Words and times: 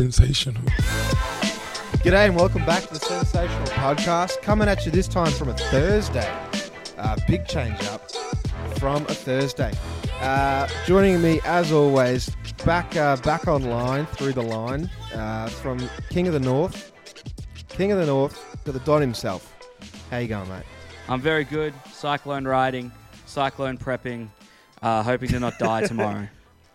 sensational. 0.00 0.62
G'day 2.02 2.24
and 2.24 2.34
welcome 2.34 2.64
back 2.64 2.82
to 2.84 2.94
the 2.94 3.00
Sensational 3.00 3.66
Podcast. 3.66 4.40
Coming 4.40 4.66
at 4.66 4.86
you 4.86 4.90
this 4.90 5.06
time 5.06 5.30
from 5.30 5.50
a 5.50 5.54
Thursday. 5.54 6.26
Uh, 6.96 7.16
big 7.28 7.46
change 7.46 7.78
up 7.84 8.10
from 8.78 9.02
a 9.08 9.14
Thursday. 9.14 9.70
Uh, 10.22 10.66
joining 10.86 11.20
me 11.20 11.38
as 11.44 11.70
always, 11.70 12.30
back 12.64 12.96
uh, 12.96 13.16
back 13.16 13.46
online 13.46 14.06
through 14.06 14.32
the 14.32 14.42
line 14.42 14.88
uh, 15.14 15.48
from 15.48 15.78
King 16.08 16.26
of 16.28 16.32
the 16.32 16.40
North. 16.40 16.92
King 17.68 17.92
of 17.92 17.98
the 17.98 18.06
North 18.06 18.56
to 18.64 18.72
the 18.72 18.80
Don 18.80 19.02
himself. 19.02 19.54
How 20.10 20.16
you 20.16 20.28
going, 20.28 20.48
mate? 20.48 20.62
I'm 21.10 21.20
very 21.20 21.44
good. 21.44 21.74
Cyclone 21.92 22.46
riding, 22.46 22.90
cyclone 23.26 23.76
prepping, 23.76 24.28
uh, 24.80 25.02
hoping 25.02 25.28
to 25.28 25.40
not 25.40 25.58
die 25.58 25.86
tomorrow. 25.86 26.26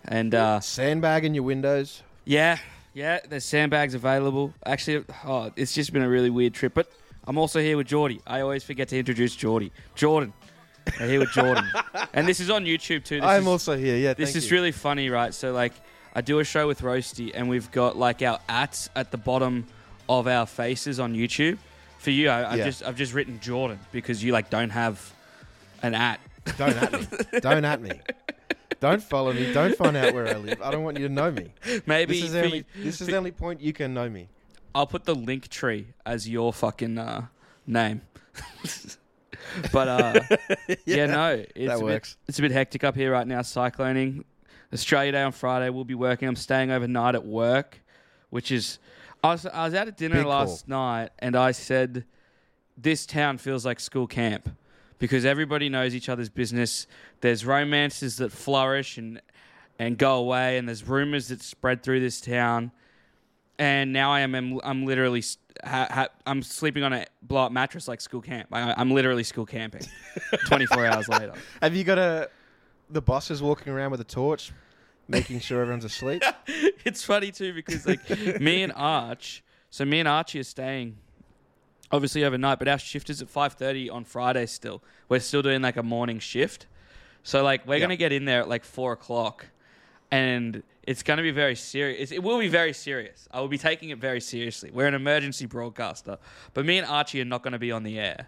And 0.04 0.35
uh, 0.35 0.60
Sandbag 0.60 1.26
in 1.26 1.34
your 1.34 1.44
windows. 1.44 2.04
yeah, 2.26 2.60
yeah, 2.95 3.20
there's 3.30 3.44
sandbags 3.45 3.94
available. 3.94 4.54
Actually, 4.66 5.04
oh, 5.26 5.52
it's 5.55 5.73
just 5.73 5.91
been 5.94 6.02
a 6.02 6.09
really 6.09 6.30
weird 6.30 6.54
trip. 6.54 6.73
But 6.73 6.90
I'm 7.27 7.38
also 7.38 7.59
here 7.59 7.76
with 7.77 7.88
Geordie. 7.88 8.21
I 8.26 8.40
always 8.40 8.63
forget 8.63 8.88
to 8.90 8.98
introduce 8.98 9.35
Geordie. 9.35 9.71
Jordan. 9.94 10.34
I'm 10.99 11.09
here 11.09 11.20
with 11.20 11.31
Jordan. 11.31 11.66
and 12.13 12.26
this 12.27 12.40
is 12.40 12.49
on 12.49 12.63
YouTube 12.63 13.04
too. 13.04 13.20
This 13.20 13.30
I'm 13.30 13.41
is, 13.41 13.48
also 13.48 13.76
here. 13.77 13.98
Yeah, 13.98 14.13
This 14.13 14.30
thank 14.30 14.38
is 14.38 14.49
you. 14.49 14.55
really 14.55 14.71
funny, 14.71 15.09
right? 15.09 15.34
So 15.34 15.52
like, 15.52 15.73
I 16.16 16.21
do 16.21 16.40
a 16.40 16.45
show 16.45 16.68
with 16.68 16.81
Roasty, 16.81 17.31
and 17.35 17.49
we've 17.49 17.70
got 17.71 17.98
like 17.98 18.21
our 18.21 18.40
ats 18.48 18.90
at 18.96 19.12
the 19.12 19.18
bottom 19.18 19.68
of 20.07 20.27
our 20.27 20.46
faces 20.46 20.99
on 20.99 21.13
YouTube. 21.13 21.57
For 21.99 22.12
you, 22.12 22.30
I, 22.30 22.52
I've 22.52 22.59
Yeah. 22.59 22.66
just 22.66 22.84
I've 22.84 22.96
just 22.96 23.13
written 23.13 23.40
Jordan 23.41 23.80
because 23.91 24.23
you 24.23 24.32
like 24.32 24.49
don't 24.49 24.70
have 24.70 25.13
an 25.84 25.96
at. 25.96 26.20
Don't 26.57 26.77
at 26.77 26.93
me. 26.93 27.07
Don't 27.40 27.66
at 27.66 27.82
me. 27.82 27.99
Don't 28.86 29.02
follow 29.02 29.34
me. 29.34 29.52
Don't 29.52 29.76
find 29.76 29.98
out 29.98 30.14
where 30.14 30.28
I 30.28 30.34
live. 30.36 30.62
I 30.62 30.70
don't 30.70 30.84
want 30.84 31.00
you 31.00 31.08
to 31.08 31.14
know 31.14 31.32
me. 31.32 31.52
Maybe 31.88 32.14
This 32.22 32.26
is 32.26 32.34
the 32.34 32.44
only, 32.44 32.58
you- 32.58 32.84
this 32.84 33.02
is 33.02 33.08
the 33.08 33.16
only 33.18 33.32
point 33.32 33.60
you 33.60 33.74
can 33.74 33.96
know 33.96 34.08
me. 34.08 34.30
I'll 34.76 34.86
put 34.86 35.05
the 35.05 35.16
link 35.16 35.48
tree 35.48 35.88
as 36.05 36.30
your 36.30 36.54
fucking 36.54 37.00
uh, 37.00 37.26
name. 37.66 38.04
but 39.72 39.88
uh, 39.88 40.20
yeah. 40.86 41.08
no, 41.08 41.44
it's 41.56 41.68
that 41.68 41.82
a 41.82 41.84
works. 41.84 42.13
Bit, 42.13 42.30
it's 42.30 42.38
a 42.38 42.41
bit 42.44 42.52
hectic 42.52 42.84
up 42.84 42.96
here 42.96 43.12
right 43.12 43.26
now. 43.26 43.40
Cycloning. 43.40 44.24
Australia 44.72 45.13
Day 45.13 45.24
on 45.24 45.32
Friday. 45.32 45.72
We'll 45.72 45.84
be 45.84 45.96
working. 45.96 46.28
I'm 46.28 46.36
staying 46.36 46.70
overnight 46.70 47.16
at 47.16 47.26
work, 47.26 47.82
which 48.30 48.52
is. 48.52 48.78
I 49.24 49.32
was 49.32 49.48
I 49.48 49.66
was 49.66 49.74
out 49.74 49.88
at 49.88 49.98
dinner 49.98 50.18
Big 50.18 50.26
last 50.28 50.68
night, 50.68 51.10
and 51.18 51.36
I 51.36 51.54
said, 51.54 52.06
"This 52.78 53.08
town 53.08 53.40
feels 53.40 53.66
like 53.66 53.80
school 53.80 54.06
camp." 54.06 54.48
Because 54.98 55.26
everybody 55.26 55.70
knows 55.70 55.93
each 55.93 56.10
other's 56.10 56.29
business. 56.29 56.88
There's 57.21 57.46
romances 57.46 58.18
that 58.18 58.32
flourish 58.32 58.98
and 58.98 59.21
and 59.77 59.98
go 59.98 60.15
away, 60.15 60.57
and 60.57 60.70
there's 60.70 60.88
rumors 60.88 61.27
that 61.27 61.41
spread 61.41 61.84
through 61.84 61.99
this 61.99 62.21
town 62.21 62.71
and 63.57 63.93
now 63.93 64.12
I 64.12 64.22
am 64.22 64.35
I'm, 64.35 64.59
I'm 64.63 64.85
literally 64.85 65.23
ha, 65.63 65.88
ha, 65.90 66.07
I'm 66.25 66.41
sleeping 66.41 66.84
on 66.84 66.94
a 66.94 67.06
blow 67.22 67.46
up 67.46 67.51
mattress 67.51 67.88
like 67.88 68.01
school 68.01 68.22
camp. 68.22 68.50
I, 68.51 68.73
I'm 68.78 68.91
literally 68.91 69.23
school 69.23 69.46
camping. 69.46 69.84
24 70.47 70.85
hours 70.85 71.07
later. 71.09 71.34
Have 71.62 71.75
you 71.75 71.84
got 71.84 71.97
a 71.97 72.29
the 72.90 73.01
boss 73.01 73.31
is 73.31 73.41
walking 73.41 73.73
around 73.73 73.91
with 73.91 74.01
a 74.01 74.06
torch, 74.06 74.51
making 75.07 75.40
sure 75.40 75.62
everyone's 75.62 75.85
asleep? 75.85 76.23
it's 76.47 77.03
funny 77.03 77.31
too 77.31 77.53
because 77.53 77.85
like 77.85 78.07
me 78.40 78.63
and 78.63 78.73
Arch, 78.75 79.44
so 79.69 79.85
me 79.85 80.00
and 80.00 80.07
Archie 80.07 80.40
are 80.40 80.44
staying 80.44 80.97
obviously 81.96 82.24
overnight, 82.24 82.59
but 82.59 82.68
our 82.68 82.78
shift 82.78 83.09
is 83.09 83.22
at 83.22 83.29
5:30 83.29 83.90
on 83.90 84.03
Friday. 84.03 84.46
Still, 84.46 84.84
we're 85.09 85.19
still 85.19 85.41
doing 85.41 85.62
like 85.62 85.78
a 85.78 85.84
morning 85.84 86.19
shift. 86.19 86.68
So 87.24 87.44
like 87.44 87.66
we're 87.66 87.75
Yeah. 87.75 87.81
gonna 87.81 87.96
get 87.96 88.12
in 88.12 88.25
there 88.25 88.41
at 88.41 88.50
like 88.50 88.63
four 88.63 88.91
o'clock, 88.94 89.47
and 90.11 90.61
it's 90.83 91.01
gonna 91.01 91.23
be 91.23 91.31
very 91.31 91.56
serious. 91.56 92.11
It 92.11 92.22
will 92.22 92.38
be 92.39 92.47
very 92.47 92.73
serious. 92.73 93.28
I 93.31 93.39
will 93.39 93.47
be 93.47 93.57
taking 93.57 93.89
it 93.89 93.97
very 93.97 94.22
seriously. 94.22 94.69
We're 94.72 94.88
an 94.88 94.94
emergency 94.94 95.45
broadcaster, 95.47 96.17
but 96.53 96.66
me 96.66 96.78
and 96.78 96.85
Archie 96.88 97.22
are 97.22 97.25
not 97.25 97.41
gonna 97.41 97.57
be 97.59 97.72
on 97.72 97.83
the 97.83 97.97
air. 98.00 98.27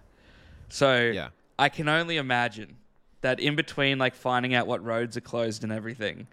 So 0.70 1.12
Yeah. 1.14 1.30
I 1.60 1.70
can 1.70 1.88
only 1.88 2.18
imagine 2.18 2.78
that 3.22 3.40
in 3.40 3.56
between 3.56 3.98
like 4.00 4.16
finding 4.16 4.54
out 4.54 4.68
what 4.68 4.84
roads 4.84 5.16
are 5.18 5.22
closed 5.22 5.64
and 5.64 5.72
everything, 5.72 6.28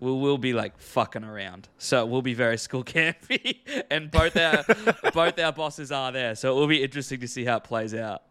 we'll, 0.00 0.18
we'll 0.18 0.38
be 0.38 0.52
like 0.52 0.78
fucking 0.78 1.24
around. 1.24 1.68
So 1.78 2.04
we'll 2.06 2.22
be 2.22 2.34
very 2.34 2.58
school 2.58 2.84
campy, 2.84 3.58
and 3.90 4.10
both 4.10 4.36
our 4.36 4.64
both 5.14 5.38
our 5.38 5.52
bosses 5.52 5.92
are 5.92 6.10
there. 6.10 6.34
So 6.34 6.56
it 6.56 6.60
will 6.60 6.66
be 6.66 6.82
interesting 6.82 7.20
to 7.20 7.28
see 7.28 7.44
how 7.44 7.58
it 7.58 7.64
plays 7.64 7.94
out. 7.94 8.22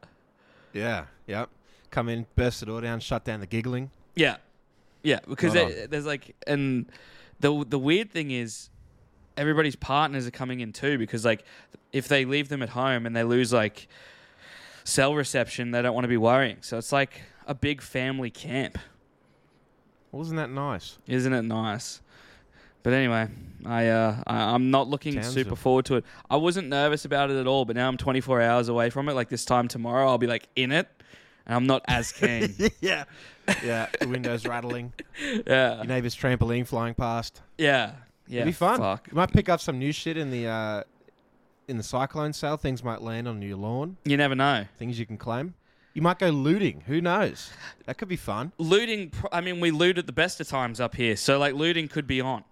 Yeah. 0.74 1.06
Yep. 1.28 1.50
Come 1.92 2.10
in, 2.10 2.26
burst 2.36 2.60
the 2.60 2.68
door 2.68 2.82
down, 2.82 3.00
shut 3.00 3.24
down 3.24 3.40
the 3.40 3.48
giggling. 3.48 3.90
Yeah, 4.16 4.38
yeah, 5.04 5.20
because 5.28 5.54
there's 5.54 6.06
like, 6.06 6.36
and 6.46 6.92
the 7.40 7.66
the 7.68 7.80
weird 7.80 8.12
thing 8.12 8.32
is, 8.32 8.70
everybody's 9.38 9.76
partners 9.76 10.28
are 10.28 10.32
coming 10.32 10.60
in 10.60 10.74
too. 10.74 10.98
Because 10.98 11.26
like, 11.26 11.46
if 11.94 12.08
they 12.08 12.26
leave 12.26 12.50
them 12.50 12.62
at 12.62 12.70
home 12.70 13.06
and 13.06 13.16
they 13.16 13.24
lose 13.24 13.54
like 13.54 13.88
cell 14.84 15.16
reception, 15.16 15.72
they 15.72 15.82
don't 15.82 15.94
want 15.94 16.04
to 16.04 16.10
be 16.10 16.18
worrying. 16.18 16.58
So 16.62 16.78
it's 16.78 16.92
like 16.92 17.22
a 17.48 17.56
big 17.56 17.82
family 17.82 18.30
camp. 18.30 18.78
Wasn't 20.12 20.38
that 20.38 20.50
nice? 20.50 20.98
Isn't 21.08 21.34
it 21.34 21.44
nice? 21.44 22.02
But 22.82 22.94
anyway, 22.94 23.28
I, 23.66 23.88
uh, 23.88 24.24
I 24.26 24.54
I'm 24.54 24.72
not 24.72 24.88
looking 24.88 25.22
super 25.22 25.56
forward 25.56 25.86
to 25.86 25.96
it. 25.96 26.06
I 26.30 26.38
wasn't 26.38 26.70
nervous 26.70 27.06
about 27.06 27.30
it 27.30 27.38
at 27.38 27.46
all, 27.46 27.66
but 27.66 27.76
now 27.76 27.88
I'm 27.88 27.98
24 27.98 28.42
hours 28.42 28.70
away 28.70 28.90
from 28.90 29.10
it. 29.10 29.14
Like 29.14 29.30
this 29.30 29.46
time 29.46 29.68
tomorrow, 29.68 30.08
I'll 30.08 30.18
be 30.18 30.28
like 30.28 30.48
in 30.56 30.72
it, 30.72 30.88
and 31.46 31.56
I'm 31.56 31.68
not 31.68 31.84
as 31.88 32.12
keen. 32.12 32.56
yeah. 32.82 33.04
Yeah. 33.64 33.88
The 34.00 34.08
windows 34.08 34.46
rattling. 34.46 34.94
yeah, 35.46 35.78
Your 35.78 35.86
neighbour's 35.86 36.16
trampoline 36.16 36.66
flying 36.66 36.94
past. 36.94 37.42
yeah, 37.58 37.92
yeah. 38.28 38.42
It'd 38.42 38.46
be 38.46 38.52
fun. 38.54 38.80
Fuck. 38.80 39.08
You 39.12 39.16
might 39.16 39.32
pick 39.34 39.50
up 39.50 39.60
some 39.60 39.78
new 39.78 39.92
shit 39.92 40.16
in 40.18 40.32
the 40.32 40.48
uh, 40.48 40.84
in 41.68 41.78
the 41.78 41.84
cyclone 41.84 42.32
sale. 42.32 42.58
Things 42.58 42.84
might 42.84 43.02
land 43.02 43.28
on 43.28 43.42
your 43.42 43.58
lawn. 43.58 43.98
You 44.06 44.18
never 44.18 44.36
know. 44.36 44.66
Things 44.78 44.98
you 45.00 45.06
can 45.06 45.18
claim. 45.18 45.54
You 46.00 46.04
might 46.04 46.18
go 46.18 46.30
looting. 46.30 46.84
Who 46.88 47.02
knows? 47.02 47.52
That 47.86 47.98
could 47.98 48.08
be 48.08 48.16
fun. 48.16 48.54
Looting. 48.58 49.12
I 49.34 49.42
mean, 49.42 49.60
we 49.60 49.70
loot 49.70 49.98
at 49.98 50.06
the 50.06 50.14
best 50.14 50.40
of 50.40 50.48
times 50.48 50.80
up 50.80 50.96
here, 50.96 51.18
so 51.18 51.38
like 51.38 51.56
looting 51.56 51.90
could 51.90 52.08
be 52.08 52.22
on. 52.22 52.46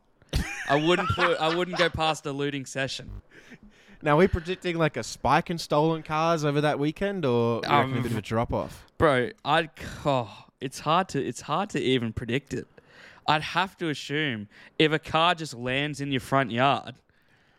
I 0.68 0.76
wouldn't 0.76 1.08
put. 1.12 1.40
I 1.40 1.56
wouldn't 1.56 1.78
go 1.78 1.90
past 1.90 2.26
a 2.26 2.34
looting 2.34 2.66
session. 2.66 3.10
Now, 4.02 4.16
are 4.16 4.18
we 4.18 4.28
predicting 4.28 4.78
like 4.78 4.98
a 4.98 5.02
spike 5.04 5.50
in 5.50 5.58
stolen 5.60 6.04
cars 6.04 6.44
over 6.44 6.60
that 6.60 6.78
weekend, 6.78 7.24
or 7.24 7.62
reckon 7.62 7.74
a 7.74 7.80
Um, 8.00 8.04
bit 8.04 8.12
of 8.12 8.18
a 8.18 8.22
drop 8.22 8.52
off? 8.52 8.84
Bro, 8.98 9.30
I'd 9.46 9.70
oh, 10.06 10.48
it's 10.60 10.80
hard 10.80 11.08
to 11.10 11.26
it's 11.26 11.40
hard 11.40 11.70
to 11.70 11.80
even 11.82 12.12
predict 12.12 12.54
it. 12.54 12.68
I'd 13.30 13.44
have 13.44 13.78
to 13.78 13.88
assume 13.88 14.50
if 14.78 14.92
a 14.92 15.00
car 15.00 15.36
just 15.36 15.54
lands 15.54 16.02
in 16.02 16.12
your 16.12 16.20
front 16.20 16.52
yard, 16.52 16.96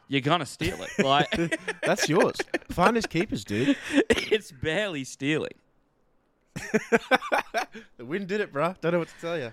you're 0.07 0.21
gonna 0.21 0.45
steal 0.45 0.83
it. 0.83 1.03
Like 1.03 1.35
That's 1.83 2.11
yours. 2.11 2.37
Finders 2.71 3.07
keepers, 3.07 3.43
dude. 3.43 3.75
it's 4.11 4.53
barely 4.53 5.05
stealing. 5.05 5.53
The 7.97 8.05
wind 8.05 8.29
did 8.29 8.41
it, 8.41 8.53
bro. 8.53 8.75
Don't 8.81 8.93
know 8.93 8.99
what 9.01 9.09
to 9.09 9.15
tell 9.21 9.37
you. 9.39 9.53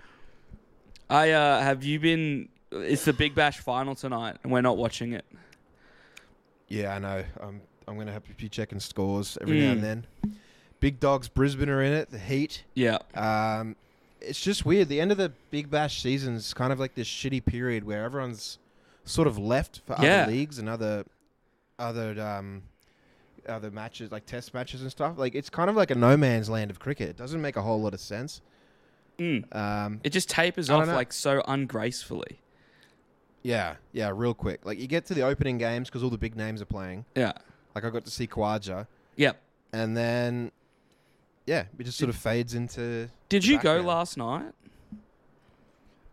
I 1.10 1.30
uh 1.32 1.60
have 1.60 1.84
you 1.84 1.98
been 2.00 2.48
it's 2.72 3.04
the 3.04 3.12
Big 3.12 3.34
Bash 3.34 3.58
final 3.58 3.94
tonight 3.94 4.36
and 4.42 4.52
we're 4.52 4.60
not 4.62 4.76
watching 4.76 5.12
it. 5.12 5.24
Yeah, 6.68 6.94
I 6.94 6.98
know. 6.98 7.24
I'm 7.40 7.60
I'm 7.88 7.96
gonna 7.98 8.12
have 8.12 8.24
to 8.24 8.34
be 8.34 8.48
checking 8.48 8.80
scores 8.80 9.38
every 9.40 9.60
now 9.60 9.68
Mm. 9.68 9.72
and 9.72 9.84
then. 9.84 10.06
Big 10.80 11.00
dogs, 11.00 11.28
Brisbane 11.28 11.68
are 11.70 11.82
in 11.82 11.92
it. 11.92 12.10
The 12.10 12.18
Heat. 12.18 12.64
Yeah. 12.74 12.98
Um, 13.14 13.76
it's 14.20 14.40
just 14.40 14.66
weird. 14.66 14.88
The 14.88 15.00
end 15.00 15.10
of 15.10 15.18
the 15.18 15.32
Big 15.50 15.70
Bash 15.70 16.02
season 16.02 16.34
is 16.34 16.52
kind 16.52 16.72
of 16.72 16.78
like 16.78 16.94
this 16.94 17.08
shitty 17.08 17.44
period 17.44 17.84
where 17.84 18.04
everyone's 18.04 18.58
sort 19.04 19.26
of 19.28 19.38
left 19.38 19.80
for 19.86 19.96
Yeah. 20.00 20.22
other 20.22 20.32
leagues 20.32 20.58
and 20.58 20.68
other 20.68 21.04
other 21.78 22.20
um 22.20 22.62
other 23.48 23.70
matches 23.70 24.10
like 24.12 24.26
test 24.26 24.52
matches 24.54 24.82
and 24.82 24.90
stuff. 24.90 25.18
Like 25.18 25.34
it's 25.34 25.50
kind 25.50 25.68
of 25.70 25.76
like 25.76 25.90
a 25.90 25.94
no 25.94 26.16
man's 26.16 26.48
land 26.50 26.70
of 26.70 26.78
cricket. 26.80 27.08
It 27.10 27.16
doesn't 27.16 27.40
make 27.40 27.56
a 27.56 27.62
whole 27.62 27.80
lot 27.80 27.94
of 27.94 28.00
sense. 28.00 28.40
Mm. 29.18 29.54
Um, 29.56 30.00
It 30.04 30.10
just 30.10 30.28
tapers 30.28 30.68
off 30.68 30.86
know. 30.86 30.94
like 30.94 31.12
so 31.12 31.42
ungracefully. 31.48 32.40
yeah, 33.42 33.76
yeah, 33.92 34.10
real 34.14 34.34
quick. 34.34 34.64
Like 34.66 34.78
you 34.78 34.86
get 34.86 35.06
to 35.06 35.14
the 35.14 35.22
opening 35.22 35.56
games 35.58 35.88
because 35.88 36.02
all 36.02 36.10
the 36.10 36.18
big 36.18 36.36
names 36.36 36.60
are 36.60 36.66
playing. 36.66 37.04
Yeah. 37.14 37.32
Like 37.74 37.84
I 37.84 37.90
got 37.90 38.04
to 38.04 38.10
see 38.10 38.26
Khawaja, 38.26 38.86
Yep. 39.16 39.40
and 39.72 39.96
then 39.96 40.50
yeah, 41.46 41.64
it 41.78 41.84
just 41.84 41.98
sort 41.98 42.08
of 42.10 42.16
fades 42.16 42.54
into. 42.54 43.08
Did 43.28 43.44
you 43.46 43.58
go 43.60 43.80
last 43.80 44.16
night? 44.16 44.52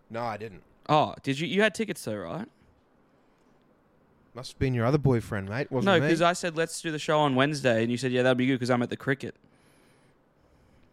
No, 0.10 0.22
I 0.22 0.38
didn't. 0.38 0.62
Oh, 0.90 1.16
did 1.24 1.40
you? 1.40 1.48
You 1.48 1.62
had 1.62 1.74
tickets 1.74 2.04
though, 2.04 2.16
right? 2.18 2.48
Must 4.36 4.52
have 4.54 4.60
been 4.60 4.74
your 4.74 4.86
other 4.86 4.98
boyfriend, 4.98 5.48
mate. 5.48 5.72
Wasn't 5.72 5.86
no, 5.86 6.00
because 6.00 6.22
I 6.22 6.34
said 6.34 6.58
let's 6.58 6.82
do 6.82 6.92
the 6.92 7.00
show 7.00 7.20
on 7.20 7.36
Wednesday, 7.36 7.84
and 7.84 7.92
you 7.92 7.98
said 7.98 8.12
yeah 8.12 8.24
that'd 8.24 8.38
be 8.38 8.48
good 8.48 8.54
because 8.56 8.72
I'm 8.72 8.82
at 8.82 8.90
the 8.90 8.98
cricket. 8.98 9.36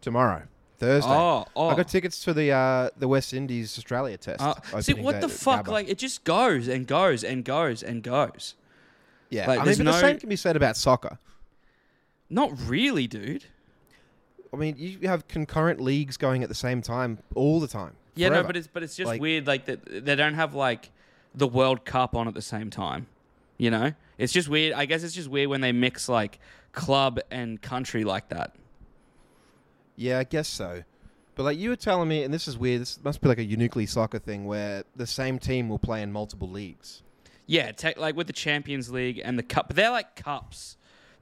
tomorrow, 0.01 0.43
Thursday. 0.77 1.09
Oh, 1.11 1.45
oh. 1.55 1.69
I 1.69 1.75
got 1.75 1.87
tickets 1.87 2.23
for 2.23 2.33
the 2.33 2.51
uh, 2.51 2.89
the 2.97 3.07
West 3.07 3.33
Indies 3.33 3.77
Australia 3.77 4.17
test. 4.17 4.41
Uh, 4.41 4.81
see 4.81 4.93
what 4.93 5.21
the 5.21 5.29
fuck? 5.29 5.65
Gabba. 5.65 5.71
Like 5.71 5.89
it 5.89 5.97
just 5.97 6.23
goes 6.23 6.67
and 6.67 6.85
goes 6.85 7.23
and 7.23 7.43
goes 7.43 7.81
and 7.83 8.03
goes. 8.03 8.55
yeah, 9.29 9.47
like, 9.47 9.59
I 9.59 9.65
mean, 9.65 9.77
no- 9.79 9.91
the 9.91 9.99
same 9.99 10.19
can 10.19 10.29
be 10.29 10.35
said 10.35 10.55
about 10.55 10.77
soccer. 10.77 11.17
Not 12.29 12.51
really, 12.67 13.07
dude. 13.07 13.45
I 14.53 14.57
mean, 14.57 14.75
you 14.77 15.07
have 15.07 15.27
concurrent 15.27 15.79
leagues 15.81 16.17
going 16.17 16.43
at 16.43 16.49
the 16.49 16.55
same 16.55 16.81
time 16.81 17.19
all 17.35 17.59
the 17.59 17.67
time. 17.67 17.93
Yeah, 18.15 18.29
no, 18.29 18.43
but 18.43 18.55
it's 18.57 18.67
but 18.67 18.83
it's 18.83 18.95
just 18.95 19.07
Like- 19.07 19.21
weird. 19.21 19.47
Like 19.47 19.65
that 19.65 20.05
they 20.05 20.15
don't 20.15 20.35
have 20.35 20.53
like 20.53 20.89
the 21.33 21.47
World 21.47 21.85
Cup 21.85 22.15
on 22.15 22.27
at 22.27 22.33
the 22.33 22.41
same 22.41 22.69
time. 22.69 23.07
You 23.61 23.69
know, 23.69 23.93
it's 24.17 24.33
just 24.33 24.49
weird. 24.49 24.73
I 24.73 24.85
guess 24.85 25.03
it's 25.03 25.13
just 25.13 25.29
weird 25.29 25.47
when 25.47 25.61
they 25.61 25.71
mix 25.71 26.09
like 26.09 26.39
club 26.71 27.19
and 27.29 27.61
country 27.61 28.03
like 28.03 28.29
that. 28.29 28.55
Yeah, 29.95 30.17
I 30.17 30.23
guess 30.23 30.47
so. 30.47 30.81
But 31.35 31.43
like 31.43 31.59
you 31.59 31.69
were 31.69 31.75
telling 31.75 32.09
me, 32.09 32.23
and 32.23 32.33
this 32.33 32.47
is 32.47 32.57
weird. 32.57 32.81
This 32.81 32.99
must 33.03 33.21
be 33.21 33.29
like 33.29 33.37
a 33.37 33.43
uniquely 33.43 33.85
soccer 33.85 34.17
thing 34.17 34.45
where 34.45 34.83
the 34.95 35.05
same 35.05 35.37
team 35.37 35.69
will 35.69 35.77
play 35.77 36.01
in 36.01 36.11
multiple 36.11 36.49
leagues. 36.49 37.03
Yeah, 37.45 37.71
te- 37.71 37.93
like 37.97 38.15
with 38.15 38.25
the 38.25 38.33
Champions 38.33 38.89
League 38.89 39.21
and 39.23 39.37
the 39.37 39.43
cup, 39.43 39.67
but 39.67 39.75
they're 39.75 39.91
like 39.91 40.15
cups. 40.15 40.75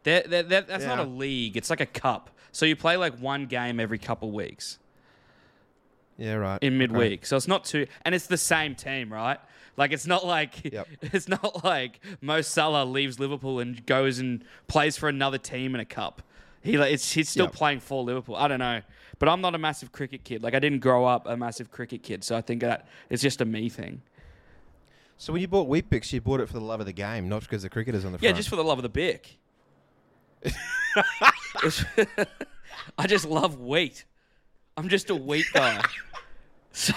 They're, 0.03 0.24
they're, 0.25 0.44
they're, 0.44 0.62
that's 0.62 0.85
not 0.85 1.00
a 1.00 1.03
league. 1.03 1.57
It's 1.57 1.69
like 1.69 1.81
a 1.81 1.85
cup. 1.85 2.30
So 2.53 2.65
you 2.65 2.77
play 2.77 2.95
like 2.95 3.19
one 3.19 3.47
game 3.47 3.81
every 3.81 4.00
couple 4.00 4.31
weeks. 4.31 4.80
Yeah, 6.18 6.35
right. 6.35 6.59
in 6.62 6.75
Okay. 6.75 6.77
midweek. 6.77 7.25
So 7.25 7.35
it's 7.35 7.50
not 7.50 7.65
too, 7.65 7.85
and 8.03 8.15
it's 8.15 8.27
the 8.27 8.38
same 8.38 8.75
team, 8.75 9.12
right? 9.12 9.39
Like 9.77 9.92
it's 9.92 10.06
not 10.07 10.25
like 10.25 10.71
Yep. 10.71 10.88
it's 11.01 11.27
not 11.27 11.63
like 11.63 12.00
Mo 12.21 12.42
Salah 12.42 12.86
leaves 12.86 13.19
Liverpool 13.19 13.60
and 13.60 13.86
goes 13.86 14.19
and 14.19 14.44
plays 14.68 14.98
for 14.98 15.10
another 15.10 15.38
team 15.38 15.74
in 15.75 15.81
a 15.81 15.86
cup. 15.86 16.21
He 16.62 16.77
like 16.77 16.92
it's 16.94 17.12
he's 17.13 17.30
still 17.30 17.45
Yep. 17.45 17.54
playing 17.54 17.80
for 17.80 18.04
Liverpool. 18.04 18.36
I 18.36 18.48
don't 18.48 18.60
know, 18.60 18.81
but 19.19 19.30
I'm 19.30 19.42
not 19.42 19.56
a 19.56 19.57
massive 19.57 19.92
cricket 19.92 20.24
kid. 20.24 20.44
Like 20.44 20.54
I 20.54 20.60
didn't 20.60 20.80
grow 20.80 21.06
up 21.06 21.25
a 21.27 21.38
massive 21.38 21.71
cricket 21.71 22.04
kid, 22.04 22.24
so 22.24 22.36
I 22.36 22.42
think 22.42 22.62
that 22.62 22.88
it's 23.10 23.21
just 23.21 23.39
a 23.42 23.45
me 23.45 23.69
thing. 23.69 24.01
So 25.18 25.33
when 25.33 25.42
you 25.42 25.50
bought 25.50 25.68
Weet-Bix, 25.68 26.13
you 26.13 26.21
bought 26.21 26.39
it 26.39 26.48
for 26.48 26.54
the 26.54 26.62
love 26.62 26.80
of 26.80 26.86
the 26.86 26.94
game, 26.94 27.27
not 27.27 27.42
because 27.42 27.62
the 27.63 27.69
cricketers 27.69 28.06
on 28.06 28.13
the 28.13 28.18
Yeah, 28.18 28.30
front. 28.30 28.36
Yeah, 28.36 28.38
just 28.38 28.48
for 28.50 28.56
the 28.56 28.63
love 28.63 28.77
of 28.80 28.83
the 28.83 28.89
bick. 28.89 29.38
I 32.98 33.07
just 33.07 33.25
love 33.25 33.60
wheat. 33.60 34.06
I'm 34.77 34.88
just 34.89 35.10
a 35.10 35.16
wheat 35.16 35.45
guy. 35.54 35.81
So 36.79 36.93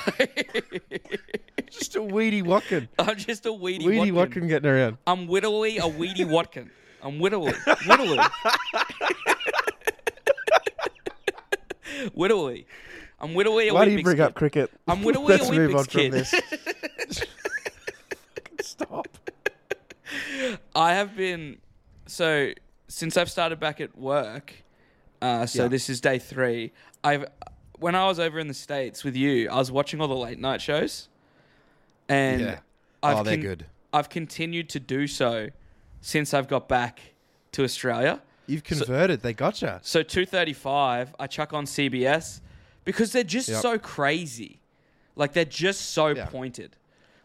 just 1.70 1.96
a 1.96 2.02
weedy 2.02 2.40
Watkin. 2.40 2.88
I'm 3.00 3.17
just 3.17 3.46
a 3.46 3.52
weedy, 3.52 3.84
Weedy 3.84 4.12
Watkin. 4.12 4.14
Watkin 4.14 4.49
getting 4.49 4.70
around. 4.70 4.99
I'm 5.08 5.26
wittily 5.26 5.79
a 5.79 5.88
weedy 5.88 6.25
Watkin. 6.25 6.70
I'm 7.02 7.19
wittily. 7.19 7.52
Wittily. 7.88 8.19
wittily. 12.14 12.67
I'm 13.20 13.34
wittily 13.34 13.69
a 13.70 13.75
Why 13.75 13.84
do 13.87 13.90
you 13.90 14.02
bring 14.05 14.17
kid. 14.19 14.23
up 14.23 14.34
cricket? 14.34 14.70
I'm 14.87 15.02
wittily 15.05 15.34
a 15.34 15.38
Let's 15.38 15.50
move 15.50 15.73
Weet-Bix 15.73 15.90
from 15.90 16.00
kid. 16.00 16.12
this. 16.12 17.25
Stop. 18.69 19.08
I 20.76 20.94
have 20.94 21.17
been 21.17 21.58
so 22.06 22.52
since 22.87 23.17
I've 23.17 23.31
started 23.31 23.58
back 23.58 23.81
at 23.81 23.99
work. 23.99 24.55
Uh, 25.20 25.46
so 25.46 25.62
Yeah. 25.64 25.69
this 25.69 25.88
is 25.90 26.00
day 26.00 26.19
three. 26.20 26.73
I've 27.02 27.26
when 27.82 27.94
I 27.94 28.06
was 28.06 28.19
over 28.20 28.38
in 28.38 28.49
the 28.49 28.55
states 28.55 29.05
with 29.05 29.17
you, 29.17 29.50
I 29.50 29.56
was 29.56 29.70
watching 29.70 30.00
all 30.00 30.08
the 30.08 30.14
late 30.17 30.38
night 30.38 30.61
shows, 30.61 31.08
and 32.08 32.40
Yeah. 32.40 32.58
I've 33.02 33.19
oh, 33.19 33.23
they're 33.25 33.34
con- 33.37 33.43
good. 33.43 33.67
I've 33.93 34.08
continued 34.08 34.69
to 34.70 34.81
do 34.81 35.06
so 35.06 35.49
since 36.00 36.32
I've 36.32 36.49
got 36.49 36.69
back 36.69 37.00
to 37.52 37.64
Australia. 37.64 38.23
You've 38.46 38.64
converted. 38.64 39.20
they 39.23 39.32
gotcha. 39.34 39.81
So 39.82 40.02
235, 40.02 41.14
I 41.19 41.26
chuck 41.26 41.52
on 41.52 41.64
CBS 41.67 42.40
because 42.84 43.12
they're 43.12 43.23
just 43.25 43.49
Yep. 43.49 43.62
so 43.62 43.79
crazy. 43.79 44.61
Like 45.14 45.32
they're 45.32 45.44
just 45.44 45.90
so 45.90 46.08
Yeah. 46.08 46.26
pointed. 46.26 46.76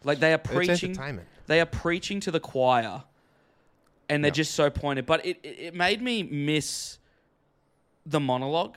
Like 0.04 0.20
they 0.20 0.32
are 0.32 0.38
preaching 0.38 0.96
they 1.46 1.60
are 1.60 1.66
preaching 1.66 2.20
to 2.20 2.30
the 2.30 2.40
choir 2.40 3.02
and 4.08 4.22
they're 4.22 4.28
Yep. 4.28 4.34
just 4.34 4.54
so 4.54 4.68
pointed. 4.70 5.06
But 5.06 5.24
it, 5.24 5.38
it, 5.42 5.58
it 5.58 5.74
made 5.74 6.02
me 6.02 6.22
miss 6.22 6.98
the 8.06 8.20
monologue. 8.20 8.76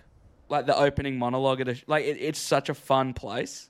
Like 0.52 0.66
the 0.66 0.78
opening 0.78 1.18
monologue 1.18 1.62
at 1.62 1.68
a, 1.70 1.76
like 1.88 2.04
it, 2.06 2.18
it's 2.20 2.40
such 2.40 2.68
a 2.70 2.74
fun 2.74 3.14
place. 3.14 3.70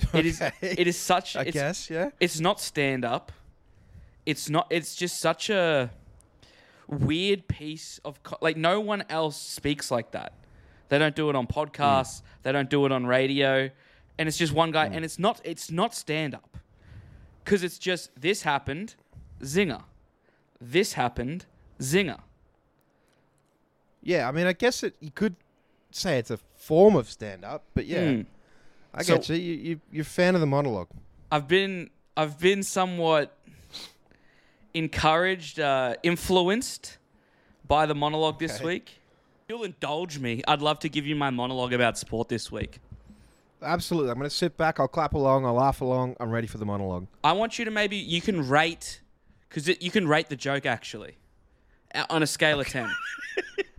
It 0.14 0.26
is 0.26 0.40
Okay. 0.42 0.52
it 0.78 0.86
is 0.88 0.96
such 0.98 1.36
I 1.36 1.42
it's, 1.42 1.52
guess, 1.52 1.90
yeah. 1.90 2.10
it's 2.18 2.40
not 2.40 2.60
stand 2.60 3.04
up. 3.04 3.32
It's 4.26 4.48
not. 4.50 4.66
It's 4.70 4.94
just 4.94 5.20
such 5.20 5.48
a 5.50 5.90
weird 6.88 7.46
piece 7.48 8.00
of 8.04 8.20
co- 8.22 8.38
like 8.40 8.56
no 8.56 8.80
one 8.80 9.04
else 9.08 9.36
speaks 9.40 9.90
like 9.90 10.10
that. 10.12 10.32
They 10.88 10.98
don't 10.98 11.14
do 11.14 11.30
it 11.30 11.36
on 11.36 11.46
podcasts. 11.46 12.20
Hmm. 12.20 12.26
They 12.42 12.52
don't 12.52 12.70
do 12.70 12.84
it 12.86 12.92
on 12.92 13.06
radio, 13.06 13.70
and 14.18 14.28
it's 14.28 14.38
just 14.38 14.52
one 14.52 14.72
guy. 14.72 14.88
Hmm. 14.88 14.94
And 14.96 15.04
it's 15.04 15.18
not. 15.18 15.40
It's 15.44 15.70
not 15.70 15.94
stand 15.94 16.34
up 16.34 16.56
because 17.44 17.62
it's 17.62 17.78
just 17.78 18.10
this 18.20 18.42
happened, 18.42 18.94
zinger. 19.42 19.82
This 20.60 20.94
happened, 20.94 21.46
zinger. 21.78 22.20
Yeah, 24.02 24.28
I 24.28 24.32
mean, 24.32 24.46
I 24.46 24.54
guess 24.54 24.82
it. 24.82 24.94
You 25.00 25.10
could 25.10 25.36
say 25.92 26.18
it's 26.18 26.30
a 26.30 26.38
form 26.56 26.94
of 26.96 27.08
stand-up, 27.10 27.64
but 27.74 27.86
yeah, 27.86 28.04
Mm. 28.04 28.26
I 28.94 29.02
So- 29.02 29.16
get 29.16 29.28
you. 29.30 29.36
you. 29.36 29.54
You 29.54 29.80
you're 29.92 30.02
a 30.02 30.04
fan 30.04 30.34
of 30.34 30.40
the 30.40 30.46
monologue. 30.46 30.88
I've 31.30 31.46
been 31.48 31.90
I've 32.16 32.38
been 32.38 32.62
somewhat 32.62 33.36
encouraged, 34.74 35.58
uh, 35.60 35.94
influenced 36.02 36.98
by 37.66 37.86
the 37.86 37.94
monologue 37.94 38.38
this 38.38 38.56
Okay. 38.56 38.64
week. 38.64 38.90
If 39.44 39.48
you'll 39.48 39.64
indulge 39.64 40.18
me, 40.18 40.42
I'd 40.46 40.60
love 40.62 40.78
to 40.80 40.88
give 40.88 41.06
you 41.06 41.16
my 41.16 41.30
monologue 41.30 41.72
about 41.72 41.98
sport 41.98 42.28
this 42.28 42.50
week. 42.52 42.78
Absolutely. 43.62 44.10
I'm 44.10 44.16
going 44.18 44.28
to 44.30 44.34
sit 44.34 44.56
back. 44.56 44.80
I'll 44.80 44.88
clap 44.88 45.12
along. 45.14 45.44
I'll 45.44 45.54
laugh 45.54 45.80
along. 45.80 46.16
I'm 46.20 46.30
ready 46.30 46.46
for 46.46 46.58
the 46.58 46.64
monologue. 46.66 47.06
I 47.24 47.32
want 47.32 47.58
you 47.58 47.64
to 47.64 47.70
maybe 47.70 47.96
you 47.96 48.20
can 48.20 48.48
rate 48.48 49.00
because 49.48 49.68
you 49.68 49.90
can 49.90 50.06
rate 50.08 50.28
the 50.28 50.36
joke 50.36 50.66
actually 50.66 51.16
on 52.08 52.22
a 52.22 52.26
scale 52.26 52.60
of 52.60 52.68
ten. 52.68 52.88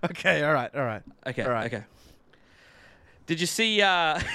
Okay. 0.04 0.42
All 0.44 0.52
right. 0.52 0.72
All 0.74 0.84
right. 0.84 1.02
Okay. 1.26 1.42
All 1.42 1.50
right. 1.50 1.66
Okay. 1.66 1.84
Did 3.26 3.40
you 3.40 3.46
see? 3.46 3.82
Uh, 3.82 4.20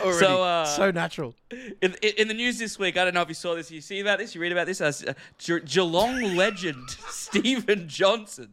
Already. 0.00 0.18
So, 0.18 0.42
uh, 0.42 0.64
so 0.64 0.90
natural. 0.90 1.34
In, 1.50 1.94
in 2.02 2.12
in 2.18 2.28
the 2.28 2.34
news 2.34 2.58
this 2.58 2.78
week, 2.78 2.96
I 2.96 3.04
don't 3.04 3.14
know 3.14 3.22
if 3.22 3.28
you 3.28 3.34
saw 3.34 3.54
this. 3.54 3.70
You 3.70 3.80
see 3.80 4.00
about 4.00 4.18
this? 4.18 4.34
You 4.34 4.40
read 4.40 4.52
about 4.52 4.66
this? 4.66 4.80
Uh, 4.80 4.92
uh, 5.08 5.12
Ge- 5.38 5.64
Geelong 5.64 6.22
legend 6.36 6.90
Stephen 7.08 7.88
Johnson. 7.88 8.52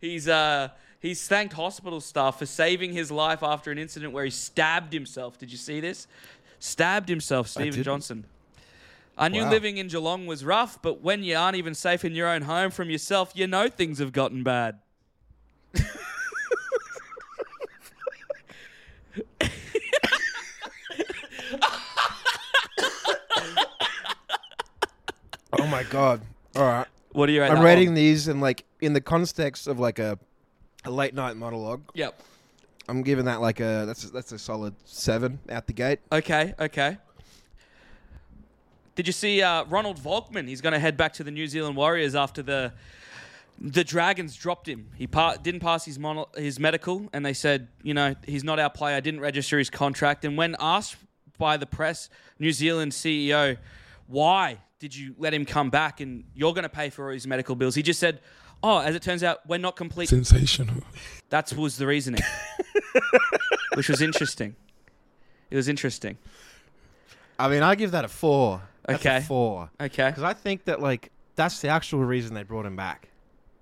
He's 0.00 0.28
uh 0.28 0.68
he's 1.00 1.26
thanked 1.26 1.54
hospital 1.54 2.00
staff 2.00 2.38
for 2.38 2.46
saving 2.46 2.92
his 2.92 3.10
life 3.10 3.42
after 3.42 3.70
an 3.70 3.78
incident 3.78 4.12
where 4.12 4.24
he 4.24 4.30
stabbed 4.30 4.92
himself. 4.92 5.38
Did 5.38 5.50
you 5.50 5.58
see 5.58 5.80
this? 5.80 6.06
Stabbed 6.60 7.08
himself, 7.08 7.48
Stephen. 7.48 7.82
Johnson. 7.82 8.24
I 9.18 9.28
knew 9.28 9.42
Wow. 9.42 9.50
living 9.50 9.78
in 9.78 9.88
Geelong 9.88 10.26
was 10.26 10.44
rough, 10.44 10.80
but 10.80 11.00
when 11.02 11.24
you 11.24 11.36
aren't 11.36 11.56
even 11.56 11.74
safe 11.74 12.04
in 12.04 12.14
your 12.14 12.28
own 12.28 12.42
home 12.42 12.70
from 12.70 12.88
yourself, 12.88 13.32
you 13.34 13.46
know 13.46 13.68
things 13.68 13.98
have 13.98 14.12
gotten 14.12 14.42
bad. 14.44 14.78
Oh 25.58 25.66
my 25.66 25.82
god. 25.84 26.20
All 26.56 26.62
right. 26.62 26.86
What 27.12 27.28
are 27.28 27.32
you 27.32 27.42
I'm 27.42 27.62
rating 27.62 27.88
one? 27.88 27.94
these 27.94 28.28
in 28.28 28.40
like 28.40 28.64
in 28.80 28.92
the 28.92 29.00
context 29.00 29.66
of 29.66 29.78
like 29.78 29.98
a 29.98 30.18
a 30.84 30.90
late 30.90 31.14
night 31.14 31.36
monologue. 31.36 31.82
Yep. 31.94 32.20
I'm 32.88 33.02
giving 33.02 33.24
that 33.26 33.40
like 33.40 33.60
a 33.60 33.84
that's 33.86 34.04
a, 34.04 34.10
that's 34.10 34.32
a 34.32 34.38
solid 34.38 34.74
seven 34.84 35.38
out 35.50 35.66
the 35.66 35.72
gate. 35.72 36.00
Okay, 36.12 36.54
okay. 36.60 36.98
Did 38.98 39.06
you 39.06 39.12
see 39.12 39.40
uh, 39.42 39.62
Ronald 39.66 40.00
Volkman? 40.00 40.48
He's 40.48 40.60
going 40.60 40.72
to 40.72 40.78
head 40.80 40.96
back 40.96 41.12
to 41.12 41.22
the 41.22 41.30
New 41.30 41.46
Zealand 41.46 41.76
Warriors 41.76 42.16
after 42.16 42.42
the 42.42 42.72
the 43.60 43.84
Dragons 43.84 44.34
dropped 44.34 44.68
him. 44.68 44.90
He 44.96 45.06
pa- 45.06 45.36
didn't 45.36 45.60
pass 45.60 45.84
his 45.84 46.00
mono- 46.00 46.28
his 46.36 46.58
medical, 46.58 47.08
and 47.12 47.24
they 47.24 47.32
said, 47.32 47.68
you 47.84 47.94
know, 47.94 48.16
he's 48.26 48.42
not 48.42 48.58
our 48.58 48.70
player. 48.70 49.00
Didn't 49.00 49.20
register 49.20 49.56
his 49.56 49.70
contract. 49.70 50.24
And 50.24 50.36
when 50.36 50.56
asked 50.58 50.96
by 51.38 51.56
the 51.56 51.64
press, 51.64 52.10
New 52.40 52.50
Zealand 52.50 52.90
CEO, 52.90 53.58
why 54.08 54.58
did 54.80 54.96
you 54.96 55.14
let 55.16 55.32
him 55.32 55.44
come 55.44 55.70
back 55.70 56.00
and 56.00 56.24
you're 56.34 56.52
going 56.52 56.64
to 56.64 56.68
pay 56.68 56.90
for 56.90 57.06
all 57.06 57.12
his 57.12 57.24
medical 57.24 57.54
bills? 57.54 57.76
He 57.76 57.82
just 57.82 58.00
said, 58.00 58.18
oh, 58.64 58.78
as 58.78 58.96
it 58.96 59.02
turns 59.02 59.22
out, 59.22 59.46
we're 59.46 59.58
not 59.58 59.76
complete. 59.76 60.08
Sensational. 60.08 60.82
That 61.28 61.52
was 61.52 61.76
the 61.76 61.86
reasoning, 61.86 62.22
which 63.74 63.88
was 63.88 64.02
interesting. 64.02 64.56
It 65.52 65.56
was 65.56 65.68
interesting. 65.68 66.18
I 67.38 67.46
mean, 67.46 67.62
I 67.62 67.76
give 67.76 67.92
that 67.92 68.04
a 68.04 68.08
four. 68.08 68.62
Okay. 68.88 69.20
four. 69.20 69.70
Okay. 69.80 70.08
Because 70.08 70.22
I 70.22 70.32
think 70.32 70.64
that 70.64 70.80
like 70.80 71.10
that's 71.36 71.60
the 71.60 71.68
actual 71.68 72.04
reason 72.04 72.34
they 72.34 72.42
brought 72.42 72.66
him 72.66 72.76
back. 72.76 73.08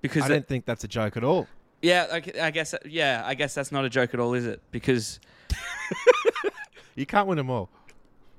Because 0.01 0.25
I 0.25 0.29
that- 0.29 0.35
didn't 0.35 0.49
think 0.49 0.65
that's 0.67 0.85
a 0.85 0.89
joke 0.89 1.17
at 1.17 1.25
all. 1.25 1.47
Yeah, 1.83 2.07
I, 2.11 2.23
I 2.41 2.51
guess. 2.51 2.75
Yeah, 2.87 3.23
I 3.25 3.35
guess 3.35 3.55
that's 3.55 3.71
not 3.71 3.85
a 3.85 3.91
joke 3.91 4.15
at 4.15 4.19
all, 4.19 4.33
is 4.33 4.47
it? 4.47 4.63
Because 4.71 5.21
You 6.97 7.07
can't 7.07 7.29
win 7.29 7.37
them 7.37 7.51
all. 7.51 7.69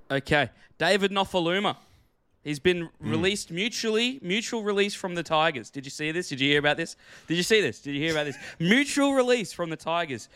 okay, 0.10 0.50
David 0.77 1.12
Nofoaluma, 1.12 1.77
he's 2.44 2.60
been 2.60 2.89
hmm. 3.01 3.10
released 3.10 3.51
mutually, 3.51 4.20
mutual 4.22 4.63
release 4.63 4.96
from 4.96 5.15
the 5.15 5.24
Tigers. 5.24 5.70
Did 5.70 5.86
you 5.86 5.91
see 5.91 6.12
this? 6.12 6.27
Did 6.29 6.41
you 6.41 6.50
hear 6.50 6.60
about 6.60 6.75
this? 6.75 6.96
Did 7.27 7.38
you 7.38 7.44
see 7.44 7.62
this? 7.62 7.79
Did 7.79 7.94
you 7.94 8.01
hear 8.01 8.12
about 8.12 8.25
this? 8.25 8.36
mutual 8.60 9.13
release 9.13 9.53
from 9.53 9.70
the 9.70 9.77
Tigers. 9.77 10.27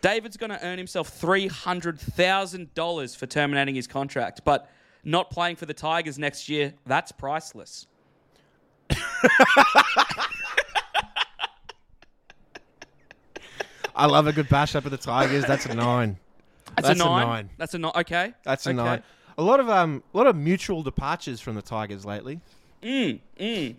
David's 0.00 0.36
going 0.36 0.50
to 0.50 0.64
earn 0.64 0.78
himself 0.78 1.08
three 1.08 1.48
hundred 1.48 1.98
thousand 1.98 2.72
dollars 2.74 3.14
for 3.14 3.26
terminating 3.26 3.74
his 3.74 3.86
contract, 3.86 4.42
but 4.44 4.70
not 5.04 5.30
playing 5.30 5.56
for 5.56 5.66
the 5.66 5.74
Tigers 5.74 6.18
next 6.18 6.48
year. 6.48 6.74
That's 6.86 7.12
priceless. 7.12 7.86
I 13.94 14.06
love 14.06 14.26
a 14.26 14.32
good 14.32 14.48
bash 14.48 14.74
up 14.74 14.84
of 14.84 14.90
the 14.90 14.96
Tigers. 14.96 15.44
That's 15.44 15.66
a 15.66 15.74
nine. 15.74 16.18
That's, 16.76 16.88
That's 16.88 17.00
a, 17.00 17.04
a 17.04 17.06
nine. 17.06 17.26
nine. 17.26 17.50
That's 17.58 17.74
a 17.74 17.78
nine. 17.78 17.92
Okay. 17.96 18.34
That's 18.44 18.66
a 18.66 18.70
okay. 18.70 18.76
nine. 18.76 19.02
A 19.38 19.42
lot 19.42 19.60
of 19.60 19.68
um, 19.68 20.02
a 20.14 20.16
lot 20.16 20.26
of 20.26 20.36
mutual 20.36 20.82
departures 20.82 21.40
from 21.40 21.54
the 21.54 21.62
Tigers 21.62 22.04
lately. 22.04 22.40
Mm, 22.82 23.20
mm. 23.38 23.74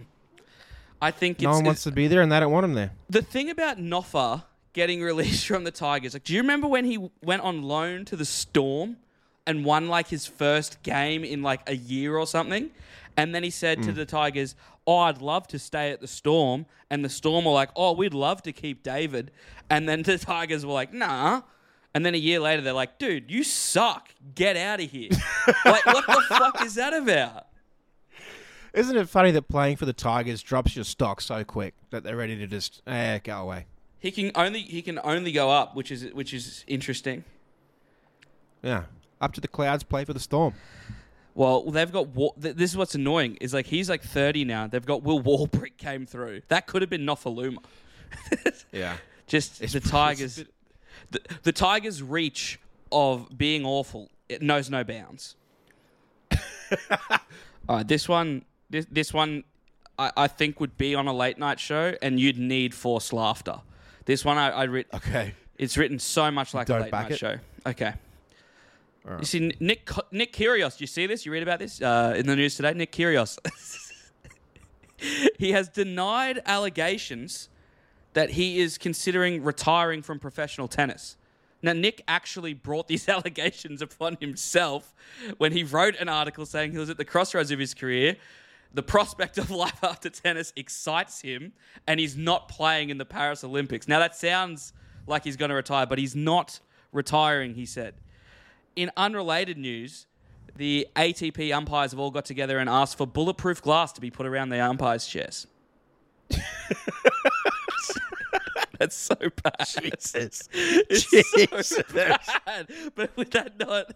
I 1.01 1.11
think 1.11 1.41
No 1.41 1.51
one 1.51 1.65
wants 1.65 1.83
to 1.83 1.91
be 1.91 2.07
there, 2.07 2.21
and 2.21 2.31
they 2.31 2.39
don't 2.39 2.51
want 2.51 2.63
him 2.63 2.73
there. 2.73 2.91
the 3.09 3.21
thing 3.21 3.49
about 3.49 3.77
Noffa 3.77 4.43
getting 4.73 5.01
released 5.03 5.45
from 5.47 5.63
the 5.63 5.71
Tigers. 5.71 6.13
Like, 6.13 6.23
do 6.23 6.33
you 6.33 6.41
remember 6.41 6.67
when 6.67 6.85
he 6.85 7.09
went 7.21 7.41
on 7.41 7.61
loan 7.63 8.05
to 8.05 8.15
the 8.15 8.25
Storm 8.25 8.97
and 9.45 9.65
won 9.65 9.87
like 9.89 10.07
his 10.07 10.25
first 10.25 10.81
game 10.83 11.23
in 11.23 11.41
like 11.41 11.61
a 11.67 11.75
year 11.75 12.17
or 12.17 12.25
something? 12.27 12.71
And 13.17 13.33
then 13.35 13.43
he 13.43 13.49
said 13.49 13.79
Mm. 13.79 13.85
to 13.85 13.91
the 13.91 14.05
Tigers, 14.05 14.55
"Oh, 14.87 14.97
I'd 14.97 15.21
love 15.21 15.47
to 15.49 15.59
stay 15.59 15.91
at 15.91 16.01
the 16.01 16.07
Storm." 16.07 16.65
And 16.89 17.03
the 17.05 17.09
Storm 17.09 17.45
were 17.45 17.51
like, 17.51 17.69
"Oh, 17.75 17.93
we'd 17.93 18.13
love 18.13 18.41
to 18.43 18.51
keep 18.51 18.81
David." 18.83 19.31
And 19.69 19.87
then 19.87 20.01
the 20.03 20.17
Tigers 20.17 20.65
were 20.65 20.73
like, 20.73 20.93
"Nah." 20.93 21.41
And 21.95 22.03
then 22.03 22.15
a 22.15 22.17
year 22.17 22.39
later, 22.39 22.61
they're 22.63 22.73
like, 22.73 22.97
"Dude, 22.97 23.29
you 23.29 23.43
suck. 23.43 24.09
Get 24.33 24.57
out 24.57 24.79
of 24.81 24.89
here." 24.89 25.09
like, 25.65 25.85
what 25.85 26.05
the 26.07 26.23
fuck 26.27 26.65
is 26.65 26.73
that 26.75 26.93
about? 26.93 27.47
Isn't 28.73 28.97
it 28.97 29.07
funny 29.07 29.29
that 29.29 29.43
playing 29.47 29.75
for 29.77 29.85
the 29.85 29.93
Tigers 29.93 30.41
drops 30.41 30.75
your 30.75 30.85
stock 30.85 31.21
so 31.21 31.43
quick 31.43 31.75
that 31.91 32.03
they're 32.03 32.17
ready 32.17 32.35
to 32.37 32.47
just 32.47 32.81
eh, 32.87 33.19
go 33.19 33.37
away? 33.41 33.67
He 33.99 34.09
can 34.09 34.31
only 34.33 34.61
he 34.61 34.81
can 34.81 34.99
only 35.03 35.31
go 35.31 35.51
up, 35.51 35.75
which 35.75 35.91
is 35.91 36.11
which 36.13 36.33
is 36.33 36.63
interesting. 36.67 37.23
Yeah, 38.63 38.85
up 39.23 39.33
to 39.33 39.41
the 39.41 39.47
clouds, 39.47 39.83
play 39.83 40.05
for 40.05 40.13
the 40.13 40.19
Storm. 40.19 40.53
Well, 41.35 41.63
they've 41.71 41.91
got. 41.91 42.09
Wa- 42.09 42.33
th- 42.39 42.55
this 42.55 42.71
is 42.71 42.77
what's 42.77 42.93
annoying 42.93 43.37
is 43.41 43.53
like 43.53 43.65
he's 43.65 43.89
like 43.89 44.03
thirty 44.03 44.45
now. 44.45 44.67
They've 44.67 44.85
got 44.85 45.01
Will 45.01 45.21
Warbrick 45.21 45.77
came 45.77 46.05
through. 46.05 46.41
That 46.49 46.67
could 46.67 46.81
have 46.83 46.89
been 46.89 47.05
Nofoaluma. 47.05 47.57
Yeah, 48.71 48.97
Just 49.25 49.61
It's 49.61 49.73
the 49.73 49.79
Tigers. 49.79 50.43
The, 51.09 51.19
the 51.41 51.51
Tigers' 51.51 52.03
reach 52.03 52.59
of 52.91 53.35
being 53.35 53.65
awful 53.65 54.09
it 54.29 54.41
knows 54.41 54.69
no 54.69 54.83
bounds. 54.83 55.35
All 57.69 57.77
right, 57.77 57.87
this 57.87 58.07
one. 58.09 58.45
This, 58.69 58.87
this 58.91 59.13
one, 59.13 59.43
I, 59.99 60.11
I 60.17 60.27
think 60.27 60.59
would 60.59 60.77
be 60.77 60.95
on 60.95 61.07
a 61.07 61.13
late 61.13 61.37
night 61.37 61.59
show, 61.59 61.93
and 62.01 62.19
you'd 62.19 62.39
need 62.39 62.73
forced 62.73 63.13
laughter. 63.13 63.61
This 64.05 64.25
one, 64.25 64.37
I, 64.37 64.49
I 64.49 64.63
writ, 64.63 64.87
okay. 64.93 65.35
It's 65.57 65.77
written 65.77 65.99
so 65.99 66.31
much 66.31 66.53
like 66.53 66.67
Don't 66.67 66.79
a 66.79 66.83
late 66.83 66.91
back 66.91 67.03
night 67.03 67.11
it? 67.11 67.17
show. 67.19 67.35
Okay. 67.67 67.93
All 69.05 69.11
right. 69.11 69.19
You 69.19 69.25
see, 69.25 69.51
Nick 69.59 69.89
Nick 70.11 70.33
Kyrgios. 70.33 70.77
Do 70.77 70.83
you 70.83 70.87
see 70.87 71.07
this? 71.07 71.25
You 71.25 71.31
read 71.31 71.43
about 71.43 71.59
this 71.59 71.81
uh, 71.81 72.13
in 72.15 72.25
the 72.25 72.35
news 72.35 72.55
today. 72.55 72.73
Nick 72.73 72.91
Kyrgios. 72.91 73.37
he 75.37 75.51
has 75.51 75.67
denied 75.69 76.41
allegations 76.45 77.49
that 78.13 78.31
he 78.31 78.59
is 78.59 78.77
considering 78.77 79.43
retiring 79.43 80.01
from 80.01 80.19
professional 80.19 80.67
tennis. 80.67 81.17
Now, 81.61 81.73
Nick 81.73 82.03
actually 82.07 82.53
brought 82.53 82.87
these 82.87 83.07
allegations 83.09 83.81
upon 83.81 84.17
himself 84.19 84.93
when 85.37 85.51
he 85.51 85.63
wrote 85.63 85.95
an 85.95 86.09
article 86.09 86.45
saying 86.45 86.71
he 86.71 86.77
was 86.77 86.89
at 86.89 86.97
the 86.97 87.05
crossroads 87.05 87.51
of 87.51 87.59
his 87.59 87.73
career. 87.73 88.17
The 88.73 88.83
prospect 88.83 89.37
of 89.37 89.49
life 89.63 89.83
after 89.83 90.09
tennis 90.09 90.51
excites 90.55 91.21
him, 91.21 91.53
and 91.87 91.99
he's 91.99 92.17
not 92.17 92.49
playing 92.49 92.89
in 92.89 92.97
the 92.97 93.05
Paris 93.05 93.43
Olympics. 93.43 93.87
Now, 93.87 93.99
that 93.99 94.15
sounds 94.15 94.73
like 95.07 95.23
he's 95.23 95.37
going 95.37 95.49
to 95.49 95.55
retire, 95.55 95.85
but 95.85 95.97
he's 95.97 96.15
not 96.15 96.59
retiring, 96.91 97.55
he 97.55 97.65
said. 97.65 97.95
In 98.75 98.91
unrelated 98.97 99.57
news, 99.57 100.07
the 100.55 100.87
ATP 100.95 101.53
umpires 101.55 101.91
have 101.91 101.99
all 101.99 102.11
got 102.11 102.25
together 102.25 102.57
and 102.59 102.69
asked 102.69 102.97
for 102.97 103.05
bulletproof 103.05 103.61
glass 103.61 103.91
to 103.93 104.01
be 104.01 104.09
put 104.09 104.25
around 104.25 104.49
the 104.49 104.59
umpires' 104.59 105.05
chairs. 105.07 105.47
That's 108.79 108.95
so 108.95 109.15
bad. 109.15 109.65
Jesus. 109.81 110.49
It's 110.51 111.09
Jesus. 111.09 111.67
so 111.67 111.83
bad. 111.93 112.67
But 112.95 113.15
would 113.15 113.31
that 113.31 113.57
not? 113.59 113.93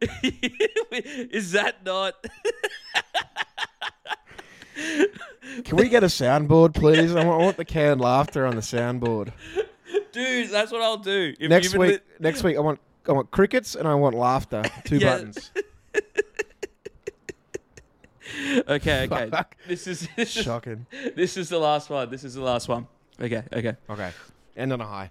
is 0.22 1.52
that 1.52 1.84
not? 1.84 2.14
Can 5.64 5.76
we 5.76 5.88
get 5.88 6.02
a 6.02 6.08
soundboard, 6.08 6.74
please? 6.74 7.14
I 7.14 7.24
want, 7.24 7.40
I 7.40 7.44
want 7.44 7.56
the 7.56 7.64
canned 7.64 8.00
laughter 8.00 8.44
on 8.44 8.56
the 8.56 8.62
soundboard. 8.62 9.32
Dude, 10.10 10.50
that's 10.50 10.72
what 10.72 10.82
I'll 10.82 10.96
do. 10.96 11.34
If 11.38 11.48
Next 11.48 11.76
week, 11.76 11.90
been 11.90 12.00
next 12.18 12.42
week, 12.42 12.56
I 12.56 12.60
want 12.60 12.80
I 13.08 13.12
want 13.12 13.30
crickets 13.30 13.74
and 13.74 13.86
I 13.88 13.94
want 13.94 14.14
laughter. 14.16 14.62
Two 14.84 14.96
Yeah. 14.98 15.16
buttons. 15.16 15.50
okay, 18.68 19.04
okay. 19.10 19.30
Fuck. 19.30 19.56
This 19.68 19.86
is 19.86 20.08
this 20.16 20.36
is, 20.36 20.42
Shocking. 20.44 20.86
this 21.14 21.36
is 21.36 21.48
the 21.48 21.58
last 21.58 21.90
one. 21.90 22.10
This 22.10 22.24
is 22.24 22.34
the 22.34 22.42
last 22.42 22.68
one. 22.68 22.86
Okay, 23.20 23.42
okay. 23.52 23.76
Okay, 23.88 24.10
end 24.56 24.72
on 24.72 24.80
a 24.80 24.86
high. 24.86 25.10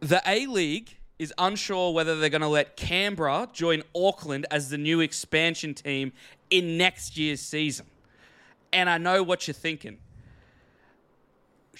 The 0.00 0.22
A 0.26 0.46
League 0.46 0.96
is 1.18 1.34
unsure 1.36 1.92
whether 1.92 2.18
they're 2.18 2.30
going 2.30 2.40
to 2.42 2.46
let 2.48 2.76
Canberra 2.76 3.48
join 3.52 3.82
Auckland 3.94 4.46
as 4.50 4.70
the 4.70 4.78
new 4.78 5.00
expansion 5.00 5.74
team 5.74 6.12
in 6.50 6.78
next 6.78 7.16
year's 7.18 7.40
season. 7.40 7.86
And 8.72 8.88
I 8.88 8.98
know 8.98 9.22
what 9.24 9.48
you're 9.48 9.54
thinking. 9.54 9.98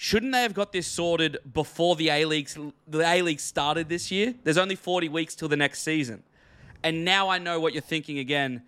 Shouldn't 0.01 0.31
they 0.31 0.43
have 0.43 0.53
got 0.53 0.71
this 0.71 0.87
sorted 0.87 1.39
before 1.53 1.97
the 1.97 2.07
A 2.07 2.23
League 2.23 2.49
the 2.87 3.05
A 3.05 3.21
League 3.21 3.41
started 3.41 3.89
this 3.89 4.09
year? 4.09 4.33
There's 4.45 4.57
only 4.57 4.75
40 4.75 5.09
weeks 5.09 5.35
till 5.35 5.49
the 5.49 5.57
next 5.57 5.81
season. 5.81 6.23
And 6.81 7.03
now 7.03 7.27
I 7.27 7.37
know 7.37 7.59
what 7.59 7.73
you're 7.73 7.81
thinking 7.81 8.17
again. 8.17 8.63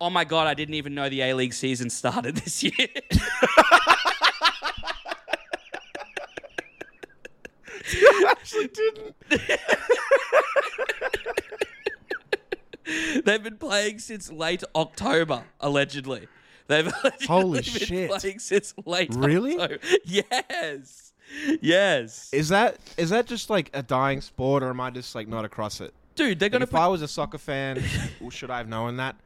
Oh 0.00 0.10
my 0.10 0.22
god, 0.22 0.46
I 0.46 0.54
didn't 0.54 0.74
even 0.74 0.94
know 0.94 1.08
the 1.08 1.22
A 1.22 1.34
League 1.34 1.54
season 1.54 1.90
started 1.90 2.36
this 2.44 2.62
year. 2.62 2.70
Actually, 8.28 8.68
didn't. 8.68 9.16
They've 13.24 13.42
been 13.42 13.58
playing 13.58 13.98
since 13.98 14.30
late 14.30 14.62
October, 14.76 15.46
allegedly. 15.58 16.28
They've 16.68 16.92
Holy 17.28 17.60
been 17.60 17.62
shit. 17.62 18.10
playing 18.10 18.38
since 18.40 18.74
late 18.84 19.14
Really? 19.14 19.58
October. 19.58 19.78
Yes. 20.04 21.12
Yes. 21.60 22.30
Is 22.32 22.48
that 22.50 22.76
is 22.96 23.10
that 23.10 23.26
just 23.26 23.50
like 23.50 23.70
a 23.74 23.82
dying 23.82 24.20
sport, 24.20 24.62
or 24.62 24.70
am 24.70 24.80
I 24.80 24.90
just 24.90 25.14
like 25.14 25.26
not 25.28 25.44
across 25.44 25.80
it? 25.80 25.92
Dude, 26.14 26.38
they're 26.38 26.46
Like, 26.46 26.52
going 26.52 26.60
to 26.60 26.68
if 26.68 26.74
I 26.74 26.86
was 26.88 27.02
a 27.02 27.08
soccer 27.08 27.38
fan, 27.38 27.82
should 28.30 28.50
I 28.50 28.58
have 28.58 28.68
known 28.68 28.96
that? 28.98 29.16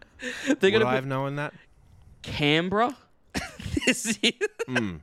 put, 0.47 0.61
they're 0.61 0.70
Would 0.73 0.82
I 0.82 0.94
have 0.94 1.06
known 1.06 1.37
that? 1.37 1.52
Canberra 2.23 2.97
this 3.87 4.18
year. 4.23 4.32
Hmm. 4.66 4.97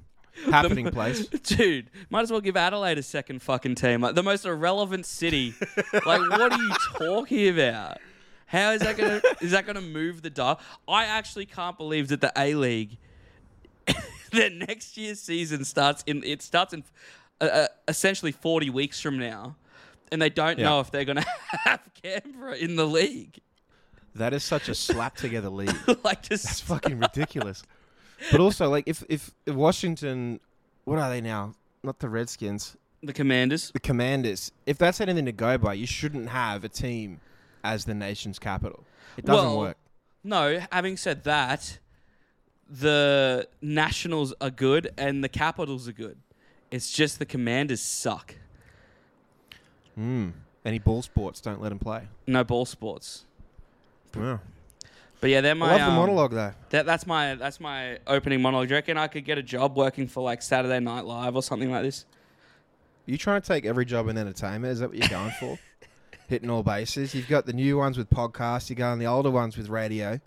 Happening 0.52 0.92
place. 0.92 1.26
Dude, 1.28 1.90
might 2.12 2.22
as 2.22 2.32
well 2.32 2.42
give 2.42 2.56
Adelaide 2.58 2.98
a 3.00 3.04
second 3.04 3.42
fucking 3.42 3.76
team. 3.76 4.02
Like 4.02 4.14
the 4.16 4.22
most 4.24 4.46
irrelevant 4.46 5.06
city. 5.06 5.54
like, 6.06 6.22
what 6.30 6.52
are 6.52 6.58
you 6.58 6.72
talking 6.98 7.50
about? 7.50 7.98
How 8.48 8.72
is 8.72 8.82
that 8.82 8.98
gonna 8.98 9.22
is 9.42 9.52
that 9.52 9.66
gonna 9.66 9.82
move 9.82 10.22
the 10.22 10.30
dial? 10.30 10.60
I 10.88 11.06
actually 11.06 11.46
can't 11.46 11.78
believe 11.78 12.08
that 12.08 12.22
the 12.22 12.32
A 12.38 12.56
League, 12.56 12.98
the 14.32 14.50
next 14.50 14.98
year's 14.98 15.20
season 15.20 15.66
starts 15.66 16.04
in 16.08 16.24
it 16.24 16.42
starts 16.42 16.74
in 16.74 16.84
uh, 17.42 17.44
uh, 17.46 17.68
essentially 17.90 18.32
forty 18.32 18.70
weeks 18.70 19.02
from 19.02 19.20
now, 19.20 19.58
and 20.12 20.22
they 20.22 20.30
don't 20.30 20.60
know 20.60 20.80
if 20.80 20.92
they're 20.92 21.06
gonna 21.06 21.26
have 21.66 21.82
Canberra 22.02 22.56
in 22.56 22.78
the 22.78 22.88
league. 22.88 23.38
That 24.16 24.34
is 24.34 24.46
such 24.46 24.70
a 24.70 24.76
slap 24.76 25.18
together 25.18 25.50
league. 25.50 25.76
like 26.04 26.24
just 26.24 26.46
That's 26.46 26.62
fucking 26.62 27.00
ridiculous. 27.00 27.64
But 28.32 28.40
also, 28.40 28.70
like, 28.70 28.86
if, 28.88 29.04
if 29.10 29.32
if 29.46 29.56
Washington, 29.56 30.40
what 30.86 31.00
are 31.00 31.10
they 31.10 31.22
now? 31.22 31.54
Not 31.84 32.00
the 32.00 32.10
Redskins, 32.10 32.78
the 33.04 33.14
Commanders. 33.14 33.72
the 33.72 33.80
Commanders. 33.82 34.54
If 34.66 34.78
that's 34.78 35.02
anything 35.02 35.26
to 35.26 35.34
go 35.34 35.58
by, 35.58 35.74
you 35.74 35.86
shouldn't 35.86 36.30
have 36.30 36.64
a 36.64 36.70
team 36.70 37.20
as 37.64 37.86
the 37.86 37.94
nation's 37.94 38.40
capital. 38.40 38.84
It 39.18 39.26
doesn't 39.26 39.46
Well, 39.46 39.58
work. 39.60 39.78
No, 40.24 40.62
having 40.72 40.98
said 40.98 41.24
that, 41.24 41.80
the 42.70 43.48
Nationals 43.62 44.34
are 44.42 44.50
good 44.50 44.92
and 44.98 45.24
the 45.24 45.30
Capitals 45.30 45.88
are 45.88 45.94
good. 45.94 46.18
It's 46.70 46.92
just 46.92 47.20
the 47.20 47.26
Commanders 47.26 47.82
suck. 47.82 48.36
Mm. 49.98 50.34
Any 50.66 50.80
ball 50.80 51.02
sports 51.02 51.40
don't 51.40 51.62
let 51.62 51.70
them 51.70 51.80
play. 51.80 52.08
No 52.28 52.44
ball 52.44 52.66
sports. 52.66 53.26
Yeah. 54.16 54.40
But 55.20 55.30
yeah, 55.30 55.42
they're 55.42 55.52
I 55.52 55.56
my 55.56 55.72
love 55.72 55.80
the 55.80 55.88
um, 55.88 55.96
monologue 55.96 56.32
though. 56.32 56.52
That, 56.70 56.86
that's 56.86 57.08
my 57.08 57.36
that's 57.36 57.60
my 57.60 57.98
opening 58.06 58.42
monologue. 58.42 58.68
Do 58.68 58.74
you 58.74 58.78
reckon 58.78 58.98
I 58.98 59.08
could 59.08 59.26
get 59.26 59.38
a 59.38 59.44
job 59.44 59.76
working 59.76 60.08
for 60.08 60.22
like 60.22 60.42
Saturday 60.42 60.80
Night 60.80 61.06
Live 61.06 61.36
or 61.36 61.42
something 61.42 61.72
like 61.72 61.84
this? 61.84 62.06
you 63.06 63.18
trying 63.18 63.42
to 63.42 63.48
take 63.48 63.66
every 63.66 63.86
job 63.86 64.10
in 64.10 64.18
entertainment? 64.18 64.74
Is 64.74 64.80
that 64.80 64.90
what 64.90 64.98
you're 64.98 65.08
going 65.08 65.32
for? 65.40 65.58
Hitting 66.28 66.50
all 66.50 66.64
bases. 66.64 67.16
You've 67.16 67.30
got 67.30 67.46
the 67.46 67.54
new 67.54 67.78
ones 67.78 67.98
with 67.98 68.10
podcasts. 68.10 68.70
You're 68.70 68.76
going 68.76 69.00
the 69.00 69.06
older 69.08 69.32
ones 69.32 69.58
with 69.58 69.70
radio. 69.70 70.10
And 70.10 70.22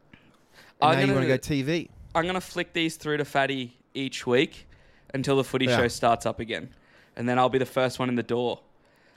I'm 0.81 0.99
now 1.01 1.05
you 1.05 1.13
want 1.13 1.25
to 1.25 1.29
go 1.29 1.37
TV. 1.39 1.89
I'm 2.15 2.27
gonna 2.27 2.41
flick 2.41 2.73
these 2.73 2.97
through 2.97 3.19
to 3.19 3.25
Fatty 3.25 3.77
each 3.95 4.27
week 4.27 4.67
until 5.13 5.37
the 5.37 5.45
footy 5.45 5.67
Yeah. 5.67 5.77
show 5.77 5.89
starts 5.89 6.25
up 6.27 6.41
again, 6.41 6.71
and 7.17 7.29
then 7.29 7.39
I'll 7.39 7.49
be 7.51 7.59
the 7.59 7.67
first 7.67 7.99
one 7.99 8.09
in 8.09 8.15
the 8.15 8.23
door. 8.23 8.61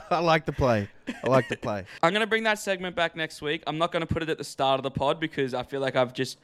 I 0.09 0.19
like 0.19 0.45
the 0.45 0.53
play. 0.53 0.87
I 1.23 1.27
like 1.27 1.49
the 1.49 1.57
play. 1.57 1.85
I'm 2.03 2.11
going 2.13 2.21
to 2.21 2.27
bring 2.27 2.43
that 2.43 2.59
segment 2.59 2.95
back 2.95 3.15
next 3.15 3.41
week. 3.41 3.63
I'm 3.67 3.77
not 3.77 3.91
going 3.91 4.01
to 4.05 4.07
put 4.11 4.21
it 4.23 4.29
at 4.29 4.37
the 4.37 4.43
start 4.43 4.79
of 4.79 4.83
the 4.83 4.91
pod 4.91 5.19
because 5.19 5.53
I 5.53 5.63
feel 5.63 5.81
like 5.81 5.95
I've 5.95 6.13
just 6.13 6.37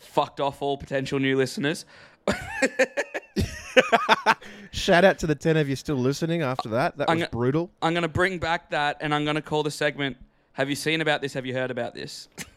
fucked 0.00 0.40
off 0.40 0.62
all 0.62 0.76
potential 0.78 1.18
new 1.18 1.36
listeners. 1.36 1.84
Shout 4.72 5.04
out 5.04 5.18
to 5.20 5.26
the 5.26 5.34
ten 5.34 5.56
of 5.56 5.68
you 5.68 5.76
still 5.76 5.96
listening 5.96 6.42
after 6.42 6.68
that. 6.70 6.96
That 6.98 7.10
I'm 7.10 7.20
was 7.20 7.28
brutal. 7.28 7.70
I'm 7.82 7.92
going 7.92 8.02
to 8.02 8.08
bring 8.08 8.38
back 8.38 8.70
that 8.70 8.98
and 9.00 9.14
I'm 9.14 9.24
going 9.24 9.36
to 9.36 9.42
call 9.42 9.62
the 9.62 9.70
segment 9.70 10.16
Have 10.52 10.68
you 10.68 10.76
seen 10.76 11.00
about 11.00 11.20
this? 11.20 11.34
Have 11.34 11.46
you 11.46 11.54
heard 11.54 11.70
about 11.70 11.94
this? 11.94 12.28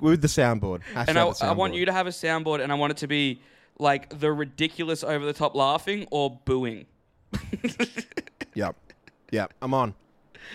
With 0.00 0.20
the 0.20 0.28
soundboard. 0.28 0.82
Hashtag 0.92 1.08
and 1.08 1.18
I, 1.18 1.30
the 1.30 1.44
I 1.44 1.52
want 1.52 1.74
you 1.74 1.84
to 1.86 1.92
have 1.92 2.06
a 2.06 2.10
soundboard 2.10 2.60
and 2.60 2.72
I 2.72 2.74
want 2.74 2.90
it 2.92 2.96
to 2.98 3.06
be 3.06 3.40
like 3.78 4.18
the 4.18 4.32
ridiculous 4.32 5.04
over 5.04 5.24
the 5.24 5.32
top 5.32 5.54
laughing 5.54 6.06
or 6.10 6.38
booing. 6.44 6.86
Yep. 8.58 8.74
Yep. 9.30 9.54
I'm 9.62 9.72
on. 9.72 9.94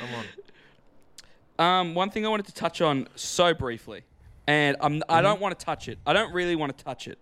I'm 0.02 0.10
on. 0.16 1.80
Um, 1.80 1.96
one 1.96 2.10
thing 2.10 2.26
I 2.26 2.30
wanted 2.30 2.48
to 2.48 2.54
touch 2.54 2.82
on 2.82 3.08
so 3.16 3.54
briefly, 3.54 4.04
and 4.46 4.76
I'm, 4.82 5.02
I 5.08 5.22
don't 5.22 5.40
want 5.40 5.58
to 5.58 5.66
touch 5.66 5.88
it. 5.88 6.00
I 6.06 6.12
don't 6.12 6.34
really 6.34 6.58
want 6.58 6.78
to 6.78 6.84
touch 6.84 7.08
it. 7.08 7.18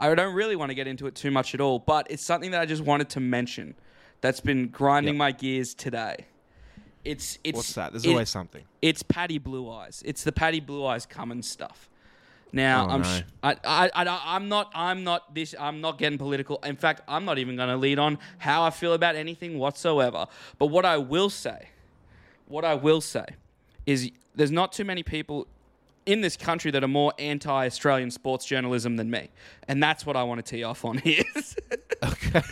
I 0.00 0.14
don't 0.14 0.34
really 0.34 0.56
want 0.56 0.70
to 0.70 0.74
get 0.74 0.86
into 0.86 1.06
it 1.06 1.14
too 1.14 1.30
much 1.30 1.54
at 1.54 1.60
all, 1.60 1.78
but 1.80 2.06
it's 2.10 2.22
something 2.22 2.50
that 2.52 2.60
I 2.60 2.66
just 2.66 2.82
wanted 2.82 3.08
to 3.10 3.20
mention 3.20 3.74
that's 4.20 4.40
been 4.40 4.68
grinding 4.68 5.14
Yep. 5.14 5.18
my 5.18 5.32
gears 5.32 5.74
today. 5.74 6.26
It's 7.04 7.38
it's 7.44 7.56
What's 7.56 7.72
that? 7.74 7.92
There's 7.92 8.04
it- 8.04 8.10
always 8.10 8.28
something. 8.28 8.64
it's 8.82 9.02
Patty 9.02 9.38
Blue 9.38 9.70
Eyes. 9.70 10.02
It's 10.04 10.24
the 10.24 10.32
Patty 10.32 10.60
Blue 10.60 10.84
Eyes 10.84 11.06
Cummins 11.06 11.48
stuff. 11.48 11.88
Now 12.52 12.86
Oh, 12.86 12.90
I'm 12.90 13.02
no. 13.02 13.08
sh- 13.08 13.22
I, 13.42 13.56
I, 13.64 13.90
I 13.94 14.20
I'm 14.36 14.48
not 14.48 14.70
I'm 14.74 15.04
not 15.04 15.34
this 15.34 15.54
I'm 15.58 15.80
not 15.80 15.98
getting 15.98 16.18
political. 16.18 16.58
In 16.64 16.76
fact, 16.76 17.02
I'm 17.06 17.24
not 17.24 17.38
even 17.38 17.56
going 17.56 17.68
to 17.68 17.76
lead 17.76 17.98
on 17.98 18.18
how 18.38 18.62
I 18.64 18.70
feel 18.70 18.94
about 18.94 19.16
anything 19.16 19.58
whatsoever. 19.58 20.26
But 20.58 20.66
what 20.66 20.84
I 20.86 20.96
will 20.96 21.28
say, 21.30 21.68
what 22.46 22.64
I 22.64 22.74
will 22.74 23.00
say, 23.02 23.26
is 23.86 24.10
there's 24.34 24.50
not 24.50 24.72
too 24.72 24.84
many 24.84 25.02
people 25.02 25.46
in 26.06 26.20
this 26.20 26.36
country 26.36 26.70
that 26.70 26.82
are 26.84 26.88
more 26.88 27.12
anti-Australian 27.18 28.10
sports 28.10 28.44
journalism 28.46 28.96
than 28.96 29.10
me, 29.10 29.28
and 29.68 29.82
that's 29.82 30.06
what 30.06 30.16
I 30.16 30.22
want 30.22 30.44
to 30.44 30.50
tee 30.56 30.64
off 30.64 30.84
on 30.84 30.98
here. 31.04 31.22
Okay. 32.02 32.42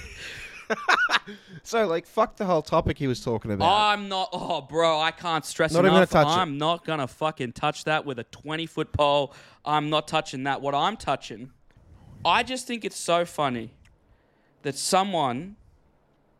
so, 1.62 1.86
like, 1.86 2.06
fuck 2.06 2.36
the 2.36 2.44
whole 2.44 2.62
topic 2.62 2.98
he 2.98 3.06
was 3.06 3.20
talking 3.22 3.52
about. 3.52 3.68
I'm 3.92 4.08
not. 4.08 4.30
Oh, 4.32 4.60
bro, 4.60 4.98
I 5.00 5.10
can't 5.10 5.44
stress 5.44 5.72
Not 5.72 5.80
even 5.84 5.94
enough. 5.96 6.10
gonna 6.10 6.24
touch 6.24 6.36
it. 6.36 6.40
I'm 6.40 6.58
not 6.58 6.84
gonna 6.84 7.06
fucking 7.06 7.52
touch 7.52 7.84
that 7.84 8.04
with 8.04 8.18
a 8.18 8.24
20 8.24 8.66
foot 8.66 8.92
pole. 8.92 9.32
I'm 9.64 9.90
not 9.90 10.08
touching 10.08 10.44
that. 10.44 10.60
What 10.60 10.74
I'm 10.74 10.96
touching, 10.96 11.50
I 12.24 12.42
just 12.42 12.66
think 12.66 12.84
it's 12.84 12.96
so 12.98 13.24
funny 13.24 13.70
that 14.62 14.74
someone 14.76 15.56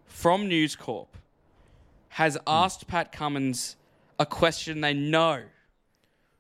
from 0.06 0.48
News 0.48 0.74
Corp 0.76 1.16
has 2.10 2.34
Hmm. 2.34 2.42
asked 2.48 2.86
Pat 2.88 3.12
Cummins 3.12 3.76
a 4.18 4.26
question 4.26 4.80
they 4.80 4.94
know, 4.94 5.42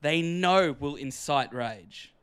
they 0.06 0.22
know 0.22 0.76
will 0.78 0.94
incite 0.94 1.52
rage, 1.52 2.14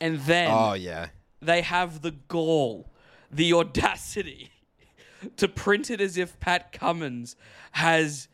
and 0.00 0.18
then 0.20 0.50
oh, 0.52 0.72
yeah. 0.72 1.08
they 1.40 1.62
have 1.62 2.02
the 2.02 2.10
gall, 2.10 2.90
the 3.30 3.52
audacity 3.52 4.50
to 5.36 5.46
print 5.46 5.88
it 5.88 6.00
as 6.00 6.18
if 6.18 6.40
Pat 6.40 6.72
Cummins 6.72 7.36
has 7.72 8.26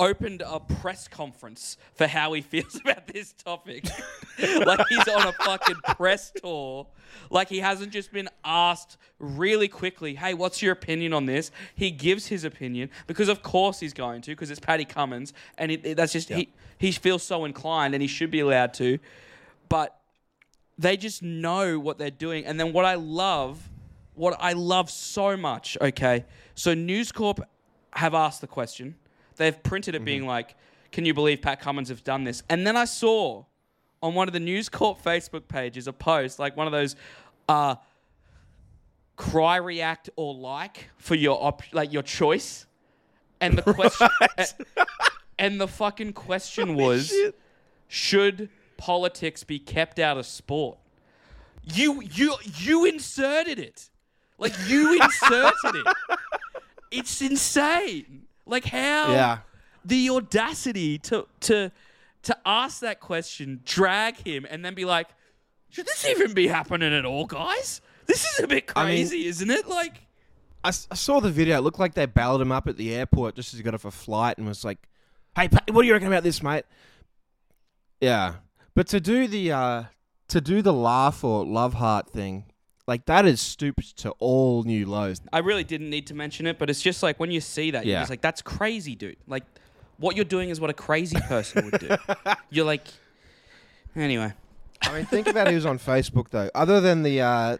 opened 0.00 0.42
a 0.44 0.58
press 0.58 1.06
conference 1.06 1.76
for 1.94 2.06
how 2.06 2.32
he 2.32 2.40
feels 2.52 2.74
about 2.80 3.06
this 3.06 3.32
topic. 3.32 3.84
like 4.66 4.80
he's 4.88 5.06
on 5.08 5.26
a 5.28 5.32
fucking 5.32 5.76
press 5.96 6.32
tour. 6.42 6.86
Like 7.30 7.48
he 7.48 7.58
hasn't 7.60 7.92
just 7.92 8.12
been 8.12 8.28
asked 8.44 8.96
really 9.18 9.68
quickly, 9.68 10.14
hey, 10.14 10.34
what's 10.34 10.62
your 10.62 10.72
opinion 10.72 11.12
on 11.12 11.26
this? 11.26 11.50
He 11.74 11.90
gives 11.90 12.26
his 12.26 12.44
opinion 12.44 12.90
because, 13.06 13.28
of 13.28 13.42
course, 13.42 13.78
he's 13.78 13.92
going 13.92 14.22
to 14.22 14.30
because 14.32 14.50
it's 14.50 14.60
Paddy 14.60 14.84
Cummins, 14.84 15.32
and 15.58 15.70
it, 15.70 15.84
it- 15.84 15.96
that's 15.96 16.12
just 16.12 16.28
he. 16.30 16.52
He 16.78 16.92
feels 16.92 17.22
so 17.22 17.44
inclined, 17.44 17.92
and 17.94 18.00
he 18.00 18.08
should 18.08 18.30
be 18.30 18.40
allowed 18.40 18.72
to. 18.74 18.98
But 19.68 20.00
they 20.78 20.96
just 20.96 21.22
know 21.22 21.78
what 21.78 21.98
they're 21.98 22.10
doing. 22.10 22.46
And 22.46 22.58
then 22.58 22.72
what 22.72 22.86
I 22.86 22.94
love, 22.94 23.68
what 24.14 24.34
I 24.40 24.54
love 24.54 24.88
so 24.88 25.36
much, 25.36 25.76
okay? 25.78 26.24
So 26.54 26.72
News 26.72 27.12
Corp 27.12 27.40
have 27.92 28.14
asked 28.14 28.40
the 28.40 28.46
question. 28.46 28.94
They've 29.40 29.62
printed 29.62 29.94
it 29.94 30.04
being 30.04 30.26
like, 30.26 30.54
can 30.92 31.06
you 31.06 31.14
believe 31.14 31.40
Pat 31.40 31.60
Cummins 31.60 31.88
have 31.88 32.04
done 32.04 32.24
this? 32.24 32.42
And 32.50 32.66
then 32.66 32.76
I 32.76 32.84
saw 32.84 33.44
on 34.02 34.12
one 34.12 34.28
of 34.28 34.34
the 34.34 34.40
News 34.40 34.68
Corp 34.68 35.02
Facebook 35.02 35.48
pages 35.48 35.86
a 35.86 35.94
post, 35.94 36.38
like 36.38 36.58
one 36.58 36.66
of 36.66 36.74
those 36.74 36.94
uh, 37.48 37.76
cry, 39.16 39.56
react, 39.56 40.10
or 40.16 40.34
like 40.34 40.90
for 40.98 41.14
your 41.14 41.42
op- 41.42 41.72
like 41.72 41.90
your 41.90 42.02
choice. 42.02 42.66
And 43.40 43.56
the 43.56 43.62
question 43.74 44.08
and 45.38 45.58
the 45.58 45.68
fucking 45.68 46.12
question 46.12 46.74
was 46.74 47.10
should 47.88 48.50
politics 48.76 49.42
be 49.42 49.58
kept 49.58 49.98
out 49.98 50.18
of 50.18 50.26
sport? 50.26 50.76
You 51.64 52.02
you 52.02 52.34
you 52.58 52.84
inserted 52.84 53.58
it. 53.58 53.88
Like 54.36 54.52
you 54.68 55.00
inserted 55.00 55.76
it. 55.76 55.86
It's 56.92 57.22
insane. 57.22 58.26
Like 58.50 58.64
how 58.66 59.12
Yeah. 59.12 59.38
the 59.84 60.10
audacity 60.10 60.98
to 60.98 61.26
to 61.40 61.70
to 62.22 62.36
ask 62.44 62.80
that 62.80 63.00
question, 63.00 63.60
drag 63.64 64.18
him, 64.26 64.46
and 64.50 64.62
then 64.64 64.74
be 64.74 64.84
like, 64.84 65.08
should 65.70 65.86
this 65.86 66.04
even 66.04 66.34
be 66.34 66.48
happening 66.48 66.92
at 66.92 67.04
all, 67.06 67.24
guys? 67.26 67.80
This 68.06 68.24
is 68.34 68.40
a 68.44 68.46
bit 68.48 68.70
I 68.76 68.84
mean- 68.86 68.96
crazy, 68.96 69.26
isn't 69.26 69.50
it? 69.50 69.66
Like 69.68 70.02
I 70.64 70.72
saw 70.72 71.20
the 71.20 71.30
video. 71.30 71.56
It 71.56 71.60
looked 71.62 71.78
like 71.78 71.94
they 71.94 72.04
balled 72.06 72.42
him 72.42 72.52
up 72.52 72.66
at 72.68 72.76
the 72.76 72.92
airport 72.94 73.36
just 73.36 73.54
as 73.54 73.58
he 73.58 73.62
got 73.64 73.72
off 73.72 73.84
a 73.86 73.90
flight 73.90 74.36
and 74.36 74.46
was 74.46 74.64
like, 74.64 74.78
"Hey, 75.36 75.48
what 75.70 75.80
do 75.82 75.86
you 75.86 75.92
reckon 75.94 76.08
about 76.08 76.22
this, 76.24 76.42
mate?" 76.42 76.64
Yeah, 78.00 78.34
but 78.74 78.86
to 78.88 79.00
do 79.00 79.26
the 79.28 79.52
uh, 79.52 79.84
to 80.28 80.40
do 80.40 80.60
the 80.60 80.72
laugh 80.72 81.22
or 81.24 81.44
love 81.46 81.74
heart 81.74 82.10
thing, 82.10 82.44
like 82.90 83.04
that 83.06 83.24
is 83.24 83.40
stooped 83.40 83.96
to 83.98 84.10
all 84.18 84.64
new 84.64 84.84
lows. 84.84 85.20
I 85.32 85.38
really 85.38 85.64
didn't 85.64 85.88
need 85.90 86.06
to 86.08 86.14
mention 86.14 86.46
it, 86.46 86.58
but 86.58 86.68
it's 86.68 86.82
just 86.82 87.02
like 87.02 87.18
when 87.20 87.30
you 87.30 87.40
see 87.40 87.70
that, 87.70 87.86
you're 87.86 87.94
Yeah. 87.94 88.00
just 88.00 88.10
like, 88.10 88.20
that's 88.20 88.42
crazy, 88.42 88.94
dude. 88.96 89.16
Like, 89.28 89.44
what 89.98 90.16
you're 90.16 90.24
doing 90.24 90.48
is 90.50 90.60
what 90.60 90.70
a 90.70 90.74
crazy 90.74 91.18
person 91.20 91.70
would 91.70 91.78
do. 91.80 91.96
You're 92.50 92.64
like, 92.64 92.82
anyway. 93.94 94.32
I 94.82 94.92
mean, 94.94 95.04
think 95.06 95.26
about 95.28 95.48
who's 95.48 95.66
on 95.66 95.78
Facebook 95.78 96.30
though. 96.30 96.50
Other 96.54 96.80
than 96.80 97.02
the 97.02 97.20
uh, 97.20 97.56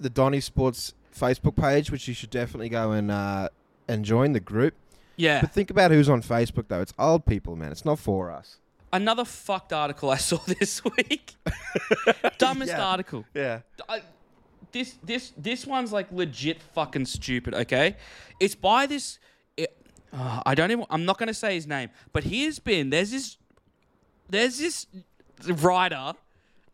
the 0.00 0.08
Donny 0.10 0.40
Sports 0.40 0.94
Facebook 1.14 1.56
page, 1.56 1.90
which 1.90 2.06
you 2.08 2.14
should 2.14 2.30
definitely 2.30 2.68
go 2.68 2.92
and 2.92 3.10
uh, 3.10 3.48
and 3.88 4.04
join 4.04 4.32
the 4.32 4.40
group. 4.40 4.74
Yeah. 5.16 5.40
But 5.40 5.52
think 5.52 5.70
about 5.70 5.90
who's 5.90 6.08
on 6.08 6.22
Facebook 6.22 6.68
though. 6.68 6.80
It's 6.80 6.94
old 6.98 7.26
people, 7.26 7.56
man. 7.56 7.72
It's 7.72 7.84
not 7.84 7.98
for 7.98 8.30
us. 8.30 8.58
Another 8.92 9.24
fucked 9.24 9.72
article 9.72 10.08
I 10.10 10.16
saw 10.18 10.36
this 10.46 10.82
week. 10.84 11.34
Dumbest 12.38 12.70
Yeah. 12.72 12.86
article. 12.86 13.24
Yeah. 13.34 13.60
I, 13.88 14.02
this 14.76 14.98
this 15.02 15.32
this 15.36 15.66
one's 15.66 15.92
like 15.92 16.12
legit 16.12 16.60
fucking 16.60 17.06
stupid. 17.06 17.54
Okay, 17.54 17.96
it's 18.38 18.54
by 18.54 18.86
this. 18.86 19.18
It, 19.56 19.76
uh, 20.12 20.42
I 20.44 20.54
don't 20.54 20.70
even. 20.70 20.84
I'm 20.90 21.04
not 21.04 21.18
going 21.18 21.28
to 21.28 21.34
say 21.34 21.54
his 21.54 21.66
name, 21.66 21.88
but 22.12 22.24
he 22.24 22.44
has 22.44 22.58
been. 22.58 22.90
There's 22.90 23.10
this. 23.10 23.38
There's 24.28 24.58
this 24.58 24.86
writer 25.46 26.12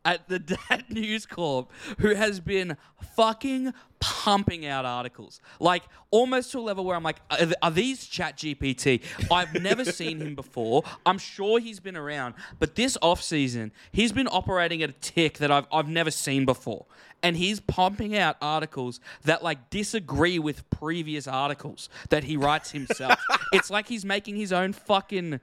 at 0.05 0.29
the 0.29 0.39
Dad 0.69 0.85
News 0.89 1.27
Corp 1.27 1.71
who 1.99 2.15
has 2.15 2.41
been 2.41 2.77
fucking 3.15 3.73
pumping 4.03 4.67
out 4.67 4.85
articles, 4.85 5.41
like 5.61 5.85
almost 6.11 6.51
to 6.51 6.59
a 6.59 6.61
level 6.61 6.85
where 6.85 6.97
I'm 6.97 7.05
like, 7.05 7.21
are, 7.31 7.47
are 7.63 7.71
these 7.71 8.05
Chat 8.05 8.37
GPT? 8.37 9.01
I've 9.31 9.55
never 9.63 9.85
seen 9.85 10.21
him 10.21 10.35
before. 10.35 10.83
I'm 11.07 11.19
sure 11.19 11.61
he's 11.61 11.79
been 11.79 11.97
around, 11.97 12.35
but 12.59 12.75
this 12.75 12.99
off 13.01 13.23
season, 13.23 13.71
he's 13.93 14.11
been 14.11 14.27
operating 14.27 14.83
at 14.83 14.91
a 14.91 14.95
tick 14.95 15.39
that 15.39 15.53
I've 15.53 15.67
I've 15.73 15.89
never 15.89 16.11
seen 16.11 16.45
before, 16.45 16.85
and 17.23 17.37
he's 17.37 17.61
pumping 17.61 18.17
out 18.17 18.37
articles 18.43 18.99
that 19.23 19.45
like 19.45 19.71
disagree 19.71 20.41
with 20.41 20.69
previous 20.71 21.29
articles 21.29 21.89
that 22.09 22.25
he 22.25 22.37
writes 22.37 22.73
himself. 22.73 23.19
it's 23.53 23.71
like 23.71 23.87
he's 23.87 24.05
making 24.05 24.35
his 24.35 24.53
own 24.53 24.73
fucking. 24.73 25.41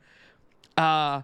Uh, 0.78 1.22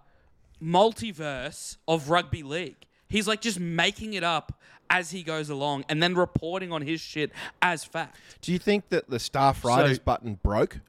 multiverse 0.62 1.78
of 1.88 2.10
rugby 2.10 2.44
league. 2.44 2.86
He's 3.08 3.28
like 3.28 3.42
just 3.42 3.60
making 3.60 4.14
it 4.14 4.24
up 4.24 4.60
as 4.96 5.12
he 5.12 5.24
goes 5.24 5.50
along 5.50 5.84
and 5.90 6.02
then 6.02 6.16
reporting 6.16 6.72
on 6.72 6.82
his 6.82 7.02
shit 7.02 7.32
as 7.62 7.84
fact. 7.84 8.18
Do 8.42 8.54
you 8.54 8.60
think 8.60 8.90
that 8.90 9.10
the 9.10 9.20
staff 9.20 9.66
writers 9.66 9.98
So- 9.98 10.04
button 10.04 10.40
broke? 10.42 10.80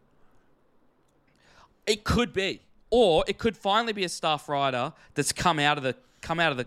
It 1.86 2.04
could 2.04 2.32
be. 2.32 2.60
Or 2.90 3.24
it 3.26 3.38
could 3.38 3.56
finally 3.56 3.92
be 3.92 4.04
a 4.04 4.08
staff 4.08 4.48
writer 4.48 4.92
that's 5.14 5.32
come 5.32 5.58
out 5.58 5.76
of 5.76 5.82
the 5.84 5.96
come 6.20 6.38
out 6.38 6.52
of 6.52 6.58
the 6.58 6.66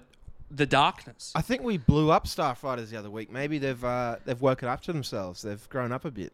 the 0.51 0.65
darkness. 0.65 1.31
I 1.33 1.41
think 1.41 1.61
we 1.61 1.77
blew 1.77 2.11
up 2.11 2.27
staff 2.27 2.61
writers 2.63 2.89
the 2.89 2.97
other 2.97 3.09
week. 3.09 3.31
Maybe 3.31 3.57
they've 3.57 3.83
uh, 3.83 4.17
they've 4.25 4.41
woken 4.41 4.67
up 4.67 4.81
to 4.81 4.93
themselves. 4.93 5.41
They've 5.41 5.69
grown 5.69 5.91
up 5.93 6.03
a 6.03 6.11
bit. 6.11 6.33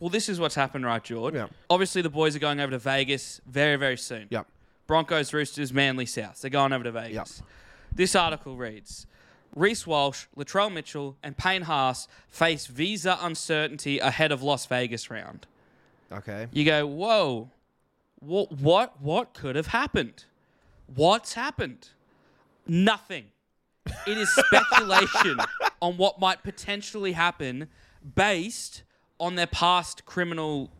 Well, 0.00 0.10
this 0.10 0.28
is 0.28 0.38
what's 0.40 0.54
happened, 0.54 0.84
right, 0.84 1.02
George? 1.02 1.34
Yeah. 1.34 1.46
Obviously, 1.70 2.02
the 2.02 2.10
boys 2.10 2.34
are 2.36 2.38
going 2.40 2.60
over 2.60 2.70
to 2.70 2.78
Vegas 2.78 3.40
very, 3.46 3.76
very 3.76 3.96
soon. 3.96 4.26
Yep. 4.30 4.46
Broncos, 4.86 5.32
Roosters, 5.32 5.72
Manly, 5.72 6.06
South. 6.06 6.40
They're 6.40 6.50
going 6.50 6.72
over 6.72 6.84
to 6.84 6.92
Vegas. 6.92 7.42
This 7.92 8.14
article 8.16 8.56
reads 8.56 9.06
Reece 9.58 9.86
Walsh, 9.86 10.26
Latrell 10.36 10.72
Mitchell, 10.72 11.16
and 11.22 11.36
Payne 11.36 11.62
Haas 11.62 12.08
face 12.28 12.66
visa 12.66 13.18
uncertainty 13.20 13.98
ahead 13.98 14.32
of 14.32 14.42
Las 14.42 14.66
Vegas 14.66 15.10
round. 15.10 15.46
Okay. 16.12 16.46
You 16.52 16.64
go, 16.64 16.86
whoa, 16.86 17.50
what, 18.20 18.52
what, 18.52 19.00
what 19.00 19.34
could 19.34 19.56
have 19.56 19.68
happened? 19.68 20.24
What's 20.94 21.34
happened? 21.34 21.90
Nothing. 22.66 23.26
It 24.06 24.18
is 24.18 24.30
speculation. 24.30 25.38
on 25.80 25.96
what 25.96 26.20
might 26.20 26.42
potentially 26.42 27.12
happen 27.12 27.68
based 28.14 28.82
on 29.20 29.34
their 29.34 29.46
past 29.46 30.04
criminal 30.04 30.70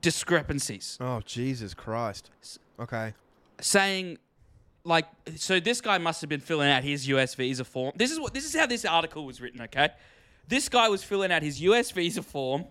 discrepancies. 0.00 0.96
Oh 1.00 1.20
Jesus 1.24 1.74
Christ. 1.74 2.30
Okay. 2.80 3.14
saying 3.60 4.18
like 4.88 5.06
so 5.36 5.60
this 5.60 5.80
guy 5.80 5.98
must 5.98 6.20
have 6.22 6.30
been 6.30 6.40
filling 6.40 6.68
out 6.68 6.82
his 6.82 7.06
US 7.08 7.34
visa 7.34 7.64
form. 7.64 7.92
This 7.94 8.10
is 8.10 8.18
what 8.18 8.34
this 8.34 8.44
is 8.44 8.56
how 8.56 8.66
this 8.66 8.84
article 8.84 9.24
was 9.24 9.40
written, 9.40 9.60
okay? 9.62 9.90
This 10.48 10.68
guy 10.68 10.88
was 10.88 11.04
filling 11.04 11.30
out 11.30 11.42
his 11.42 11.60
US 11.60 11.90
visa 11.90 12.22
form, 12.22 12.64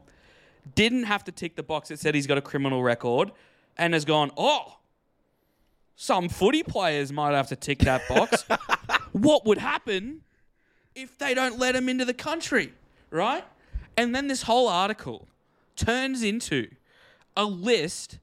didn't 0.75 1.03
have 1.03 1.23
to 1.25 1.32
tick 1.32 1.56
the 1.56 1.63
box 1.63 1.89
that 1.89 1.99
said 1.99 2.15
he's 2.15 2.27
got 2.27 2.38
a 2.38 2.41
criminal 2.41 2.82
record, 2.82 3.32
and 3.77 3.93
has 3.93 4.03
gone, 4.03 4.32
"Oh, 4.36 4.80
some 5.95 6.27
footy 6.27 6.63
players 6.63 7.13
might 7.13 7.34
have 7.34 7.47
to 7.47 7.56
tick 7.56 7.80
that 7.80 8.01
box. 8.10 8.43
what 9.12 9.45
would 9.45 9.60
happen 9.60 10.21
if 10.95 11.17
they 11.17 11.34
don't 11.36 11.60
let 11.60 11.75
him 11.75 11.88
into 11.88 12.03
the 12.03 12.15
country?" 12.15 12.73
Right? 13.12 13.45
And 13.95 14.13
then 14.13 14.27
this 14.27 14.43
whole 14.43 14.67
article 14.67 15.27
turns 15.75 16.23
into 16.23 16.67
a 17.36 17.45
list 17.45 18.19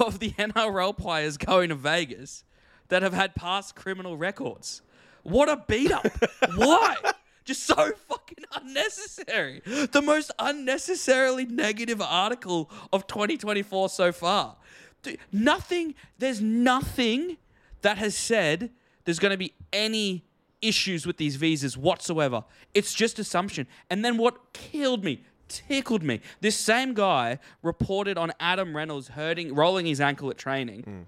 of 0.00 0.18
the 0.18 0.30
NRL 0.32 0.96
players 0.96 1.36
going 1.36 1.68
to 1.68 1.74
Vegas 1.74 2.42
that 2.88 3.02
have 3.02 3.12
had 3.12 3.34
past 3.34 3.74
criminal 3.74 4.16
records. 4.16 4.82
What 5.22 5.48
a 5.48 5.62
beat 5.66 5.90
up. 5.90 6.06
Why? 6.54 6.96
Just 7.44 7.64
so 7.64 7.92
fucking 8.08 8.44
unnecessary. 8.54 9.62
The 9.64 10.02
most 10.02 10.32
unnecessarily 10.38 11.46
negative 11.46 12.00
article 12.00 12.70
of 12.92 13.06
2024 13.06 13.88
so 13.88 14.12
far. 14.12 14.56
Dude, 15.02 15.18
nothing, 15.32 15.94
there's 16.18 16.40
nothing 16.40 17.36
that 17.82 17.98
has 17.98 18.16
said 18.16 18.70
there's 19.04 19.20
going 19.20 19.30
to 19.30 19.38
be 19.38 19.54
any 19.72 20.24
issues 20.60 21.06
with 21.06 21.16
these 21.16 21.36
visas 21.36 21.76
whatsoever. 21.76 22.44
It's 22.74 22.92
just 22.92 23.18
assumption. 23.18 23.66
And 23.88 24.04
then 24.04 24.16
what 24.16 24.52
killed 24.52 25.04
me, 25.04 25.22
tickled 25.48 26.02
me, 26.02 26.20
this 26.40 26.56
same 26.56 26.94
guy 26.94 27.38
reported 27.62 28.18
on 28.18 28.32
Adam 28.40 28.76
Reynolds 28.76 29.08
hurting, 29.08 29.54
rolling 29.54 29.86
his 29.86 30.00
ankle 30.00 30.30
at 30.30 30.38
training. 30.38 30.82
Hmm. 30.82 31.02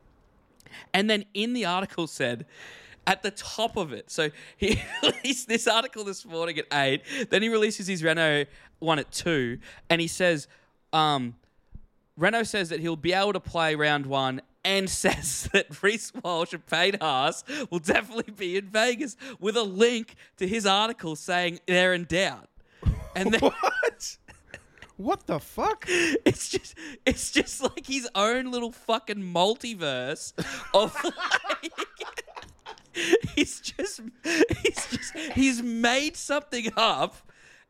And 0.93 1.09
then 1.09 1.25
in 1.35 1.53
the 1.53 1.65
article 1.65 2.07
said, 2.07 2.47
at 3.07 3.23
the 3.23 3.31
top 3.31 3.77
of 3.77 3.93
it, 3.93 4.11
so 4.11 4.31
he 4.57 4.81
released 5.03 5.49
this 5.49 5.67
article 5.67 6.05
this 6.05 6.27
morning 6.27 6.59
at 6.59 6.67
eight. 6.73 7.03
Then 7.31 7.43
he 7.43 7.49
releases 7.49 7.87
his 7.87 8.03
Reyno 8.03 8.47
one 8.81 8.99
at 8.99 9.11
two, 9.11 9.59
and 9.89 10.01
he 10.01 10.07
says, 10.07 10.47
um, 10.93 11.35
Reyno 12.19 12.47
says 12.47 12.69
that 12.69 12.81
he'll 12.81 12.97
be 12.97 13.13
able 13.13 13.33
to 13.33 13.41
play 13.41 13.75
round 13.75 14.07
one 14.07 14.43
and 14.65 14.91
says 15.05 15.49
that 15.53 15.83
Reece 15.83 16.13
Walsh 16.23 16.53
and 16.53 16.67
Payne 16.67 16.99
Haas 17.01 17.45
will 17.71 17.79
definitely 17.79 18.33
be 18.33 18.57
in 18.57 18.67
Vegas 18.67 19.17
with 19.41 19.57
a 19.57 19.63
link 19.63 20.15
to 20.37 20.47
his 20.47 20.67
article 20.67 21.17
saying 21.17 21.61
they're 21.67 21.95
in 21.95 22.05
doubt. 22.05 22.49
And 23.17 23.33
then 23.33 23.41
What? 24.99 25.29
The 25.29 25.39
fuck? 25.39 25.85
it's 25.89 26.49
just 26.49 26.75
it's 27.07 27.31
just 27.31 27.63
like 27.63 27.87
his 27.87 28.09
own 28.15 28.51
little 28.51 28.73
fucking 28.73 29.23
multiverse 29.23 30.33
of 30.75 30.95
like 31.05 31.73
he's 33.35 33.61
just 33.61 34.01
he's 34.25 34.87
just 34.91 35.17
he's 35.35 35.63
made 35.63 36.17
something 36.17 36.73
up 36.77 37.15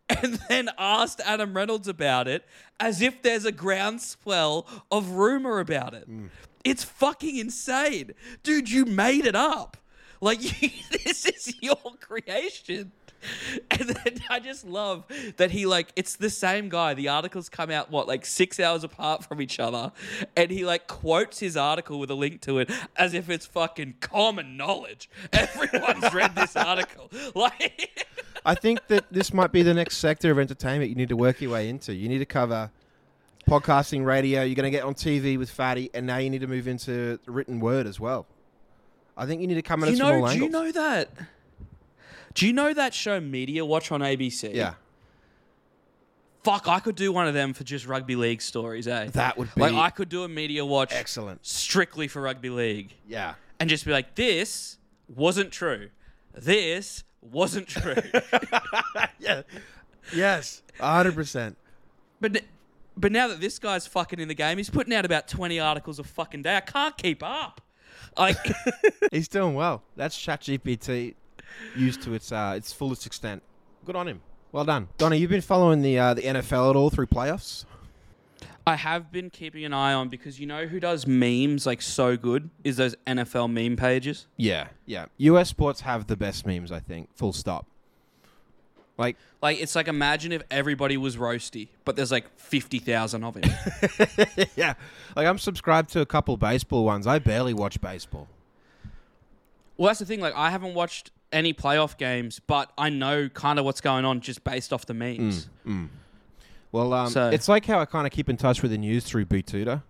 and 0.08 0.40
then 0.48 0.70
asked 0.78 1.20
Adam 1.22 1.52
Reynolds 1.52 1.86
about 1.86 2.28
it 2.28 2.46
as 2.80 3.02
if 3.02 3.20
there's 3.20 3.44
a 3.44 3.52
groundswell 3.52 4.66
of 4.90 5.10
rumor 5.10 5.60
about 5.60 5.92
it. 5.92 6.10
Mm. 6.10 6.30
It's 6.64 6.82
fucking 6.82 7.36
insane. 7.36 8.12
Dude, 8.42 8.70
you 8.70 8.86
made 8.86 9.26
it 9.26 9.36
up. 9.36 9.76
Like 10.22 10.40
this 10.40 11.26
is 11.26 11.54
your 11.60 11.76
creation. 12.00 12.92
And 13.70 13.90
then 13.90 14.18
I 14.28 14.40
just 14.40 14.64
love 14.64 15.04
that 15.36 15.50
he 15.50 15.66
like 15.66 15.92
it's 15.94 16.16
the 16.16 16.30
same 16.30 16.68
guy. 16.68 16.94
The 16.94 17.08
articles 17.08 17.48
come 17.48 17.70
out 17.70 17.90
what 17.90 18.08
like 18.08 18.26
six 18.26 18.58
hours 18.58 18.82
apart 18.82 19.24
from 19.24 19.40
each 19.40 19.60
other, 19.60 19.92
and 20.36 20.50
he 20.50 20.64
like 20.64 20.86
quotes 20.86 21.38
his 21.38 21.56
article 21.56 21.98
with 21.98 22.10
a 22.10 22.14
link 22.14 22.40
to 22.42 22.58
it 22.58 22.70
as 22.96 23.14
if 23.14 23.30
it's 23.30 23.46
fucking 23.46 23.94
common 24.00 24.56
knowledge. 24.56 25.08
Everyone's 25.32 26.12
read 26.12 26.34
this 26.34 26.56
article. 26.56 27.10
Like 27.34 28.06
I 28.44 28.54
think 28.54 28.86
that 28.88 29.04
this 29.12 29.32
might 29.32 29.52
be 29.52 29.62
the 29.62 29.74
next 29.74 29.98
sector 29.98 30.30
of 30.30 30.38
entertainment 30.38 30.88
you 30.88 30.96
need 30.96 31.10
to 31.10 31.16
work 31.16 31.40
your 31.40 31.52
way 31.52 31.68
into. 31.68 31.94
You 31.94 32.08
need 32.08 32.18
to 32.18 32.26
cover 32.26 32.70
podcasting, 33.48 34.04
radio. 34.04 34.42
You're 34.42 34.54
going 34.54 34.64
to 34.64 34.70
get 34.70 34.84
on 34.84 34.94
TV 34.94 35.38
with 35.38 35.50
Fatty, 35.50 35.90
and 35.94 36.06
now 36.06 36.18
you 36.18 36.30
need 36.30 36.40
to 36.40 36.46
move 36.46 36.66
into 36.68 37.18
written 37.26 37.60
word 37.60 37.86
as 37.86 38.00
well. 38.00 38.26
I 39.16 39.26
think 39.26 39.40
you 39.40 39.46
need 39.46 39.54
to 39.54 39.62
come 39.62 39.82
at 39.82 39.86
do 39.86 39.92
it 39.92 39.98
you 39.98 40.04
from 40.04 40.14
all 40.14 40.20
know? 40.26 40.32
Do 40.32 40.38
you 40.38 40.48
know 40.48 40.72
that? 40.72 41.10
Do 42.38 42.46
you 42.46 42.52
know 42.52 42.72
that 42.72 42.94
show 42.94 43.18
Media 43.20 43.64
Watch 43.64 43.90
on 43.90 44.00
ABC? 44.00 44.54
yeah, 44.54 44.74
Fuck, 46.44 46.68
I 46.68 46.78
could 46.78 46.94
do 46.94 47.10
one 47.12 47.26
of 47.26 47.34
them 47.34 47.52
for 47.52 47.64
just 47.64 47.84
rugby 47.84 48.14
league 48.14 48.40
stories, 48.40 48.86
eh? 48.86 49.08
that 49.14 49.36
would 49.36 49.52
be 49.56 49.60
like 49.60 49.74
I 49.74 49.90
could 49.90 50.08
do 50.08 50.22
a 50.22 50.28
Media 50.28 50.64
Watch 50.64 50.92
excellent. 50.92 51.44
strictly 51.44 52.06
for 52.06 52.22
rugby 52.22 52.48
league. 52.48 52.94
Yeah, 53.08 53.34
and 53.58 53.68
just 53.68 53.84
be 53.84 53.90
like, 53.90 54.14
this 54.14 54.78
wasn't 55.08 55.50
true. 55.50 55.90
This 56.32 57.02
wasn't 57.20 57.66
true. 57.66 57.96
yeah, 59.18 59.42
yes, 60.14 60.62
hundred 60.78 61.16
percent. 61.16 61.56
but 62.20 62.40
but 62.96 63.10
now 63.10 63.26
that 63.26 63.40
this 63.40 63.58
guy's 63.58 63.88
fucking 63.88 64.20
in 64.20 64.28
the 64.28 64.34
game, 64.34 64.58
he's 64.58 64.70
putting 64.70 64.94
out 64.94 65.04
about 65.04 65.26
20 65.26 65.58
articles 65.58 65.98
a 65.98 66.04
fucking 66.04 66.42
day. 66.42 66.56
I 66.56 66.60
can't 66.60 66.96
keep 66.96 67.20
up. 67.24 67.60
Like, 68.16 68.36
He's 69.12 69.26
doing 69.28 69.54
well. 69.54 69.82
That's 69.96 70.16
ChatGPT 70.16 71.14
used 71.76 72.02
to 72.02 72.14
its 72.14 72.32
uh, 72.32 72.54
its 72.56 72.72
fullest 72.72 73.06
extent. 73.06 73.42
Good 73.84 73.96
on 73.96 74.08
him. 74.08 74.20
Well 74.52 74.64
done, 74.64 74.88
Donny. 74.98 75.18
You've 75.18 75.30
been 75.30 75.40
following 75.40 75.82
the 75.82 75.98
uh, 75.98 76.14
the 76.14 76.22
NFL 76.22 76.70
at 76.70 76.76
all 76.76 76.90
through 76.90 77.06
playoffs? 77.06 77.64
I 78.66 78.76
have 78.76 79.10
been 79.10 79.30
keeping 79.30 79.64
an 79.64 79.72
eye 79.72 79.94
on 79.94 80.10
because 80.10 80.38
you 80.38 80.46
know 80.46 80.66
who 80.66 80.78
does 80.78 81.06
memes 81.06 81.64
like 81.64 81.80
so 81.80 82.18
good 82.18 82.50
is 82.64 82.76
those 82.76 82.94
NFL 83.06 83.50
meme 83.50 83.76
pages. 83.76 84.26
Yeah, 84.36 84.68
yeah. 84.84 85.06
US 85.16 85.48
sports 85.48 85.80
have 85.82 86.06
the 86.06 86.16
best 86.16 86.46
memes, 86.46 86.70
I 86.70 86.78
think. 86.80 87.08
Full 87.16 87.32
stop. 87.32 87.64
Like, 88.98 89.16
Like 89.40 89.58
it's 89.60 89.74
like 89.74 89.88
imagine 89.88 90.32
if 90.32 90.42
everybody 90.50 90.96
was 90.98 91.16
roasty, 91.16 91.68
but 91.86 91.96
there's 91.96 92.10
like 92.12 92.26
50,000 92.38 93.24
of 93.24 93.38
it. 93.40 94.48
yeah, 94.56 94.74
like 95.16 95.26
I'm 95.26 95.38
subscribed 95.38 95.90
to 95.92 96.00
a 96.00 96.06
couple 96.06 96.36
baseball 96.36 96.84
ones. 96.84 97.06
I 97.06 97.20
barely 97.20 97.54
watch 97.54 97.80
baseball. 97.80 98.28
well, 99.78 99.86
that's 99.86 100.00
the 100.00 100.04
thing. 100.04 100.20
Like 100.20 100.34
I 100.34 100.50
haven't 100.50 100.74
watched 100.74 101.10
any 101.32 101.52
playoff 101.52 101.96
games, 101.98 102.40
but 102.46 102.72
I 102.78 102.88
know 102.90 103.28
kind 103.28 103.58
of 103.58 103.64
what's 103.64 103.80
going 103.80 104.04
on 104.04 104.20
just 104.20 104.44
based 104.44 104.72
off 104.72 104.86
the 104.86 104.94
memes. 104.94 105.48
Well, 106.72 106.92
um, 106.92 107.10
So- 107.10 107.30
it's 107.30 107.48
like 107.48 107.64
how 107.66 107.80
I 107.80 107.84
kind 107.84 108.06
of 108.06 108.12
keep 108.12 108.28
in 108.28 108.36
touch 108.36 108.62
with 108.62 108.70
the 108.70 108.78
news 108.78 109.04
through 109.04 109.26
Betoota. 109.26 109.82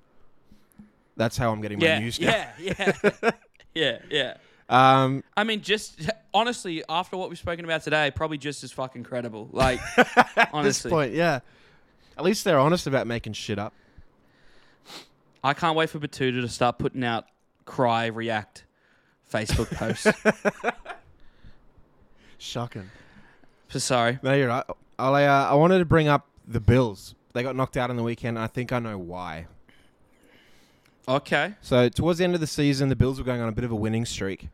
That's 1.16 1.36
how 1.36 1.50
I'm 1.50 1.60
getting 1.60 1.78
my 1.80 1.98
news 1.98 2.20
now. 2.20 2.28
yeah, 2.28 2.52
yeah, 3.22 3.30
yeah, 3.74 3.98
yeah. 4.08 4.34
Um, 4.68 5.24
I 5.36 5.42
mean, 5.44 5.62
just 5.62 5.98
honestly, 6.32 6.84
after 6.88 7.16
what 7.16 7.28
we've 7.30 7.38
spoken 7.38 7.64
about 7.64 7.82
today, 7.82 8.12
probably 8.14 8.38
just 8.38 8.62
as 8.62 8.70
fucking 8.70 9.02
credible. 9.02 9.48
Like, 9.50 9.80
at 9.96 10.06
this 10.36 10.46
honestly, 10.52 10.90
point, 10.90 11.14
yeah. 11.14 11.40
At 12.16 12.24
least 12.24 12.44
they're 12.44 12.58
honest 12.58 12.86
about 12.86 13.06
making 13.06 13.32
shit 13.32 13.58
up. 13.58 13.72
I 15.42 15.54
can't 15.54 15.76
wait 15.76 15.88
for 15.90 15.98
Betoota 15.98 16.40
to 16.42 16.48
start 16.48 16.78
putting 16.78 17.02
out 17.02 17.24
cry 17.64 18.06
react 18.06 18.64
Facebook 19.32 19.74
posts. 19.74 20.06
Shocking. 22.38 22.90
so 23.68 23.78
sorry. 23.78 24.18
No, 24.22 24.32
you're 24.34 24.48
right. 24.48 24.64
I, 24.98 25.24
uh, 25.24 25.48
I 25.50 25.54
wanted 25.54 25.78
to 25.80 25.84
bring 25.84 26.08
up 26.08 26.26
the 26.46 26.60
Bills. 26.60 27.14
They 27.32 27.42
got 27.42 27.54
knocked 27.56 27.76
out 27.76 27.90
on 27.90 27.96
the 27.96 28.02
weekend. 28.02 28.36
And 28.38 28.44
I 28.44 28.46
think 28.46 28.72
I 28.72 28.78
know 28.78 28.96
why. 28.98 29.46
Okay. 31.06 31.54
So 31.62 31.88
towards 31.88 32.18
the 32.18 32.24
end 32.24 32.34
of 32.34 32.40
the 32.40 32.46
season, 32.46 32.88
the 32.88 32.96
Bills 32.96 33.18
were 33.18 33.24
going 33.24 33.40
on 33.40 33.48
a 33.48 33.52
bit 33.52 33.64
of 33.64 33.70
a 33.70 33.76
winning 33.76 34.04
streak, 34.04 34.48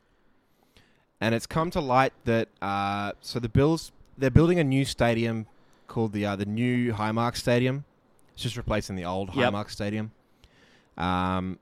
and 1.21 1.35
it's 1.35 1.47
come 1.47 1.71
to 1.73 1.81
light 1.81 2.13
that 2.27 2.49
uh, 2.63 3.13
so 3.21 3.39
the 3.41 3.49
Bills 3.49 3.91
they're 4.17 4.31
building 4.31 4.61
a 4.61 4.65
new 4.65 4.85
stadium 4.85 5.47
called 5.89 6.13
the 6.13 6.25
uh, 6.25 6.37
the 6.37 6.47
new 6.47 6.93
Highmark 6.93 7.37
Stadium. 7.37 7.85
It's 8.35 8.43
just 8.43 8.57
replacing 8.57 8.95
the 8.97 9.05
old 9.05 9.35
Yep. 9.35 9.53
Highmark 9.53 9.71
Stadium. 9.71 10.13
Um, 10.97 11.59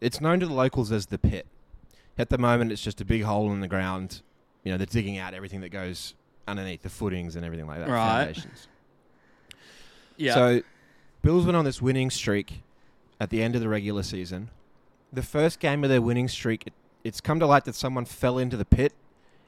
it's 0.00 0.20
known 0.20 0.40
to 0.40 0.46
the 0.46 0.52
locals 0.52 0.92
as 0.92 1.06
the 1.06 1.18
pit. 1.18 1.46
At 2.18 2.28
the 2.28 2.38
moment, 2.38 2.70
it's 2.70 2.82
just 2.82 3.00
a 3.00 3.04
big 3.04 3.22
hole 3.22 3.50
in 3.50 3.60
the 3.60 3.68
ground. 3.68 4.20
You 4.64 4.72
know, 4.72 4.78
they're 4.78 4.86
digging 4.86 5.18
out 5.18 5.34
everything 5.34 5.60
that 5.60 5.68
goes 5.68 6.14
underneath 6.48 6.82
the 6.82 6.88
footings 6.88 7.36
and 7.36 7.44
everything 7.44 7.66
like 7.66 7.78
that. 7.78 7.88
Right. 7.88 8.24
Foundations. 8.24 8.68
Yeah. 10.16 10.34
So, 10.34 10.62
Bills 11.22 11.44
went 11.44 11.56
on 11.56 11.64
this 11.64 11.80
winning 11.80 12.10
streak 12.10 12.62
at 13.20 13.30
the 13.30 13.42
end 13.42 13.54
of 13.54 13.60
the 13.60 13.68
regular 13.68 14.02
season. 14.02 14.50
The 15.12 15.22
first 15.22 15.60
game 15.60 15.84
of 15.84 15.90
their 15.90 16.02
winning 16.02 16.28
streak, 16.28 16.66
it, 16.66 16.72
it's 17.02 17.20
come 17.20 17.38
to 17.40 17.46
light 17.46 17.64
that 17.64 17.74
someone 17.74 18.04
fell 18.04 18.38
into 18.38 18.56
the 18.56 18.64
pit 18.64 18.92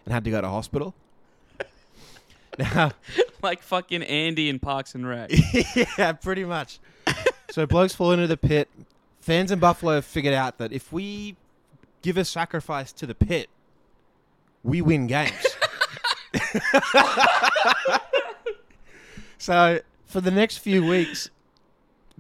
and 0.05 0.13
had 0.13 0.25
to 0.25 0.31
go 0.31 0.41
to 0.41 0.49
hospital. 0.49 0.95
now, 2.59 2.93
like 3.43 3.63
fucking 3.63 4.03
Andy 4.03 4.49
in 4.49 4.59
Parks 4.59 4.95
and 4.95 5.07
Rec. 5.09 5.31
yeah, 5.99 6.13
pretty 6.13 6.45
much. 6.45 6.79
so, 7.51 7.67
blokes 7.67 7.95
fall 7.95 8.13
into 8.13 8.27
the 8.27 8.37
pit. 8.37 8.69
Fans 9.21 9.51
in 9.51 9.59
Buffalo 9.59 9.95
have 9.95 10.05
figured 10.05 10.35
out 10.35 10.59
that 10.59 10.73
if 10.73 10.93
we 10.93 11.37
give 12.03 12.17
a 12.17 12.25
sacrifice 12.25 12.93
to 12.93 13.07
the 13.07 13.15
pit, 13.15 13.49
we 14.63 14.81
win 14.83 15.07
games. 15.07 15.33
so 19.39 19.81
for 20.07 20.21
the 20.21 20.31
next 20.31 20.59
few 20.59 20.85
weeks, 20.87 21.31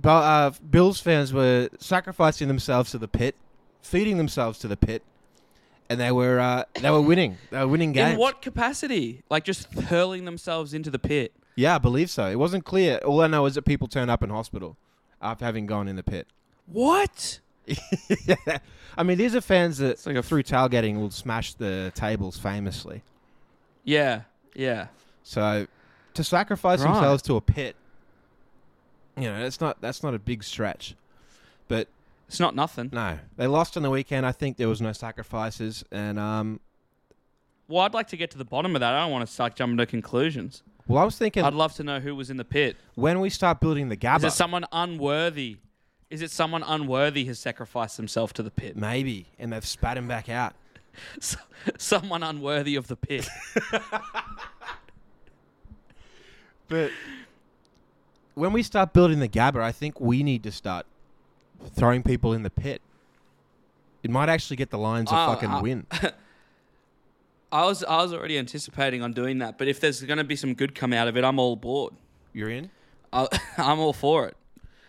uh, 0.04 0.50
Bills 0.70 1.00
fans 1.00 1.32
were 1.32 1.68
sacrificing 1.78 2.48
themselves 2.48 2.90
to 2.92 2.98
the 2.98 3.08
pit, 3.08 3.36
feeding 3.82 4.18
themselves 4.18 4.58
to 4.60 4.68
the 4.68 4.76
pit, 4.76 5.02
and 5.88 6.00
they 6.00 6.12
were 6.12 6.38
uh, 6.40 6.64
they 6.80 6.90
were 6.90 7.00
winning. 7.00 7.38
They 7.50 7.58
were 7.58 7.68
winning 7.68 7.92
games. 7.92 8.12
In 8.12 8.18
what 8.18 8.42
capacity? 8.42 9.22
Like 9.30 9.44
just 9.44 9.72
hurling 9.72 10.24
themselves 10.24 10.74
into 10.74 10.90
the 10.90 10.98
pit. 10.98 11.32
Yeah, 11.54 11.76
I 11.76 11.78
believe 11.78 12.10
so. 12.10 12.26
It 12.26 12.36
wasn't 12.36 12.64
clear. 12.64 12.98
All 12.98 13.22
I 13.22 13.28
know 13.28 13.46
is 13.46 13.54
that 13.54 13.62
people 13.62 13.88
turned 13.88 14.10
up 14.10 14.22
in 14.22 14.28
hospital 14.30 14.76
after 15.22 15.44
having 15.44 15.66
gone 15.66 15.88
in 15.88 15.96
the 15.96 16.02
pit. 16.02 16.26
What? 16.66 17.40
yeah. 18.26 18.58
I 18.96 19.02
mean, 19.02 19.18
these 19.18 19.34
are 19.34 19.40
fans 19.40 19.78
that 19.78 20.04
like 20.06 20.16
a 20.16 20.22
through 20.22 20.42
tailgating 20.44 20.96
will 20.98 21.10
smash 21.10 21.54
the 21.54 21.92
tables 21.94 22.38
famously. 22.38 23.02
Yeah, 23.84 24.22
yeah. 24.54 24.86
So 25.22 25.66
to 26.14 26.24
sacrifice 26.24 26.80
Right. 26.80 26.92
themselves 26.92 27.22
to 27.24 27.34
a 27.36 27.40
pit, 27.40 27.76
you 29.16 29.24
know, 29.24 29.40
that's 29.40 29.60
not 29.60 29.80
that's 29.80 30.02
not 30.02 30.14
a 30.14 30.18
big 30.18 30.42
stretch. 30.44 30.94
But 31.68 31.88
It's 32.28 32.40
not 32.40 32.54
nothing. 32.54 32.90
no, 32.92 33.18
they 33.36 33.46
lost 33.46 33.76
on 33.76 33.82
the 33.82 33.90
weekend. 33.90 34.24
I 34.26 34.32
think 34.32 34.56
there 34.56 34.68
was 34.68 34.80
no 34.80 34.92
sacrifices, 34.92 35.84
and 35.90 36.18
um, 36.18 36.60
Well, 37.68 37.82
I'd 37.82 37.94
like 37.94 38.08
to 38.08 38.16
get 38.16 38.30
to 38.32 38.38
the 38.38 38.44
bottom 38.44 38.76
of 38.76 38.80
that. 38.80 38.94
I 38.94 39.00
don't 39.02 39.10
want 39.12 39.26
to 39.26 39.32
start 39.32 39.56
jumping 39.56 39.76
to 39.78 39.86
conclusions. 39.86 40.62
well, 40.86 41.02
I 41.02 41.04
was 41.04 41.18
thinking 41.18 41.42
I'd 41.44 41.54
love 41.54 41.74
to 41.74 41.82
know 41.84 41.98
who 42.00 42.14
was 42.14 42.30
in 42.30 42.36
the 42.36 42.44
pit. 42.44 42.76
when 42.94 43.20
we 43.20 43.28
start 43.30 43.58
building 43.60 43.88
the 43.88 43.94
Is 43.96 44.00
Gabba, 44.00 44.24
it 44.28 44.30
someone 44.32 44.64
unworthy? 44.72 45.56
Is 46.10 46.22
it 46.22 46.30
someone 46.30 46.62
unworthy 46.62 47.24
has 47.24 47.38
sacrificed 47.38 47.96
himself 47.96 48.32
to 48.34 48.42
the 48.42 48.50
pit? 48.50 48.76
maybe, 48.76 49.26
and 49.38 49.52
they've 49.52 49.66
spat 49.66 49.96
him 49.98 50.06
back 50.08 50.28
out. 50.28 50.54
S- 51.18 51.36
someone 51.78 52.22
unworthy 52.22 52.76
of 52.76 52.86
the 52.88 52.96
pit. 52.96 53.28
But 56.68 56.90
when 58.34 58.52
we 58.52 58.62
start 58.64 58.92
building 58.92 59.20
the 59.20 59.28
Gabba, 59.28 59.60
I 59.62 59.70
think 59.72 60.00
we 60.00 60.22
need 60.24 60.42
to 60.42 60.50
start 60.50 60.84
throwing 61.74 62.02
people 62.02 62.32
in 62.32 62.42
the 62.42 62.50
pit. 62.50 62.82
It 64.02 64.10
might 64.10 64.28
actually 64.28 64.56
get 64.56 64.70
the 64.70 64.78
Lions 64.78 65.10
a 65.12 65.14
Oh, 65.14 65.26
fucking 65.28 65.50
uh, 65.50 65.62
win. 65.62 65.86
I 67.52 67.64
was 67.66 67.84
I 67.84 68.02
was 68.02 68.12
already 68.12 68.36
anticipating 68.36 69.00
on 69.02 69.12
doing 69.12 69.38
that, 69.38 69.58
but 69.58 69.68
if 69.68 69.78
there's 69.78 70.02
going 70.02 70.18
to 70.18 70.24
be 70.24 70.34
some 70.36 70.54
good 70.54 70.74
come 70.74 70.92
out 70.92 71.06
of 71.06 71.16
it, 71.16 71.22
I'm 71.24 71.38
all 71.38 71.52
aboard. 71.52 71.94
You're 72.32 72.50
in. 72.50 72.70
I, 73.12 73.28
I'm 73.58 73.78
all 73.78 73.92
for 73.92 74.26
it. 74.26 74.36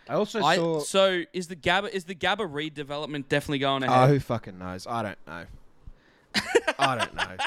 I 0.09 0.13
also 0.13 0.41
I, 0.41 0.55
saw. 0.55 0.79
so 0.79 1.23
is 1.33 1.47
the 1.47 1.55
Gabba 1.55 1.89
is 1.89 2.05
the 2.05 2.15
Gabba 2.15 2.49
redevelopment 2.49 3.27
definitely 3.27 3.59
going 3.59 3.83
ahead? 3.83 3.95
Oh, 3.95 4.03
ahead? 4.03 4.09
who 4.09 4.19
fucking 4.19 4.57
knows? 4.57 4.87
I 4.87 5.03
don't 5.03 5.17
know. 5.27 5.45
I 6.79 6.95
don't 6.95 7.15
know. 7.15 7.23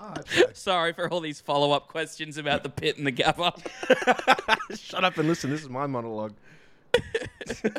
I 0.00 0.14
don't. 0.14 0.56
Sorry 0.56 0.92
for 0.92 1.10
all 1.10 1.20
these 1.20 1.40
follow 1.40 1.72
up 1.72 1.88
questions 1.88 2.36
about 2.36 2.62
the 2.62 2.68
pit 2.68 2.98
and 2.98 3.06
the 3.06 3.12
Gabba. 3.12 3.56
Shut 4.78 5.04
up 5.04 5.16
and 5.18 5.28
listen. 5.28 5.50
This 5.50 5.62
is 5.62 5.68
my 5.68 5.86
monologue. 5.86 6.34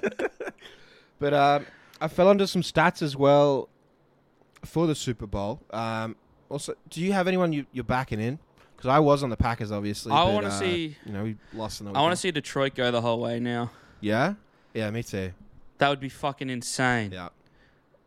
but 1.19 1.33
um, 1.33 1.65
I 2.01 2.07
fell 2.07 2.27
under 2.27 2.47
some 2.47 2.61
stats 2.61 3.01
as 3.01 3.15
well 3.15 3.69
for 4.65 4.87
the 4.87 4.95
Super 4.95 5.27
Bowl. 5.27 5.61
Um, 5.71 6.15
also, 6.49 6.73
do 6.89 7.01
you 7.01 7.13
have 7.13 7.27
anyone 7.27 7.53
you, 7.53 7.65
you're 7.71 7.83
backing 7.83 8.19
in? 8.19 8.39
Because 8.75 8.89
I 8.89 8.99
was 8.99 9.23
on 9.23 9.29
the 9.29 9.37
Packers, 9.37 9.71
obviously. 9.71 10.11
I 10.11 10.23
wanna 10.25 10.47
uh, 10.47 10.59
see- 10.59 10.95
You 11.05 11.11
know, 11.11 11.23
we 11.23 11.35
lost 11.53 11.81
in 11.81 11.87
the. 11.87 11.93
I 11.93 12.01
want 12.01 12.11
to 12.13 12.17
see 12.17 12.31
Detroit 12.31 12.75
go 12.75 12.91
the 12.91 13.01
whole 13.01 13.19
way 13.19 13.39
now. 13.39 13.71
Yeah. 14.01 14.35
Yeah, 14.73 14.89
me 14.91 15.03
too. 15.03 15.31
That 15.79 15.89
would 15.89 15.99
be 15.99 16.09
fucking 16.09 16.49
insane. 16.49 17.11
Yeah. 17.11 17.29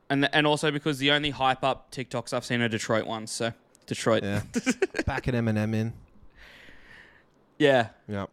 And 0.08 0.28
and 0.34 0.46
also 0.46 0.70
because 0.70 0.98
the 0.98 1.10
only 1.12 1.30
hype 1.30 1.62
up 1.62 1.90
TikToks 1.90 2.32
I've 2.32 2.44
seen 2.44 2.60
are 2.62 2.68
Detroit 2.68 3.06
ones. 3.06 3.30
So 3.30 3.52
Detroit. 3.86 4.22
Yeah. 4.22 4.42
Backing 5.06 5.34
Eminem 5.34 5.74
in. 5.74 5.92
Yeah. 7.58 7.88
Yeah. 8.08 8.26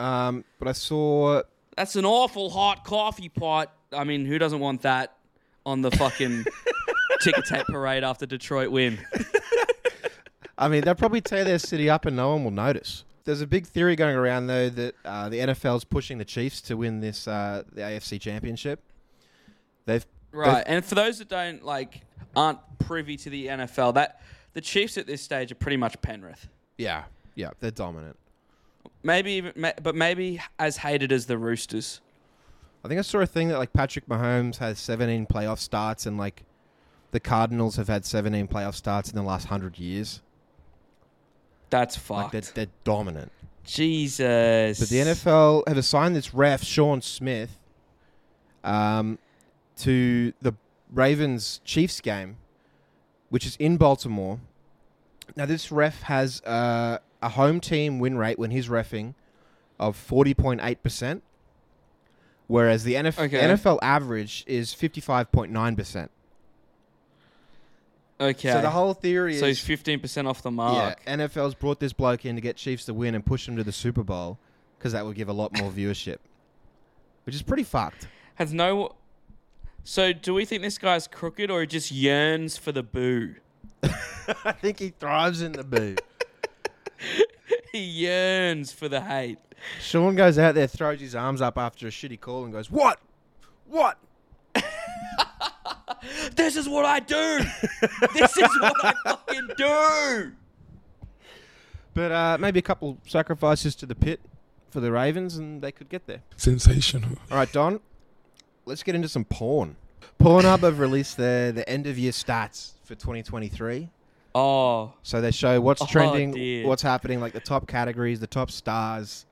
Um, 0.00 0.44
but 0.58 0.68
I 0.68 0.72
saw. 0.72 1.42
That's 1.76 1.96
an 1.96 2.04
awful 2.04 2.50
hot 2.50 2.84
coffee 2.84 3.28
pot. 3.28 3.72
I 3.92 4.04
mean, 4.04 4.26
who 4.26 4.38
doesn't 4.38 4.60
want 4.60 4.82
that 4.82 5.16
on 5.64 5.82
the 5.82 5.90
fucking 5.90 6.44
ticker 7.20 7.42
tape 7.42 7.66
parade 7.66 8.04
after 8.04 8.26
Detroit 8.26 8.70
win? 8.70 8.98
I 10.58 10.68
mean, 10.68 10.82
they'll 10.82 10.94
probably 10.94 11.20
tear 11.20 11.44
their 11.44 11.58
city 11.58 11.88
up 11.90 12.06
and 12.06 12.16
no 12.16 12.30
one 12.30 12.44
will 12.44 12.50
notice. 12.50 13.04
There's 13.24 13.40
a 13.40 13.46
big 13.46 13.66
theory 13.66 13.96
going 13.96 14.16
around 14.16 14.48
though 14.48 14.68
that 14.68 14.94
uh, 15.04 15.28
the 15.28 15.38
NFL's 15.38 15.84
pushing 15.84 16.18
the 16.18 16.24
Chiefs 16.24 16.60
to 16.62 16.76
win 16.76 17.00
this 17.00 17.28
uh, 17.28 17.62
the 17.72 17.82
AFC 17.82 18.20
Championship. 18.20 18.80
They've 19.86 20.06
Right. 20.32 20.64
And 20.66 20.84
for 20.84 20.94
those 20.94 21.18
that 21.18 21.28
don't 21.28 21.62
like 21.64 22.00
aren't 22.34 22.58
privy 22.78 23.16
to 23.18 23.30
the 23.30 23.48
NFL, 23.48 23.94
that 23.94 24.20
the 24.54 24.60
Chiefs 24.60 24.96
at 24.96 25.06
this 25.06 25.20
stage 25.20 25.52
are 25.52 25.56
pretty 25.56 25.76
much 25.76 26.00
Penrith. 26.02 26.48
yeah 26.78 27.04
yeah 27.34 27.50
they're 27.60 27.70
dominant. 27.70 28.16
Maybe 29.04 29.32
even, 29.32 29.72
but 29.82 29.94
maybe 29.94 30.40
as 30.58 30.76
hated 30.78 31.12
as 31.12 31.26
the 31.26 31.36
Roosters. 31.36 32.00
I 32.84 32.88
think 32.88 32.98
I 32.98 33.02
saw 33.02 33.18
a 33.18 33.26
thing 33.26 33.48
that 33.48 33.58
like 33.58 33.72
Patrick 33.72 34.06
Mahomes 34.06 34.56
has 34.58 34.78
17 34.78 35.26
playoff 35.26 35.58
starts 35.58 36.06
and 36.06 36.18
like 36.18 36.44
the 37.12 37.20
Cardinals 37.20 37.76
have 37.76 37.88
had 37.88 38.04
17 38.04 38.48
playoff 38.48 38.74
starts 38.74 39.10
in 39.10 39.16
the 39.16 39.22
last 39.22 39.46
hundred 39.46 39.78
years. 39.78 40.20
That's 41.72 41.96
Like 42.10 42.30
fucked. 42.30 42.32
they're, 42.32 42.66
they're 42.66 42.72
dominant. 42.84 43.32
Jesus. 43.64 44.78
But 44.78 44.88
the 44.88 44.96
NFL 44.98 45.66
have 45.66 45.76
assigned 45.78 46.14
this 46.14 46.32
ref, 46.34 46.62
Sean 46.62 47.00
Smith, 47.00 47.58
um, 48.62 49.18
to 49.78 50.32
the 50.42 50.52
Ravens 50.92 51.60
Chiefs 51.64 52.00
game, 52.00 52.36
which 53.30 53.46
is 53.46 53.56
in 53.56 53.76
Baltimore. 53.78 54.38
Now, 55.36 55.46
this 55.46 55.72
ref 55.72 56.02
has 56.02 56.42
uh, 56.42 56.98
a 57.22 57.28
home 57.30 57.58
team 57.60 57.98
win 57.98 58.18
rate 58.18 58.38
when 58.38 58.50
he's 58.50 58.68
refing 58.68 59.14
of 59.80 59.96
40.8%, 59.96 61.22
whereas 62.48 62.84
the 62.84 62.94
NF- 62.94 63.18
Okay. 63.18 63.40
NFL 63.40 63.78
average 63.80 64.44
is 64.46 64.74
55.9%. 64.74 66.08
Okay. 68.22 68.52
So 68.52 68.60
the 68.60 68.70
whole 68.70 68.94
theory 68.94 69.34
is 69.34 69.40
So 69.40 69.46
he's 69.46 69.60
fifteen 69.60 70.00
percent 70.00 70.28
off 70.28 70.42
the 70.42 70.50
mark. 70.50 71.00
yeah, 71.06 71.16
NFL's 71.16 71.54
brought 71.54 71.80
this 71.80 71.92
bloke 71.92 72.24
in 72.24 72.36
to 72.36 72.40
get 72.40 72.56
Chiefs 72.56 72.84
to 72.86 72.94
win 72.94 73.14
and 73.14 73.24
push 73.24 73.46
them 73.46 73.56
to 73.56 73.64
the 73.64 73.72
Super 73.72 74.02
Bowl 74.04 74.38
because 74.78 74.92
that 74.92 75.04
would 75.04 75.16
give 75.16 75.28
a 75.28 75.32
lot 75.32 75.56
more 75.58 75.70
viewership, 75.70 76.18
which 77.24 77.34
is 77.34 77.42
pretty 77.42 77.64
fucked. 77.64 78.08
Has 78.36 78.52
no. 78.52 78.94
So 79.84 80.12
do 80.12 80.34
we 80.34 80.44
think 80.44 80.62
this 80.62 80.78
guy's 80.78 81.08
crooked 81.08 81.50
or 81.50 81.60
he 81.62 81.66
just 81.66 81.90
yearns 81.90 82.56
for 82.56 82.70
the 82.70 82.82
boo? 82.84 83.34
I 83.82 84.52
think 84.52 84.78
he 84.78 84.90
thrives 84.90 85.42
in 85.42 85.52
the 85.52 85.64
boo. 85.64 85.96
he 87.72 87.78
yearns 87.80 88.70
for 88.72 88.88
the 88.88 89.00
hate. 89.00 89.38
Sean 89.80 90.14
goes 90.14 90.38
out 90.38 90.54
there, 90.54 90.66
throws 90.66 91.00
his 91.00 91.14
arms 91.14 91.40
up 91.40 91.58
after 91.58 91.86
a 91.86 91.90
shitty 91.90 92.20
call, 92.20 92.44
and 92.44 92.52
goes, 92.52 92.70
"What? 92.70 93.00
What?" 93.66 93.98
This 96.36 96.56
is 96.56 96.68
what 96.68 96.84
I 96.84 97.00
do. 97.00 97.14
this 98.14 98.36
is 98.36 98.60
what 98.60 98.84
I 98.84 98.94
fucking 99.04 99.48
do. 99.56 100.32
But 101.94 102.12
uh, 102.12 102.38
maybe 102.40 102.58
a 102.58 102.62
couple 102.62 102.98
sacrifices 103.06 103.74
to 103.76 103.86
the 103.86 103.94
pit 103.94 104.20
for 104.70 104.80
the 104.80 104.90
Ravens, 104.90 105.36
and 105.36 105.60
they 105.60 105.72
could 105.72 105.88
get 105.88 106.06
there. 106.06 106.22
Sensational. 106.36 107.10
All 107.30 107.36
right, 107.36 107.52
Don, 107.52 107.80
let's 108.64 108.82
get 108.82 108.94
into 108.94 109.08
some 109.08 109.24
porn. 109.24 109.76
Pornhub 110.18 110.60
have 110.60 110.78
released 110.78 111.16
their 111.16 111.52
the 111.52 111.68
end 111.68 111.86
of 111.86 111.98
year 111.98 112.12
stats 112.12 112.72
for 112.84 112.94
2023. 112.94 113.88
Oh, 114.34 114.94
So 115.02 115.20
they 115.20 115.30
show 115.30 115.60
what's 115.60 115.82
Oh, 115.82 115.86
trending, 115.86 116.30
dear. 116.32 116.66
what's 116.66 116.80
happening, 116.82 117.20
like 117.20 117.34
the 117.34 117.40
top 117.40 117.66
categories, 117.68 118.18
the 118.20 118.26
top 118.26 118.50
stars, 118.50 119.26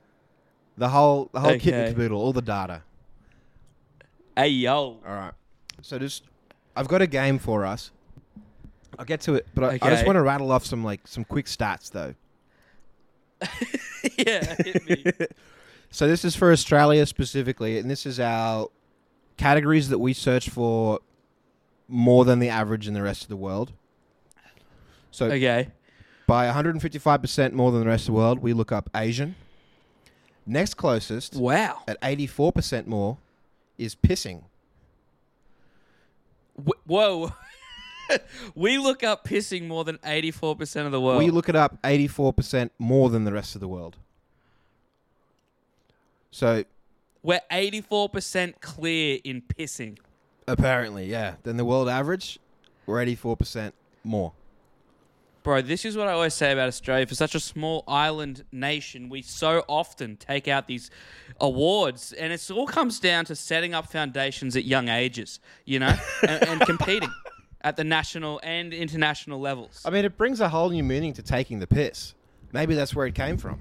the 0.76 0.88
whole 0.90 1.30
the 1.32 1.40
whole 1.40 1.58
kit 1.58 1.72
and 1.72 1.88
caboodle, 1.94 2.20
all 2.20 2.34
the 2.34 2.42
data. 2.42 2.82
hey 4.36 4.48
yo. 4.48 4.98
All 5.06 5.14
right. 5.14 5.32
So 5.80 5.98
just, 5.98 6.24
I've 6.76 6.88
got 6.88 7.02
a 7.02 7.06
game 7.06 7.38
for 7.38 7.64
us. 7.66 7.90
I'll 8.98 9.04
get 9.04 9.20
to 9.22 9.34
it, 9.34 9.46
but 9.54 9.64
I, 9.64 9.68
I 9.68 9.78
just 9.78 9.84
Okay. 10.02 10.04
want 10.06 10.16
to 10.16 10.22
rattle 10.22 10.50
off 10.52 10.64
some 10.66 10.82
like 10.84 11.06
some 11.06 11.24
quick 11.24 11.46
stats 11.46 11.90
though. 11.90 12.14
yeah, 14.18 14.54
hit 14.62 14.84
me. 14.88 15.04
So 15.92 16.06
this 16.06 16.24
is 16.24 16.36
for 16.36 16.52
Australia 16.52 17.04
specifically, 17.04 17.76
and 17.76 17.90
this 17.90 18.06
is 18.06 18.20
our 18.20 18.68
categories 19.36 19.88
that 19.88 19.98
we 19.98 20.12
search 20.12 20.48
for 20.48 21.00
more 21.88 22.24
than 22.24 22.38
the 22.38 22.48
average 22.48 22.86
in 22.86 22.94
the 22.94 23.02
rest 23.02 23.22
of 23.22 23.28
the 23.28 23.36
world. 23.36 23.72
So 25.10 25.26
Okay. 25.26 25.72
by 26.28 26.46
155% 26.46 27.52
more 27.54 27.72
than 27.72 27.80
the 27.80 27.88
rest 27.88 28.02
of 28.02 28.06
the 28.06 28.12
world, 28.12 28.38
we 28.38 28.52
look 28.52 28.70
up 28.70 28.88
Asian. 28.94 29.34
Next 30.46 30.74
closest 30.74 31.34
Wow. 31.34 31.82
at 31.88 32.00
84% 32.02 32.86
more 32.86 33.18
is 33.76 33.96
pissing. 33.96 34.44
W- 36.64 36.80
whoa. 36.86 37.32
we 38.54 38.78
look 38.78 39.02
up 39.04 39.24
pissing 39.24 39.66
more 39.66 39.84
than 39.84 39.98
84% 39.98 40.86
of 40.86 40.92
the 40.92 41.00
world. 41.00 41.18
We 41.18 41.30
look 41.30 41.48
it 41.48 41.56
up 41.56 41.80
84% 41.82 42.70
more 42.78 43.08
than 43.10 43.24
the 43.24 43.32
rest 43.32 43.54
of 43.54 43.60
the 43.60 43.68
world. 43.68 43.96
So 46.30 46.64
We're 47.22 47.40
84% 47.50 48.60
clear 48.60 49.18
in 49.24 49.42
pissing. 49.42 49.98
apparently, 50.46 51.06
yeah, 51.06 51.34
than 51.42 51.56
the 51.56 51.64
world 51.64 51.88
average, 51.88 52.38
we're 52.86 53.04
84% 53.04 53.72
more. 54.04 54.32
Bro, 55.42 55.62
this 55.62 55.86
is 55.86 55.96
what 55.96 56.06
I 56.06 56.12
always 56.12 56.34
say 56.34 56.52
about 56.52 56.68
Australia. 56.68 57.06
For 57.06 57.14
such 57.14 57.34
a 57.34 57.40
small 57.40 57.82
island 57.88 58.44
nation, 58.52 59.08
we 59.08 59.22
so 59.22 59.64
often 59.68 60.16
take 60.16 60.48
out 60.48 60.66
these 60.66 60.90
awards, 61.40 62.12
and 62.12 62.30
it 62.32 62.50
all 62.50 62.66
comes 62.66 63.00
down 63.00 63.24
to 63.26 63.34
setting 63.34 63.72
up 63.72 63.90
foundations 63.90 64.54
at 64.54 64.66
young 64.66 64.88
ages, 64.88 65.40
you 65.64 65.78
know, 65.78 65.94
and, 66.28 66.46
and 66.46 66.60
competing 66.62 67.10
at 67.62 67.76
the 67.76 67.84
national 67.84 68.38
and 68.42 68.74
international 68.74 69.40
levels. 69.40 69.82
I 69.86 69.90
mean, 69.90 70.04
it 70.04 70.18
brings 70.18 70.40
a 70.40 70.48
whole 70.50 70.68
new 70.68 70.84
meaning 70.84 71.14
to 71.14 71.22
taking 71.22 71.58
the 71.58 71.66
piss. 71.66 72.14
Maybe 72.52 72.74
that's 72.74 72.94
where 72.94 73.06
it 73.06 73.14
came 73.14 73.38
from. 73.38 73.60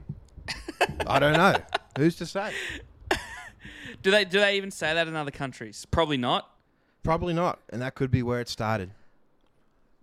I 1.07 1.19
don't 1.19 1.33
know. 1.33 1.55
Who's 1.97 2.15
to 2.17 2.25
say? 2.25 2.53
Do 4.01 4.11
they 4.11 4.23
do 4.25 4.39
they 4.39 4.55
even 4.55 4.71
say 4.71 4.93
that 4.93 5.07
in 5.07 5.15
other 5.15 5.31
countries? 5.31 5.85
Probably 5.91 6.17
not. 6.17 6.49
Probably 7.03 7.33
not, 7.33 7.59
and 7.69 7.81
that 7.81 7.95
could 7.95 8.11
be 8.11 8.23
where 8.23 8.39
it 8.39 8.49
started. 8.49 8.91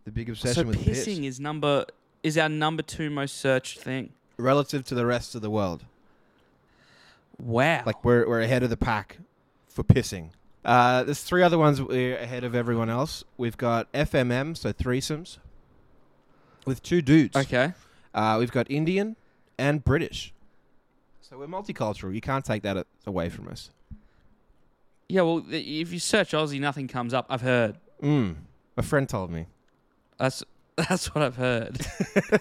The 0.06 0.12
big 0.12 0.30
obsession 0.30 0.54
so 0.54 0.68
with 0.68 0.78
pissing 0.78 1.18
piss 1.22 1.34
is 1.34 1.40
number 1.40 1.84
is 2.22 2.38
our 2.38 2.48
number 2.48 2.82
two 2.82 3.10
most 3.10 3.38
searched 3.38 3.80
thing. 3.80 4.12
relative 4.38 4.84
to 4.84 4.94
the 4.94 5.04
rest 5.04 5.34
of 5.34 5.42
the 5.42 5.50
world. 5.50 5.84
Wow. 7.38 7.82
Like 7.84 8.04
we're 8.04 8.26
we're 8.26 8.40
ahead 8.40 8.62
of 8.62 8.70
the 8.70 8.76
pack 8.76 9.18
for 9.68 9.82
pissing. 9.82 10.30
Uh, 10.64 11.02
there's 11.02 11.22
three 11.22 11.42
other 11.42 11.58
ones 11.58 11.82
we're 11.82 12.16
ahead 12.18 12.44
of 12.44 12.54
everyone 12.54 12.88
else. 12.88 13.24
We've 13.36 13.56
got 13.56 13.92
FMM, 13.92 14.56
so 14.56 14.72
threesomes, 14.72 15.38
with 16.64 16.82
two 16.82 17.02
dudes. 17.02 17.36
okay. 17.36 17.72
Uh, 18.14 18.36
we've 18.38 18.50
got 18.50 18.70
Indian 18.70 19.16
and 19.58 19.84
British. 19.84 20.32
So 21.20 21.38
we're 21.38 21.46
multicultural. 21.48 22.14
You 22.14 22.20
can't 22.20 22.44
take 22.44 22.62
that 22.62 22.86
away 23.06 23.28
from 23.28 23.48
us. 23.48 23.70
Yeah, 25.08 25.22
well, 25.22 25.44
if 25.50 25.92
you 25.92 25.98
search 25.98 26.30
Aussie, 26.30 26.60
nothing 26.60 26.88
comes 26.88 27.12
up. 27.12 27.26
I've 27.28 27.42
heard. 27.42 27.76
Mm. 28.02 28.36
A 28.76 28.82
friend 28.82 29.08
told 29.08 29.30
me. 29.30 29.46
That's 30.18 30.42
that's 30.76 31.14
what 31.14 31.22
I've 31.24 31.36
heard. 31.36 31.78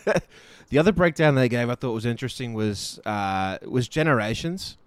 The 0.70 0.80
other 0.80 0.92
breakdown 0.92 1.36
they 1.36 1.48
gave 1.48 1.70
I 1.70 1.76
thought 1.76 1.92
was 1.92 2.08
interesting 2.08 2.56
was 2.56 3.00
uh, 3.06 3.60
was 3.68 3.88
generations, 3.88 4.78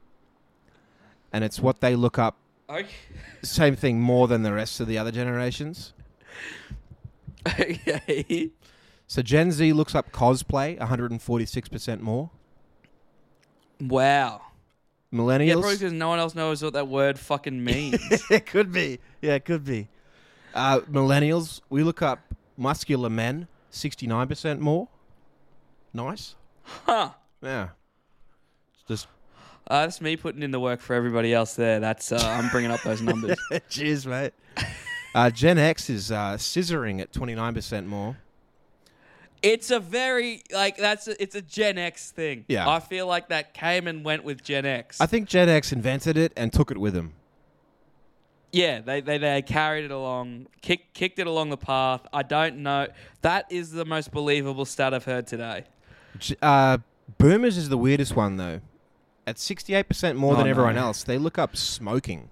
and 1.32 1.44
it's 1.44 1.60
what 1.60 1.80
they 1.80 1.94
look 1.94 2.18
up. 2.18 2.36
okay. 2.68 2.88
Same 3.42 3.76
thing 3.76 4.00
more 4.00 4.26
than 4.26 4.42
the 4.42 4.52
rest 4.52 4.80
of 4.80 4.88
the 4.88 4.98
other 4.98 5.12
generations. 5.12 5.92
okay. 7.46 8.50
So 9.06 9.22
Gen 9.22 9.52
Z 9.52 9.72
looks 9.72 9.94
up 9.94 10.10
cosplay 10.10 10.76
146% 10.78 12.00
more. 12.00 12.30
Wow. 13.80 14.42
Millennials. 15.12 15.46
Yeah, 15.46 15.54
probably 15.54 15.76
because 15.76 15.92
no 15.92 16.08
one 16.08 16.18
else 16.18 16.34
knows 16.34 16.62
what 16.62 16.72
that 16.74 16.88
word 16.88 17.18
fucking 17.18 17.62
means. 17.62 18.00
it 18.30 18.46
could 18.46 18.72
be. 18.72 18.98
Yeah, 19.22 19.34
it 19.34 19.44
could 19.44 19.64
be. 19.64 19.88
Uh, 20.52 20.80
millennials, 20.80 21.60
we 21.70 21.84
look 21.84 22.02
up 22.02 22.18
muscular 22.58 23.08
men 23.08 23.46
69% 23.72 24.58
more. 24.58 24.88
Nice. 25.94 26.34
huh. 26.64 27.10
Yeah. 27.42 27.68
It's 28.74 28.82
just 28.88 29.06
Uh, 29.66 29.82
that's 29.82 30.00
me 30.00 30.16
putting 30.16 30.42
in 30.42 30.50
the 30.50 30.60
work 30.60 30.80
for 30.80 30.94
everybody 30.94 31.32
else 31.32 31.54
there. 31.54 31.78
That's 31.80 32.12
uh, 32.12 32.18
I'm 32.18 32.48
bringing 32.50 32.70
up 32.70 32.82
those 32.82 33.00
numbers. 33.00 33.38
Cheers, 33.68 34.06
mate. 34.06 34.32
Uh, 35.14 35.30
Gen 35.30 35.58
X 35.58 35.88
is 35.88 36.10
uh, 36.12 36.34
scissoring 36.36 37.00
at 37.00 37.12
29% 37.12 37.86
more. 37.86 38.16
It's 39.40 39.70
a 39.70 39.78
very 39.78 40.42
like 40.52 40.76
that's 40.76 41.06
a, 41.06 41.22
it's 41.22 41.36
a 41.36 41.42
Gen 41.42 41.78
X 41.78 42.10
thing. 42.10 42.44
Yeah. 42.48 42.68
I 42.68 42.80
feel 42.80 43.06
like 43.06 43.28
that 43.28 43.54
came 43.54 43.86
and 43.86 44.04
went 44.04 44.24
with 44.24 44.42
Gen 44.42 44.66
X. 44.66 45.00
I 45.00 45.06
think 45.06 45.28
Gen 45.28 45.48
X 45.48 45.70
invented 45.72 46.16
it 46.16 46.32
and 46.36 46.52
took 46.52 46.70
it 46.72 46.78
with 46.78 46.94
them. 46.94 47.12
Yeah, 48.52 48.80
they, 48.80 49.00
they 49.00 49.18
they 49.18 49.42
carried 49.42 49.84
it 49.84 49.90
along, 49.90 50.46
kick, 50.62 50.92
kicked 50.94 51.18
it 51.18 51.26
along 51.26 51.50
the 51.50 51.56
path. 51.56 52.06
I 52.12 52.22
don't 52.22 52.58
know. 52.58 52.86
That 53.22 53.46
is 53.50 53.70
the 53.72 53.84
most 53.84 54.10
believable 54.12 54.64
stat 54.64 54.94
I've 54.94 55.04
heard 55.04 55.26
today. 55.26 55.64
Uh, 56.42 56.78
boomers 57.18 57.56
is 57.56 57.68
the 57.68 57.78
weirdest 57.78 58.16
one, 58.16 58.36
though. 58.36 58.60
At 59.26 59.36
68% 59.36 60.16
more 60.16 60.32
Oh, 60.32 60.36
than 60.36 60.46
no. 60.46 60.50
everyone 60.50 60.78
else, 60.78 61.04
they 61.04 61.18
look 61.18 61.36
up 61.38 61.56
smoking. 61.56 62.30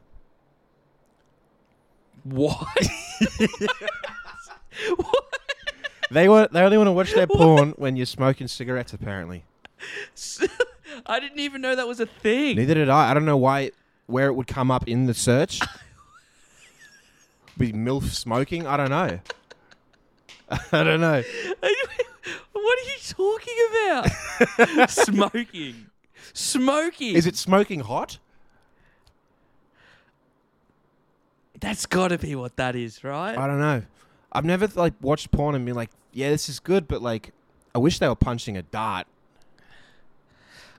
What? 2.24 2.66
They 6.11 6.29
want, 6.29 6.52
they 6.52 6.61
only 6.61 6.76
want 6.79 6.87
to 6.87 6.92
watch 6.92 7.12
their 7.14 7.26
porn 7.26 7.70
when 7.76 7.96
you're 7.96 8.07
smoking 8.07 8.46
cigarettes, 8.46 8.92
apparently. 8.92 9.44
I 11.07 11.18
didn't 11.18 11.40
even 11.40 11.61
know 11.61 11.74
that 11.74 11.88
was 11.88 11.98
a 11.98 12.07
thing. 12.07 12.57
Neither 12.57 12.74
did 12.74 12.88
I. 12.88 13.11
I 13.11 13.14
don't 13.14 13.24
know 13.24 13.37
why, 13.37 13.72
where 14.07 14.29
it 14.29 14.35
would 14.35 14.46
come 14.46 14.70
up 14.70 14.87
in 14.87 15.07
the 15.07 15.14
search. 15.14 15.61
Be 17.59 17.73
MILF 17.73 18.05
smoking? 18.05 18.66
I 18.66 18.77
don't 18.77 18.90
know. 18.90 19.19
I 20.73 20.85
don't 20.85 21.01
know. 21.01 21.23
what 22.53 22.79
are 22.79 22.85
you 22.85 22.99
talking 23.03 23.55
about? 23.71 24.90
Smoking. 24.90 25.87
Smoking. 26.33 27.16
Is 27.16 27.27
it 27.27 27.37
smoking 27.37 27.81
hot? 27.81 28.19
That's 31.59 31.87
got 31.87 32.09
to 32.09 32.19
be 32.19 32.35
what 32.35 32.57
that 32.57 32.77
is, 32.77 33.03
right? 33.03 33.37
I 33.37 33.47
don't 33.47 33.59
know. 33.61 33.83
I've 34.31 34.45
never 34.45 34.69
like 34.75 34.92
watched 35.01 35.31
porn 35.31 35.55
and 35.55 35.64
been 35.64 35.75
like, 35.75 35.90
yeah, 36.12 36.29
this 36.29 36.49
is 36.49 36.61
good, 36.61 36.87
but 36.87 37.01
like, 37.01 37.33
I 37.75 37.79
wish 37.79 37.99
they 37.99 38.09
were 38.09 38.14
punching 38.14 38.57
a 38.57 38.62
dart. 38.62 39.07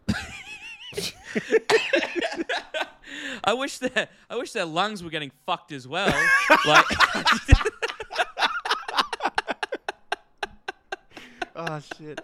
I 3.44 3.54
wish 3.54 3.78
their 3.78 4.08
I 4.30 4.36
wish 4.36 4.52
their 4.52 4.66
lungs 4.66 5.04
were 5.04 5.10
getting 5.10 5.32
fucked 5.46 5.72
as 5.72 5.88
well. 5.88 6.14
like 6.66 6.86
Oh 11.60 11.80
shit! 11.98 12.22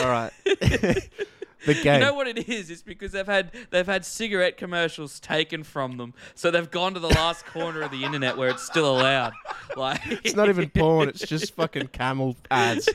All 0.00 0.08
right. 0.08 0.32
the 0.44 1.74
game. 1.74 2.00
you 2.00 2.06
know 2.06 2.14
what 2.14 2.26
it 2.26 2.48
is? 2.48 2.68
It's 2.68 2.82
because 2.82 3.12
they've 3.12 3.24
had 3.24 3.52
they've 3.70 3.86
had 3.86 4.04
cigarette 4.04 4.56
commercials 4.56 5.20
taken 5.20 5.62
from 5.62 5.98
them, 5.98 6.12
so 6.34 6.50
they've 6.50 6.70
gone 6.70 6.94
to 6.94 7.00
the 7.00 7.10
last 7.10 7.46
corner 7.46 7.80
of 7.82 7.92
the 7.92 8.02
internet 8.02 8.36
where 8.36 8.48
it's 8.48 8.64
still 8.64 8.90
allowed. 8.98 9.32
Like 9.74 10.00
it's 10.22 10.36
not 10.36 10.50
even 10.50 10.68
porn. 10.68 11.08
It's 11.08 11.26
just 11.26 11.54
fucking 11.54 11.86
camel 11.88 12.36
ads. 12.50 12.90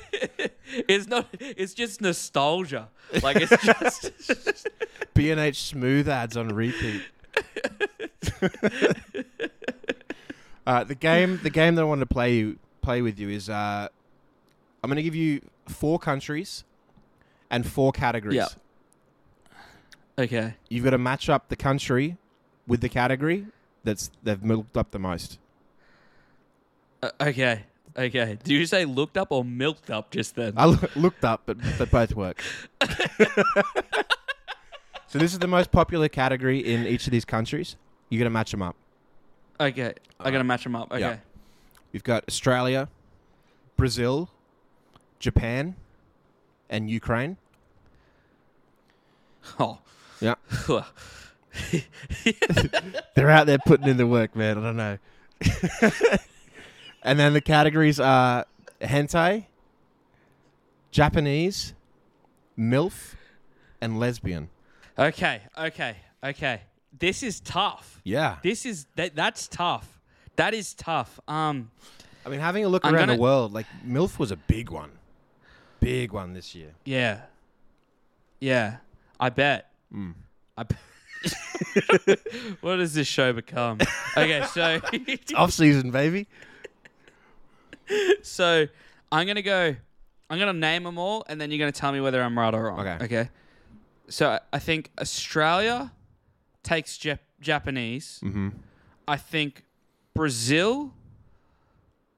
It's 0.67 1.07
not. 1.07 1.27
It's 1.39 1.73
just 1.73 2.01
nostalgia. 2.01 2.89
Like 3.23 3.37
it's 3.39 3.63
just. 3.63 4.67
B 5.13 5.31
and 5.31 5.39
H 5.39 5.63
smooth 5.63 6.09
ads 6.09 6.35
on 6.35 6.49
repeat. 6.49 7.01
uh, 10.67 10.83
the 10.83 10.95
game, 10.95 11.39
the 11.41 11.49
game 11.49 11.75
that 11.75 11.81
I 11.83 11.85
want 11.85 12.01
to 12.01 12.05
play 12.05 12.35
you 12.35 12.59
play 12.81 13.01
with 13.01 13.17
you 13.17 13.29
is, 13.29 13.49
uh, 13.49 13.87
I'm 14.83 14.89
going 14.89 14.97
to 14.97 15.03
give 15.03 15.15
you 15.15 15.39
four 15.69 15.99
countries 15.99 16.65
and 17.49 17.65
four 17.65 17.93
categories. 17.93 18.35
Yeah. 18.35 18.47
okay. 20.19 20.55
You've 20.67 20.83
got 20.83 20.89
to 20.89 20.97
match 20.97 21.29
up 21.29 21.47
the 21.47 21.55
country 21.55 22.17
with 22.67 22.81
the 22.81 22.89
category 22.89 23.47
that's 23.85 24.11
they've 24.21 24.43
milked 24.43 24.75
up 24.75 24.91
the 24.91 24.99
most. 24.99 25.39
Uh, 27.01 27.11
okay. 27.21 27.63
Okay. 27.97 28.37
Do 28.43 28.53
you 28.53 28.65
say 28.65 28.85
looked 28.85 29.17
up 29.17 29.31
or 29.31 29.43
milked 29.43 29.89
up 29.89 30.11
just 30.11 30.35
then? 30.35 30.53
I 30.55 30.65
loo- 30.65 30.87
looked 30.95 31.23
up, 31.25 31.41
but 31.45 31.57
but 31.77 31.89
both 31.89 32.15
work. 32.15 32.41
so 35.07 35.17
this 35.19 35.33
is 35.33 35.39
the 35.39 35.47
most 35.47 35.71
popular 35.71 36.07
category 36.07 36.59
in 36.59 36.85
each 36.85 37.07
of 37.07 37.11
these 37.11 37.25
countries. 37.25 37.75
You're 38.09 38.19
gonna 38.19 38.29
match 38.29 38.51
them 38.51 38.61
up. 38.61 38.75
okay. 39.59 39.93
I 40.19 40.31
gotta 40.31 40.43
match 40.43 40.63
them 40.63 40.75
up. 40.75 40.91
Okay. 40.91 40.99
Yeah. 41.01 41.17
We've 41.93 42.03
got 42.03 42.23
Australia, 42.27 42.89
Brazil, 43.77 44.29
Japan, 45.19 45.75
and 46.69 46.89
Ukraine. 46.89 47.37
Oh. 49.59 49.79
Yeah. 50.19 50.35
They're 53.15 53.29
out 53.29 53.47
there 53.47 53.57
putting 53.65 53.87
in 53.87 53.97
the 53.97 54.05
work, 54.07 54.35
man. 54.35 54.57
I 54.57 54.61
don't 54.61 54.75
know. 54.77 54.97
And 57.07 57.17
then 57.17 57.31
the 57.33 57.41
categories 57.41 57.99
are 57.99 58.45
hentai, 58.81 59.45
Japanese, 60.91 61.73
MILF, 62.57 63.15
and 63.81 63.99
lesbian. 63.99 64.49
okay. 64.97 65.41
Okay. 65.57 65.95
Okay. 66.23 66.61
This 66.99 67.23
is 67.23 67.39
tough. 67.39 68.01
Yeah. 68.03 68.37
This 68.43 68.65
is 68.65 68.85
that. 68.95 69.15
That's 69.15 69.47
tough. 69.47 69.99
That 70.35 70.53
is 70.53 70.73
tough. 70.73 71.19
Um. 71.27 71.71
I 72.25 72.29
mean, 72.29 72.41
having 72.41 72.65
a 72.65 72.67
look 72.67 72.85
I'm 72.85 72.93
around 72.93 73.07
the 73.07 73.13
gonna- 73.13 73.21
world, 73.21 73.53
like 73.53 73.67
MILF 73.87 74.19
was 74.19 74.31
a 74.31 74.35
big 74.35 74.69
one. 74.69 74.91
Big 75.79 76.11
one 76.11 76.33
this 76.33 76.53
year. 76.55 76.71
Yeah. 76.83 77.21
Yeah. 78.41 78.77
I 79.19 79.29
bet. 79.29 79.71
Mm. 79.93 80.13
I. 80.57 80.63
Bet. 80.63 80.77
what 82.61 82.75
does 82.77 82.93
this 82.93 83.07
show 83.07 83.31
become? 83.33 83.79
Okay, 84.15 84.43
so 84.53 84.79
Off 85.35 85.51
season, 85.51 85.91
baby. 85.91 86.27
so 88.21 88.67
I'm 89.11 89.27
gonna 89.27 89.41
go. 89.41 89.75
I'm 90.29 90.39
gonna 90.39 90.53
name 90.53 90.83
them 90.83 90.97
all, 90.97 91.23
and 91.29 91.39
then 91.39 91.51
you're 91.51 91.59
gonna 91.59 91.71
tell 91.71 91.91
me 91.91 92.01
whether 92.01 92.21
I'm 92.21 92.37
right 92.37 92.53
or 92.53 92.63
wrong. 92.65 92.79
Okay. 92.79 93.05
Okay. 93.05 93.29
So 94.09 94.39
I- 94.53 94.59
think 94.59 94.91
Australia 94.99 95.91
takes 96.63 96.97
Jap- 96.97 97.19
Japanese. 97.39 98.19
Mm-hmm. 98.23 98.49
I 99.07 99.15
think 99.17 99.63
Brazil 100.13 100.93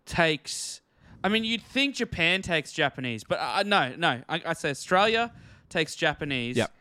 takes. 0.05 0.81
I 1.23 1.29
mean, 1.29 1.43
you'd 1.43 1.61
think 1.63 1.95
Japan 1.95 2.41
takes 2.41 2.71
Japanese, 2.71 3.23
but 3.23 3.39
uh, 3.39 3.63
no, 3.65 3.93
no. 3.97 4.21
I, 4.29 4.41
I 4.45 4.53
say 4.53 4.69
Australia 4.69 5.31
takes 5.67 5.95
Japanese. 5.95 6.55
Yep. 6.57 6.71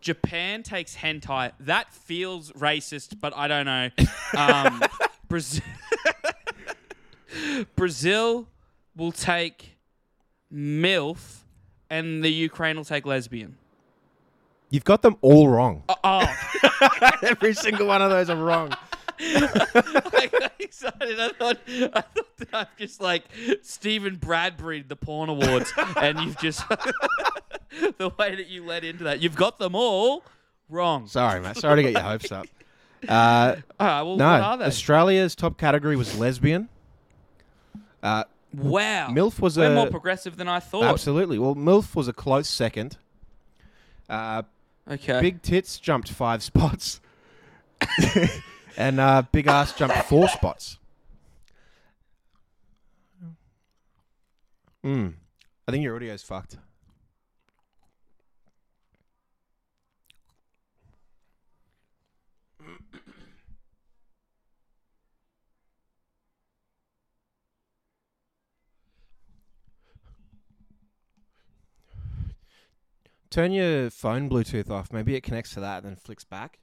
Japan 0.00 0.62
takes 0.62 0.96
hentai. 0.96 1.52
That 1.60 1.92
feels 1.92 2.52
racist, 2.52 3.20
but 3.20 3.36
I 3.36 3.48
don't 3.48 3.66
know. 3.66 3.90
Um, 4.36 4.82
Brazil, 5.28 5.62
Brazil 7.74 8.48
will 8.96 9.12
take 9.12 9.76
MILF, 10.52 11.42
and 11.90 12.22
the 12.22 12.30
Ukraine 12.30 12.76
will 12.76 12.84
take 12.84 13.06
lesbian. 13.06 13.56
You've 14.70 14.84
got 14.84 15.02
them 15.02 15.16
all 15.20 15.48
wrong. 15.48 15.84
Oh, 15.88 15.94
oh. 16.02 17.10
Every 17.22 17.54
single 17.54 17.86
one 17.86 18.02
of 18.02 18.10
those 18.10 18.28
are 18.30 18.36
wrong. 18.36 18.74
I 19.18 20.28
got 20.30 20.52
excited. 20.58 21.20
I 21.20 21.28
thought, 21.30 21.58
I 21.68 22.00
thought 22.00 22.36
that 22.38 22.48
I've 22.52 22.76
just 22.76 23.00
like 23.00 23.24
Stephen 23.62 24.16
Bradbury 24.16 24.82
the 24.82 24.96
porn 24.96 25.28
awards, 25.28 25.72
and 25.96 26.18
you've 26.20 26.38
just 26.38 26.68
the 26.68 28.12
way 28.18 28.34
that 28.34 28.48
you 28.48 28.64
led 28.64 28.84
into 28.84 29.04
that. 29.04 29.20
You've 29.20 29.36
got 29.36 29.58
them 29.58 29.74
all 29.74 30.24
wrong. 30.68 31.06
Sorry, 31.06 31.40
mate. 31.40 31.56
Sorry 31.56 31.76
to 31.76 31.82
get 31.82 31.92
your 31.92 32.02
hopes 32.02 32.32
up. 32.32 32.46
Uh, 33.08 33.56
All 33.78 33.86
right, 33.86 34.02
well, 34.02 34.16
no, 34.16 34.24
what 34.32 34.42
are 34.42 34.56
they? 34.58 34.64
Australia's 34.64 35.34
top 35.34 35.58
category 35.58 35.96
was 35.96 36.18
lesbian. 36.18 36.68
Uh, 38.02 38.24
wow, 38.54 39.08
MILF 39.10 39.40
was 39.40 39.56
We're 39.58 39.72
a 39.72 39.74
more 39.74 39.88
progressive 39.90 40.36
than 40.36 40.48
I 40.48 40.60
thought. 40.60 40.84
absolutely. 40.84 41.38
Well, 41.38 41.54
MILF 41.54 41.94
was 41.96 42.08
a 42.08 42.12
close 42.12 42.48
second. 42.48 42.96
Uh, 44.08 44.42
Okay. 44.88 45.20
big 45.20 45.42
tits 45.42 45.80
jumped 45.80 46.08
five 46.10 46.42
spots, 46.44 47.00
and 48.76 49.00
uh, 49.00 49.22
big 49.32 49.48
ass 49.48 49.72
jumped 49.72 49.96
four 50.04 50.28
spots. 50.28 50.78
Hmm. 54.84 55.08
I 55.66 55.72
think 55.72 55.82
your 55.82 55.96
audio's 55.96 56.22
fucked. 56.22 56.58
Turn 73.30 73.52
your 73.52 73.90
phone 73.90 74.30
Bluetooth 74.30 74.70
off. 74.70 74.92
Maybe 74.92 75.14
it 75.14 75.22
connects 75.22 75.54
to 75.54 75.60
that 75.60 75.82
and 75.82 75.92
then 75.92 75.96
flicks 75.96 76.24
back. 76.24 76.58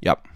Yep. 0.00 0.28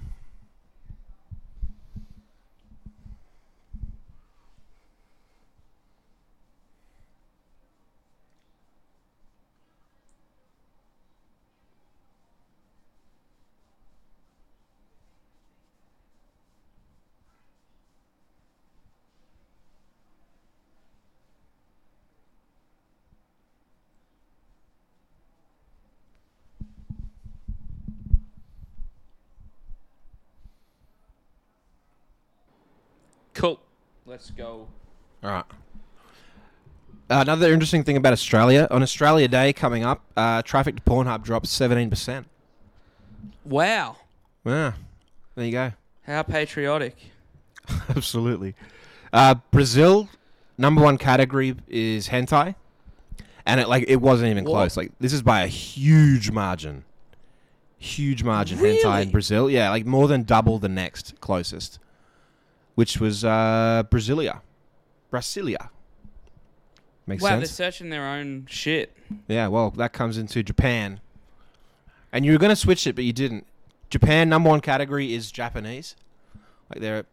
cool. 33.42 33.60
Let's 34.06 34.30
go. 34.30 34.68
All 35.22 35.30
right. 35.30 35.44
Uh, 37.10 37.20
another 37.20 37.52
interesting 37.52 37.84
thing 37.84 37.96
about 37.96 38.12
Australia 38.12 38.66
on 38.70 38.82
Australia 38.82 39.28
Day 39.28 39.52
coming 39.52 39.84
up, 39.84 40.02
uh, 40.16 40.42
traffic 40.42 40.76
to 40.76 40.82
Pornhub 40.82 41.22
drops 41.22 41.50
seventeen 41.50 41.90
percent. 41.90 42.26
Wow, 43.44 43.96
Yeah, 44.44 44.72
there 45.34 45.44
you 45.46 45.52
go. 45.52 45.72
how 46.02 46.22
patriotic. 46.22 46.96
Absolutely. 47.88 48.54
Uh, 49.12 49.34
Brazil 49.50 50.08
number 50.56 50.82
one 50.82 50.96
category 50.98 51.54
is 51.68 52.08
hentai, 52.08 52.54
and 53.46 53.60
it 53.60 53.68
like 53.68 53.84
it 53.88 53.96
wasn't 53.96 54.30
even 54.30 54.44
close. 54.44 54.76
Like 54.76 54.92
this 55.00 55.12
is 55.12 55.22
by 55.22 55.42
a 55.42 55.46
huge 55.48 56.30
margin. 56.30 56.84
Huge 57.78 58.22
margin 58.22 58.58
hentai 58.58 59.02
in 59.02 59.10
Brazil. 59.10 59.50
Yeah, 59.50 59.68
like 59.70 59.84
more 59.84 60.08
than 60.08 60.22
double 60.22 60.58
the 60.58 60.68
next 60.68 61.20
closest, 61.20 61.78
which 62.74 62.98
was 62.98 63.24
uh, 63.24 63.84
Brasilia. 63.90 64.40
Brasilia. 65.12 65.68
Makes 67.06 67.22
wow, 67.22 67.30
sense. 67.30 67.40
they're 67.40 67.66
searching 67.66 67.90
their 67.90 68.06
own 68.06 68.46
shit. 68.48 68.96
Yeah, 69.28 69.48
well, 69.48 69.70
that 69.72 69.92
comes 69.92 70.18
into 70.18 70.42
Japan. 70.42 71.00
And 72.12 72.24
you 72.24 72.32
were 72.32 72.38
going 72.38 72.50
to 72.50 72.56
switch 72.56 72.86
it, 72.86 72.94
but 72.94 73.04
you 73.04 73.12
didn't. 73.12 73.46
Japan 73.90 74.28
number 74.28 74.48
one 74.48 74.60
category 74.60 75.12
is 75.12 75.30
Japanese. 75.32 75.96
Like 76.70 76.80
they're 76.80 77.00
a 77.00 77.04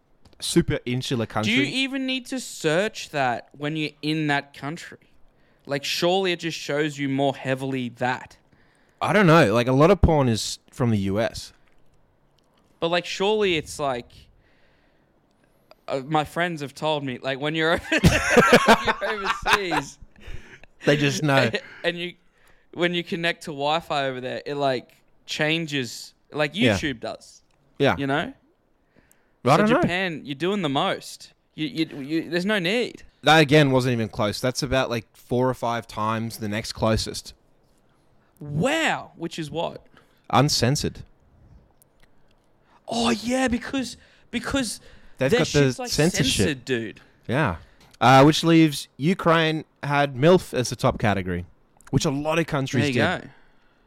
super 0.44 0.80
insular 0.86 1.26
country. 1.26 1.54
Do 1.54 1.60
you 1.62 1.66
even 1.66 2.06
need 2.06 2.26
to 2.28 2.40
search 2.40 3.10
that 3.10 3.50
when 3.58 3.76
you're 3.76 3.92
in 4.02 4.28
that 4.28 4.54
country? 4.54 5.00
Like, 5.66 5.84
surely 5.84 6.32
it 6.32 6.40
just 6.40 6.58
shows 6.58 6.98
you 6.98 7.10
more 7.10 7.36
heavily 7.36 7.90
that. 7.90 8.38
I 9.02 9.14
don't 9.14 9.28
know. 9.28 9.54
Like 9.54 9.68
a 9.68 9.74
lot 9.74 9.92
of 9.92 10.02
porn 10.02 10.28
is 10.28 10.60
from 10.72 10.92
the 10.92 10.98
US. 10.98 11.54
But 12.80 12.90
like, 12.90 13.06
surely 13.06 13.58
it's 13.58 13.80
like. 13.80 14.12
Uh, 15.90 16.02
my 16.08 16.24
friends 16.24 16.62
have 16.62 16.74
told 16.74 17.04
me, 17.04 17.18
like, 17.22 17.40
when 17.40 17.56
you're, 17.56 17.78
when 17.78 18.02
you're 18.86 19.10
overseas, 19.10 19.98
They 20.86 20.98
just 20.98 21.24
know. 21.24 21.50
and 21.84 21.98
you, 21.98 22.14
when 22.74 22.94
you 22.94 23.04
connect 23.04 23.44
to 23.44 23.52
Wi-Fi 23.52 24.06
over 24.08 24.22
there, 24.22 24.42
it 24.46 24.56
like 24.56 24.92
changes, 25.26 26.14
like 26.32 26.52
Yeah. 26.54 26.76
YouTube 26.78 27.00
does. 27.00 27.42
yeah. 27.78 27.96
You 27.98 28.08
know. 28.08 28.34
I 29.46 29.50
so 29.52 29.58
don't 29.58 29.70
know. 29.70 29.82
Japan, 29.82 30.22
you're 30.26 30.36
doing 30.36 30.62
the 30.62 30.70
most. 30.70 31.34
You, 31.56 31.68
you, 31.68 31.98
you, 32.02 32.30
there's 32.30 32.46
no 32.46 32.60
need. 32.60 33.04
That 33.24 33.40
again 33.40 33.72
wasn't 33.72 33.94
even 33.94 34.10
close. 34.10 34.40
That's 34.40 34.62
about 34.64 34.90
like 34.90 35.06
four 35.16 35.50
or 35.50 35.54
five 35.54 35.88
times 35.88 36.38
the 36.38 36.48
next 36.50 36.74
closest. 36.74 37.34
Wow, 38.40 39.12
which 39.18 39.38
is 39.40 39.50
what? 39.52 39.86
Uncensored. 40.30 41.04
Oh 42.88 43.10
yeah, 43.12 43.48
because 43.48 43.98
because 44.32 44.80
They've 45.20 45.32
got 45.32 45.40
the 45.40 45.46
shit's 45.46 45.78
like 45.80 45.90
censorship. 45.90 46.36
censored, 46.36 46.66
dude. 46.66 47.02
Yeah. 47.28 47.58
Uh, 48.02 48.24
which 48.24 48.44
leaves 48.44 48.88
Ukraine 48.98 49.66
had 49.84 50.16
MILF 50.16 50.54
as 50.54 50.70
the 50.70 50.76
top 50.76 50.98
category, 51.00 51.46
which 51.92 52.06
a 52.06 52.10
lot 52.10 52.40
of 52.40 52.48
countries 52.48 52.86
There 52.86 52.88
you 52.90 53.20
did. 53.22 53.30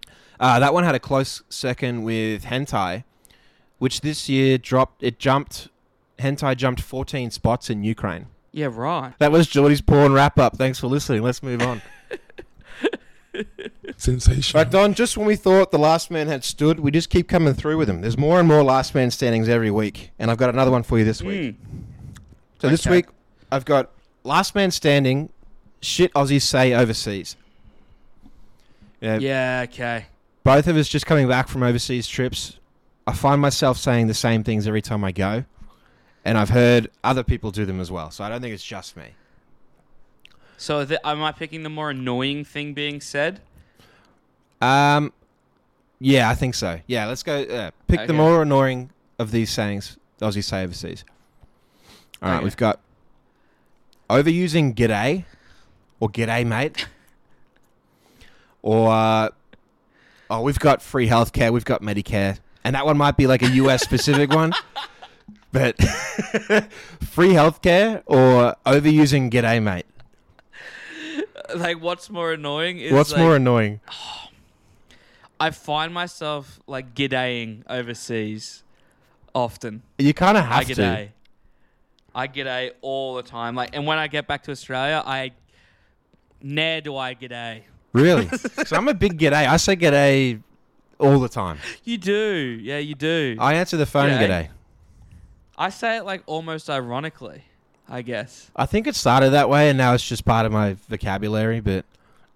go. 0.07 0.13
Uh, 0.39 0.59
that 0.61 0.73
one 0.75 0.85
had 0.85 0.95
a 0.95 1.01
close 1.01 1.43
second 1.49 2.03
with 2.05 2.45
hentai, 2.45 3.05
which 3.79 4.01
this 4.03 4.29
year 4.29 4.59
dropped. 4.59 5.03
It 5.03 5.19
jumped. 5.19 5.69
Hentai 6.19 6.57
jumped 6.57 6.81
14 6.81 7.31
spots 7.31 7.69
in 7.71 7.83
Ukraine. 7.83 8.27
Yeah, 8.53 8.69
right. 8.71 9.15
That 9.19 9.33
was 9.33 9.47
Geordie's 9.49 9.81
porn 9.81 10.13
wrap 10.13 10.39
up. 10.39 10.57
Thanks 10.59 10.79
for 10.79 10.87
listening. 10.89 11.23
Let's 11.23 11.43
move 11.43 11.63
on. 11.63 11.81
Sensational. 13.97 14.63
right, 14.65 14.71
Don. 14.71 14.95
Just 14.95 15.17
when 15.17 15.27
we 15.27 15.37
thought 15.37 15.71
the 15.71 15.79
last 15.79 16.11
man 16.11 16.29
had 16.29 16.45
stood, 16.45 16.81
we 16.81 16.91
just 16.91 17.11
keep 17.11 17.29
coming 17.29 17.55
through 17.55 17.77
with 17.79 17.89
him. 17.89 18.01
There's 18.01 18.19
more 18.19 18.39
and 18.39 18.49
more 18.49 18.63
last 18.63 18.95
man 18.95 19.11
standings 19.11 19.49
every 19.49 19.71
week, 19.71 20.11
and 20.19 20.31
I've 20.31 20.39
got 20.39 20.51
another 20.51 20.71
one 20.71 20.83
for 20.83 20.99
you 20.99 21.05
this 21.05 21.23
week. 21.23 21.57
Mm. 21.57 21.57
So 22.61 22.69
this 22.69 22.87
Okay. 22.87 22.97
week, 22.97 23.07
I've 23.51 23.65
got 23.65 23.91
last 24.25 24.55
man 24.55 24.71
standing. 24.71 25.29
Shit, 25.81 26.13
Aussies 26.15 26.43
say 26.43 26.73
overseas. 26.75 27.37
Yeah, 29.01 29.19
Yeah, 29.19 29.61
okay. 29.69 30.07
both 30.45 30.69
of 30.69 30.77
us 30.77 30.89
just 30.89 31.07
coming 31.07 31.27
back 31.29 31.49
from 31.49 31.63
overseas 31.65 32.07
trips, 32.07 32.59
I 33.07 33.13
find 33.15 33.41
myself 33.41 33.79
saying 33.79 34.07
the 34.07 34.15
same 34.15 34.45
things 34.45 34.69
every 34.69 34.83
time 34.83 35.03
I 35.03 35.11
go, 35.11 35.45
and 36.25 36.39
I've 36.39 36.51
heard 36.51 36.89
other 37.03 37.25
people 37.25 37.51
do 37.51 37.65
them 37.65 37.81
as 37.81 37.91
well. 37.91 38.13
So 38.13 38.23
I 38.23 38.29
don't 38.29 38.41
think 38.41 38.55
it's 38.55 38.65
just 38.65 38.97
me. 38.97 39.09
So 40.57 40.85
th- 40.85 41.01
am 41.03 41.21
I 41.25 41.33
picking 41.33 41.65
the 41.65 41.69
more 41.69 41.91
annoying 41.91 42.45
thing 42.45 42.75
being 42.75 43.01
said? 43.01 43.41
Um, 44.63 45.13
yeah, 46.01 46.31
I 46.31 46.35
think 46.35 46.55
so. 46.55 46.81
Yeah, 46.87 47.07
let's 47.07 47.23
go. 47.23 47.43
Uh, 47.43 47.71
pick 47.89 47.99
the 47.99 48.05
Okay. 48.05 48.13
more 48.13 48.43
annoying 48.43 48.91
of 49.19 49.31
these 49.31 49.51
sayings 49.51 49.97
Aussies 50.21 50.45
say 50.45 50.63
overseas. 50.65 51.05
All 52.23 52.29
right, 52.31 52.37
Okay. 52.37 52.45
we've 52.45 52.57
got 52.57 52.81
overusing 54.09 54.75
"g'day" 54.75 55.25
or 56.01 56.09
"g'day, 56.09 56.47
mate," 56.47 56.87
or 58.63 58.91
uh, 58.93 59.29
oh, 60.31 60.43
we've 60.43 60.59
got 60.59 60.81
free 60.83 61.09
healthcare, 61.09 61.51
we've 61.53 61.65
got 61.65 61.83
Medicare, 61.83 62.39
and 62.65 62.75
that 62.77 62.87
one 62.87 62.97
might 62.97 63.17
be 63.17 63.27
like 63.27 63.43
a 63.43 63.51
US 63.51 63.83
specific 63.83 64.31
one. 64.31 64.53
But 65.53 65.77
free 67.03 67.35
healthcare 67.35 68.03
or 68.07 68.57
overusing 68.65 69.31
"g'day, 69.31 69.63
mate." 69.63 69.85
Like, 71.55 71.79
what's 71.83 72.09
more 72.09 72.33
annoying 72.33 72.79
is 72.79 72.91
What's 72.91 73.13
like, 73.13 73.21
more 73.21 73.37
annoying? 73.37 73.81
I 75.43 75.51
find 75.51 75.93
myself 75.93 76.61
like 76.69 76.95
g'daying 76.95 77.65
overseas 77.69 78.63
often. 79.35 79.83
You 79.99 80.15
kind 80.15 80.39
of 80.39 80.45
I 80.45 80.47
have 80.47 80.67
to. 80.69 80.75
g'day. 80.75 81.09
I 82.15 82.29
g'day 82.29 82.71
all 82.81 83.17
the 83.17 83.25
time. 83.25 83.57
Like, 83.57 83.71
and 83.75 83.85
when 83.85 83.99
I 83.99 84.07
get 84.07 84.29
back 84.29 84.45
to 84.45 84.53
Australia, 84.53 85.03
I 85.05 85.33
ne'er 86.41 86.81
do 86.81 86.97
I 86.97 87.17
g'day. 87.17 87.63
Really? 87.93 88.29
so 88.67 88.77
I'm 88.77 88.87
a 88.87 88.95
big 88.95 89.19
g'day. 89.19 89.49
I 89.49 89.57
say 89.57 89.75
g'day 89.75 90.41
all 91.01 91.19
the 91.19 91.29
time. 91.29 91.59
You 91.83 91.99
do, 91.99 92.61
yeah, 92.63 92.79
you 92.79 92.95
do. 92.95 93.37
I, 93.41 93.51
I 93.51 93.55
answer 93.55 93.77
the 93.77 93.85
phone 93.85 94.11
G'day. 94.11 94.49
g'day. 95.59 95.73
say 95.73 95.97
it 95.97 96.05
like 96.05 96.23
almost 96.27 96.71
ironically, 96.71 97.43
I 97.89 98.03
guess. 98.03 98.49
I 98.55 98.67
think 98.67 98.87
it 98.87 98.95
started 98.95 99.31
that 99.31 99.49
way 99.49 99.71
and 99.71 99.77
now 99.77 99.93
it's 99.93 100.07
just 100.07 100.25
part 100.25 100.47
of 100.47 100.53
my 100.53 100.77
vocabulary, 100.89 101.59
but 101.59 101.85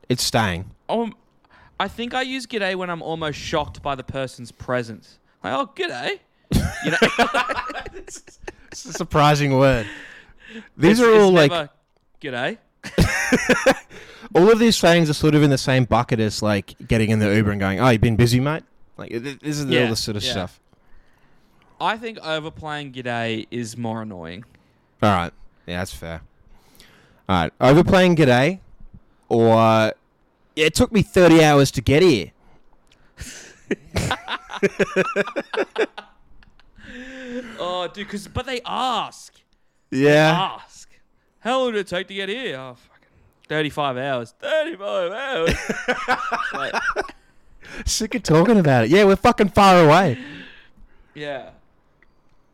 it's 0.09 0.25
staying. 0.25 0.73
Um, 0.89 1.15
I 1.79 1.89
think 1.89 2.15
I 2.15 2.23
use 2.23 2.47
g'day 2.47 2.75
when 2.75 2.89
I'm 2.91 3.03
almost 3.03 3.39
shocked 3.39 3.83
by 3.83 3.95
the 3.95 4.03
person's 4.05 4.51
presence. 4.51 5.19
Like, 5.45 5.53
oh, 5.53 5.71
g'day. 5.75 6.19
You 6.85 6.91
know, 6.93 6.99
It's 8.73 8.85
a 8.85 8.93
surprising 8.93 9.57
word. 9.59 9.87
These 10.77 11.01
It's- 11.01 11.01
are 11.01 11.21
all 11.21 11.37
it's 11.39 11.51
like 11.51 11.71
never, 12.23 12.59
g'day. 12.89 13.75
all 14.35 14.51
of 14.51 14.59
these 14.59 14.77
sayings 14.77 15.09
are 15.11 15.15
sort 15.15 15.35
of 15.35 15.43
in 15.43 15.51
the 15.51 15.59
same 15.59 15.85
bucket 15.85 16.21
as 16.21 16.43
like 16.43 16.75
getting 16.87 17.11
in 17.11 17.19
the 17.19 17.35
Uber 17.35 17.51
and 17.53 17.61
going, 17.61 17.81
"Oh, 17.81 17.89
you've 17.89 18.01
been 18.01 18.17
busy, 18.17 18.39
mate?" 18.41 18.63
Like 18.97 19.11
th- 19.11 19.23
this 19.41 19.59
is 19.59 19.65
all 19.65 19.71
Yeah, 19.71 19.89
this 19.91 20.01
sort 20.01 20.17
of 20.17 20.23
yeah. 20.25 20.31
stuff. 20.33 20.61
I 21.81 21.97
think 21.99 22.19
overplaying 22.19 22.93
g'day 22.93 23.47
is 23.51 23.77
more 23.77 24.03
annoying. 24.03 24.45
All 25.03 25.11
right. 25.11 25.33
Yeah, 25.67 25.79
that's 25.79 25.93
fair. 25.95 26.23
All 27.29 27.43
right. 27.43 27.53
Overplaying 27.61 28.17
g'day 28.17 28.61
or 29.29 29.93
it 30.57 30.75
took 30.75 30.91
me 30.93 31.03
30 31.03 31.45
hours 31.45 31.71
to 31.73 31.81
get 31.81 32.03
here. 32.03 32.33
Oh, 37.59 37.89
dude, 37.93 38.09
cause 38.09 38.29
but 38.29 38.47
they 38.47 38.61
ask. 38.65 39.35
Yeah. 39.91 40.59
Ask. 40.63 40.89
How 41.41 41.61
long 41.61 41.73
did 41.73 41.81
it 41.81 41.87
take 41.89 42.09
to 42.09 42.15
get 42.15 42.29
here? 42.29 42.57
Oh, 42.57 42.75
fucking 42.75 43.09
thirty-five 43.49 43.97
hours. 43.97 44.35
Thirty-five 44.41 45.13
hours. 45.13 45.55
Like, 46.53 46.75
Sick 47.85 48.15
of 48.15 48.23
talking 48.23 48.59
about 48.59 48.85
it. 48.85 48.91
Yeah, 48.91 49.05
we're 49.05 49.17
fucking 49.17 49.51
far 49.51 49.85
away. 49.85 50.19
yeah. 51.15 51.51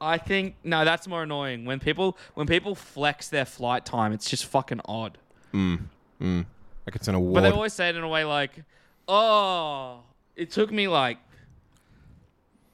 I 0.01 0.19
think 0.19 0.57
no, 0.65 0.85
that's 0.85 1.07
more 1.07 1.23
annoying 1.23 1.65
when 1.65 1.79
people 1.79 2.17
when 2.35 2.47
people 2.49 2.75
flex 2.75 3.29
their 3.29 3.45
flight 3.45 3.85
time. 3.85 4.13
It's 4.13 4.29
just 4.29 4.47
fucking 4.47 4.81
odd. 4.87 5.19
Mm. 5.55 5.83
Mm. 6.21 6.47
Like 6.87 6.97
it's 6.97 7.09
an 7.09 7.15
award. 7.15 7.35
But 7.35 7.41
they 7.43 7.51
always 7.51 7.73
say 7.73 7.89
it 7.89 7.97
in 7.97 8.03
a 8.03 8.09
way 8.09 8.25
like, 8.25 8.53
"Oh, 9.09 10.01
it 10.37 10.51
took 10.51 10.71
me 10.73 10.89
like 10.89 11.19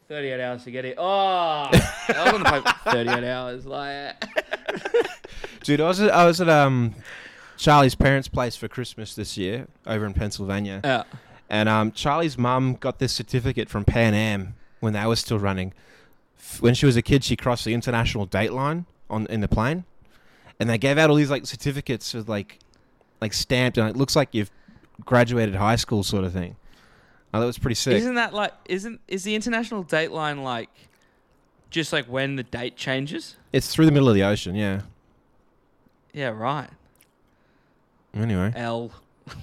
38 0.09 0.41
hours 0.41 0.65
to 0.65 0.71
get 0.71 0.85
it. 0.85 0.95
Oh, 0.99 1.05
I 1.05 2.23
was 2.25 2.35
on 2.35 2.43
the 2.43 2.49
plane 2.49 2.63
for 2.63 2.91
38 2.91 3.25
hours. 3.25 3.67
Like, 3.67 4.25
Dude, 5.63 5.81
I 5.81 5.89
was 5.89 6.01
at, 6.01 6.11
I 6.11 6.25
was 6.25 6.41
at 6.41 6.49
um 6.49 6.95
Charlie's 7.59 7.95
parents' 7.95 8.29
place 8.29 8.57
for 8.57 8.69
Christmas 8.69 9.15
this 9.15 9.37
year 9.37 9.67
over 9.87 10.07
in 10.07 10.15
Pennsylvania, 10.15 10.81
yeah. 10.83 11.03
and 11.51 11.69
um 11.69 11.93
Charlie's 11.93 12.39
mum 12.39 12.75
got 12.81 12.99
this 12.99 13.13
certificate 13.13 13.69
from 13.69 13.85
Pan 13.85 14.15
Am 14.15 14.55
when 14.81 14.93
they 14.95 15.05
were 15.07 15.17
still 15.17 15.39
running. 15.39 15.75
F- 16.39 16.63
When 16.63 16.73
she 16.75 16.87
was 16.87 16.97
a 16.97 17.03
kid, 17.03 17.25
she 17.25 17.37
crossed 17.37 17.65
the 17.67 17.75
international 17.75 18.25
date 18.25 18.53
line 18.53 18.87
on 19.11 19.27
in 19.27 19.41
the 19.43 19.49
plane, 19.49 19.85
and 20.59 20.71
they 20.71 20.79
gave 20.79 20.97
out 20.97 21.11
all 21.11 21.17
these 21.17 21.31
like 21.31 21.45
certificates 21.47 22.15
with 22.15 22.29
like 22.29 22.61
like 23.21 23.33
stamped, 23.33 23.79
and 23.79 23.89
it 23.89 23.97
looks 23.97 24.14
like 24.16 24.29
you've 24.33 24.51
graduated 25.05 25.55
high 25.55 25.77
school 25.77 26.03
sort 26.03 26.25
of 26.25 26.33
thing. 26.33 26.57
Oh, 27.33 27.41
that 27.41 27.47
was 27.47 27.59
pretty 27.59 27.75
sick. 27.75 27.95
Isn't 27.95 28.14
that 28.14 28.33
like 28.33 28.53
isn't 28.66 29.01
is 29.09 29.25
the 29.25 29.35
international 29.35 29.83
date 29.83 30.11
line 30.11 30.43
like 30.43 30.71
just 31.71 31.93
like 31.93 32.07
when 32.07 32.37
the 32.37 32.43
date 32.43 32.77
changes? 32.77 33.37
it's 33.53 33.73
through 33.75 33.87
the 33.87 33.93
middle 33.93 34.09
of 34.09 34.14
the 34.14 34.23
ocean, 34.23 34.55
yeah. 34.55 34.83
Yeah, 36.12 36.29
right. 36.29 36.69
Anyway, 38.14 38.53
L. 38.57 38.93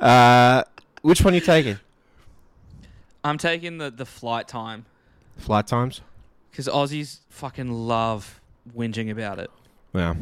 uh, 0.00 0.62
which 1.02 1.22
one 1.22 1.34
are 1.34 1.36
you 1.36 1.42
taking? 1.42 1.78
I'm 3.22 3.38
taking 3.38 3.78
the 3.78 3.90
the 3.90 4.06
flight 4.06 4.48
time 4.48 4.86
Flight 5.36 5.66
times. 5.66 6.00
because 6.50 6.66
Aussies 6.68 7.18
fucking 7.28 7.70
love 7.70 8.40
whinging 8.74 9.10
about 9.10 9.38
it. 9.38 9.50
Yeah. 9.92 10.14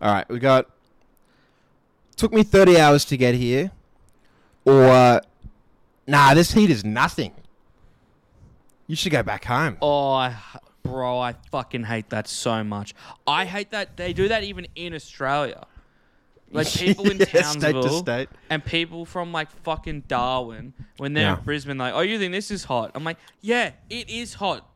All 0.00 0.12
right, 0.12 0.28
we 0.28 0.38
got. 0.38 0.66
Took 2.16 2.32
me 2.32 2.42
thirty 2.42 2.78
hours 2.78 3.04
to 3.06 3.16
get 3.16 3.34
here, 3.34 3.70
or 4.64 4.84
uh, 4.84 5.20
nah, 6.06 6.34
this 6.34 6.52
heat 6.52 6.70
is 6.70 6.84
nothing. 6.84 7.32
You 8.86 8.96
should 8.96 9.12
go 9.12 9.22
back 9.22 9.44
home. 9.44 9.78
Oh, 9.80 10.12
I, 10.12 10.34
bro, 10.82 11.18
I 11.18 11.34
fucking 11.52 11.84
hate 11.84 12.10
that 12.10 12.28
so 12.28 12.62
much. 12.64 12.92
I 13.26 13.44
hate 13.46 13.70
that 13.70 13.96
they 13.96 14.12
do 14.12 14.28
that 14.28 14.42
even 14.42 14.66
in 14.74 14.94
Australia. 14.94 15.66
Like 16.52 16.66
people 16.72 17.08
in 17.10 17.18
Yeah, 17.18 17.24
state 17.26 17.60
to 17.60 17.72
Townsville 17.72 17.98
state. 18.00 18.28
and 18.50 18.64
people 18.64 19.04
from 19.06 19.32
like 19.32 19.48
fucking 19.62 20.02
Darwin 20.08 20.74
when 20.98 21.12
they're 21.14 21.22
Yeah. 21.24 21.38
in 21.38 21.44
Brisbane, 21.44 21.78
like, 21.78 21.94
oh, 21.94 22.00
you 22.00 22.18
think 22.18 22.32
this 22.32 22.50
is 22.50 22.64
hot? 22.64 22.90
I'm 22.94 23.04
like, 23.04 23.18
yeah, 23.40 23.70
it 23.88 24.10
is 24.10 24.34
hot. 24.34 24.68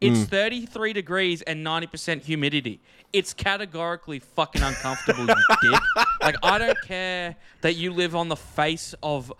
It's 0.00 0.20
Mm. 0.20 0.28
33 0.28 0.92
degrees 0.94 1.42
and 1.42 1.62
90% 1.66 2.22
humidity. 2.24 2.80
It's 3.12 3.34
categorically 3.34 4.18
fucking 4.18 4.62
uncomfortable, 4.62 5.26
you 5.26 5.34
dick. 5.70 5.80
Like, 6.22 6.36
I 6.42 6.58
don't 6.58 6.80
care 6.82 7.36
that 7.60 7.74
you 7.76 7.92
live 7.92 8.16
on 8.16 8.28
the 8.28 8.36
face 8.36 8.94
of 9.02 9.32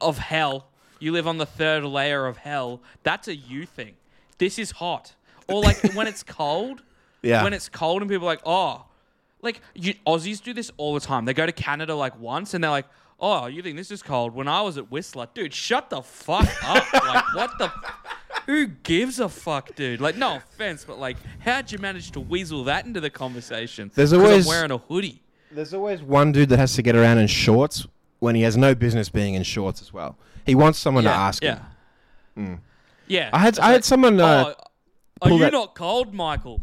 of 0.00 0.18
hell. 0.18 0.68
You 1.00 1.10
live 1.12 1.26
on 1.26 1.38
the 1.38 1.46
third 1.46 1.84
layer 1.84 2.26
of 2.26 2.36
hell. 2.38 2.80
That's 3.02 3.26
a 3.28 3.34
you 3.34 3.66
thing. 3.66 3.94
This 4.38 4.58
is 4.58 4.70
hot. 4.70 5.14
Or 5.48 5.60
like 5.60 5.76
when 5.94 6.06
it's 6.06 6.22
cold, 6.22 6.82
Yeah. 7.22 7.42
when 7.42 7.52
it's 7.52 7.68
cold 7.68 8.00
and 8.00 8.08
people 8.10 8.26
are 8.28 8.32
like, 8.32 8.42
oh, 8.46 8.84
like 9.42 9.60
you, 9.74 9.94
Aussies 10.06 10.40
do 10.42 10.54
this 10.54 10.70
all 10.76 10.94
the 10.94 11.00
time. 11.00 11.24
They 11.26 11.34
go 11.34 11.44
to 11.44 11.52
Canada 11.52 11.94
like 11.94 12.18
once 12.18 12.54
and 12.54 12.62
they're 12.64 12.70
like, 12.70 12.86
oh, 13.20 13.46
you 13.46 13.62
think 13.62 13.76
this 13.76 13.90
is 13.90 14.02
cold? 14.02 14.34
When 14.34 14.48
I 14.48 14.60
was 14.62 14.76
at 14.78 14.90
Whistler, 14.90 15.28
dude, 15.34 15.52
shut 15.54 15.90
the 15.90 16.02
fuck 16.02 16.46
up. 16.64 16.92
like, 16.92 17.34
what 17.34 17.50
the? 17.58 17.70
Who 18.46 18.66
gives 18.66 19.20
a 19.20 19.28
fuck, 19.28 19.74
dude? 19.74 20.00
Like, 20.00 20.16
no 20.16 20.36
offense, 20.36 20.84
but 20.84 20.98
like, 20.98 21.16
how'd 21.38 21.72
you 21.72 21.78
manage 21.78 22.10
to 22.12 22.20
weasel 22.20 22.64
that 22.64 22.84
into 22.84 23.00
the 23.00 23.10
conversation? 23.10 23.90
There's 23.94 24.10
'Cause 24.12 24.20
always- 24.20 24.46
I'm 24.46 24.48
wearing 24.48 24.70
a 24.70 24.78
hoodie. 24.78 25.22
There's 25.50 25.72
always 25.72 26.02
one 26.02 26.32
dude 26.32 26.48
that 26.48 26.58
has 26.58 26.74
to 26.74 26.82
get 26.82 26.96
around 26.96 27.18
in 27.18 27.26
shorts 27.28 27.86
when 28.18 28.34
he 28.34 28.42
has 28.42 28.56
no 28.56 28.74
business 28.74 29.08
being 29.08 29.34
in 29.34 29.44
shorts 29.44 29.80
as 29.80 29.92
well. 29.92 30.16
He 30.44 30.54
wants 30.54 30.78
someone 30.80 31.04
to 31.04 31.10
ask 31.10 31.42
yeah. 31.42 31.60
him. 32.36 32.60
Yeah. 33.06 33.30
I 33.32 33.38
had 33.38 33.58
I 33.60 33.72
had 33.72 33.84
someone. 33.84 34.20
Uh, 34.20 34.44
oh, 34.46 34.62
are 35.22 35.28
pull 35.28 35.38
you 35.38 35.44
that- 35.44 35.52
not 35.52 35.74
cold, 35.74 36.12
Michael? 36.12 36.60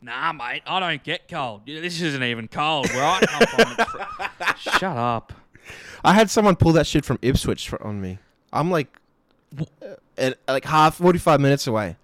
Nah, 0.00 0.32
mate, 0.32 0.62
I 0.66 0.80
don't 0.80 1.02
get 1.02 1.28
cold. 1.28 1.62
Yeah, 1.66 1.80
This 1.80 2.00
isn't 2.00 2.22
even 2.22 2.46
cold. 2.48 2.88
Where 2.90 3.04
I 3.04 3.20
come 3.20 3.46
from, 3.46 3.74
it's 3.78 3.90
fr- 4.62 4.78
shut 4.78 4.96
up. 4.96 5.32
I 6.04 6.12
had 6.12 6.30
someone 6.30 6.56
pull 6.56 6.72
that 6.72 6.86
shit 6.86 7.04
from 7.04 7.18
Ipswich 7.22 7.68
for, 7.68 7.82
on 7.82 8.00
me. 8.00 8.18
I'm 8.52 8.70
like, 8.70 8.88
uh, 10.18 10.30
like 10.46 10.64
half, 10.64 10.96
45 10.96 11.40
minutes 11.40 11.66
away, 11.66 11.96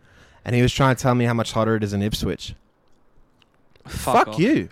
and 0.44 0.54
he 0.54 0.62
was 0.62 0.72
trying 0.72 0.96
to 0.96 1.02
tell 1.02 1.14
me 1.14 1.24
how 1.24 1.34
much 1.34 1.52
hotter 1.52 1.76
it 1.76 1.84
is 1.84 1.92
in 1.92 2.02
Ipswich. 2.02 2.54
Fuck, 3.86 4.28
off. 4.28 4.38
you. 4.38 4.68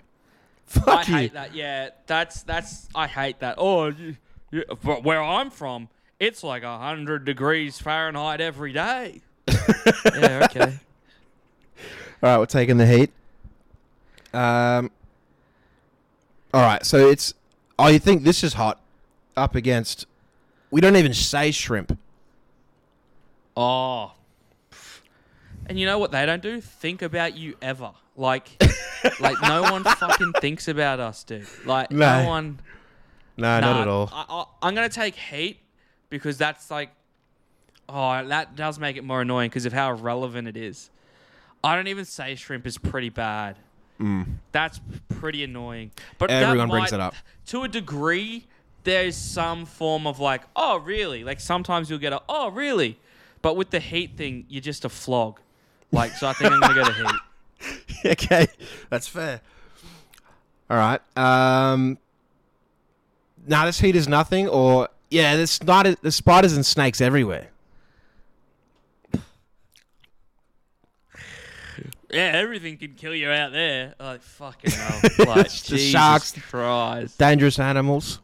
I 0.67 0.79
Fuck 0.79 1.07
you. 1.07 1.15
hate 1.15 1.33
that. 1.33 1.55
Yeah, 1.55 1.89
that's 2.05 2.43
that's. 2.43 2.87
I 2.93 3.07
hate 3.07 3.39
that. 3.39 3.55
Oh, 3.57 3.87
you, 3.87 4.17
you, 4.51 4.63
but 4.83 5.03
where 5.03 5.21
I'm 5.21 5.49
from, 5.49 5.89
it's 6.19 6.43
like 6.43 6.63
hundred 6.63 7.25
degrees 7.25 7.79
Fahrenheit 7.79 8.39
every 8.41 8.73
day. 8.73 9.21
yeah. 9.47 10.47
Okay. 10.49 10.61
All 12.21 12.29
right, 12.29 12.37
we're 12.37 12.45
taking 12.45 12.77
the 12.77 12.85
heat. 12.85 13.11
Um. 14.33 14.91
All 16.53 16.61
right, 16.61 16.85
so 16.85 17.09
it's. 17.09 17.33
Oh, 17.79 17.87
you 17.87 17.97
think 17.97 18.23
this 18.23 18.43
is 18.43 18.53
hot? 18.55 18.81
Up 19.37 19.55
against. 19.55 20.05
We 20.69 20.81
don't 20.81 20.97
even 20.97 21.13
say 21.13 21.51
shrimp. 21.51 21.97
Oh. 23.55 24.11
And 25.65 25.79
you 25.79 25.85
know 25.85 25.97
what 25.97 26.11
they 26.11 26.25
don't 26.25 26.41
do? 26.43 26.59
Think 26.59 27.01
about 27.01 27.37
you 27.37 27.55
ever. 27.61 27.91
Like, 28.17 28.61
like 29.21 29.41
no 29.41 29.61
one 29.61 29.85
fucking 29.85 30.33
thinks 30.41 30.67
about 30.67 30.99
us, 30.99 31.23
dude. 31.23 31.47
Like 31.65 31.89
No. 31.89 32.23
no 32.23 32.27
one. 32.27 32.59
No, 33.37 33.61
not 33.61 33.81
at 33.81 33.87
all. 33.87 34.09
I, 34.11 34.25
I, 34.27 34.67
I'm 34.67 34.75
gonna 34.75 34.89
take 34.89 35.15
heat 35.15 35.59
because 36.09 36.37
that's 36.37 36.69
like, 36.69 36.89
oh, 37.87 38.27
that 38.27 38.57
does 38.57 38.77
make 38.77 38.97
it 38.97 39.05
more 39.05 39.21
annoying 39.21 39.49
because 39.49 39.65
of 39.65 39.71
how 39.71 39.91
irrelevant 39.91 40.49
it 40.49 40.57
is. 40.57 40.89
I 41.63 41.77
don't 41.77 41.87
even 41.87 42.03
say 42.03 42.35
shrimp 42.35 42.67
is 42.67 42.77
pretty 42.77 43.09
bad. 43.09 43.55
That's 44.51 44.79
pretty 45.09 45.43
annoying. 45.43 45.91
But 46.17 46.29
that 46.29 46.41
Mm. 46.43 46.47
Everyone 46.47 46.69
brings 46.69 46.93
it 46.93 46.99
up. 46.99 47.13
to 47.47 47.63
a 47.63 47.67
degree. 47.67 48.45
There's 48.85 49.15
some 49.17 49.65
form 49.65 50.07
of 50.07 50.19
like, 50.19 50.41
oh, 50.55 50.77
really? 50.79 51.23
Like 51.23 51.39
sometimes 51.39 51.89
you'll 51.89 51.99
get 51.99 52.13
a, 52.13 52.21
oh, 52.29 52.49
really? 52.49 52.97
But 53.41 53.55
with 53.57 53.69
the 53.71 53.79
heat 53.79 54.15
thing, 54.17 54.45
you're 54.49 54.61
just 54.61 54.85
a 54.85 54.89
flog. 54.89 55.39
Like, 55.91 56.11
so 56.13 56.27
I 56.27 56.33
think 56.33 56.51
I'm 56.53 56.59
gonna 56.59 56.73
go 56.75 56.83
to 56.85 56.93
heat. 56.93 58.05
okay, 58.11 58.47
that's 58.89 59.07
fair. 59.07 59.41
All 60.69 60.77
right. 60.77 61.01
Um, 61.17 61.97
now 63.47 63.65
this 63.65 63.79
heat 63.79 63.95
is 63.95 64.07
nothing, 64.07 64.47
or 64.47 64.87
yeah, 65.09 65.35
there's 65.35 65.61
not 65.63 65.87
the 66.01 66.11
spiders 66.11 66.53
and 66.53 66.65
snakes 66.65 67.01
everywhere. 67.01 67.49
Yeah, 72.11 72.31
everything 72.33 72.77
can 72.77 72.93
kill 72.95 73.13
you 73.13 73.29
out 73.29 73.51
there. 73.51 73.93
Like 73.99 74.21
fucking 74.21 74.71
hell. 74.71 75.01
Like 75.27 75.49
The 75.51 75.75
Jesus 75.77 75.81
sharks. 75.81 76.31
Christ. 76.31 77.17
Dangerous 77.19 77.59
animals. 77.59 78.19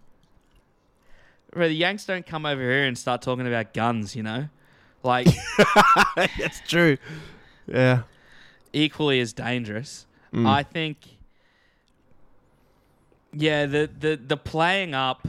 Bro, 1.54 1.68
the 1.70 1.76
Yanks 1.76 2.06
don't 2.06 2.26
come 2.26 2.46
over 2.46 2.62
here 2.62 2.86
and 2.86 2.98
start 2.98 3.22
talking 3.22 3.48
about 3.48 3.74
guns, 3.74 4.16
you 4.16 4.24
know? 4.24 4.50
Like 5.04 5.28
that's 6.16 6.62
true. 6.68 6.98
Yeah. 7.68 8.02
equally 8.74 9.20
as 9.20 9.34
dangerous. 9.34 10.06
Mm. 10.34 10.48
I 10.48 10.64
think 10.64 10.98
Yeah, 13.34 13.66
the, 13.68 13.90
the 14.00 14.16
the 14.16 14.38
playing 14.38 14.94
up 14.94 15.28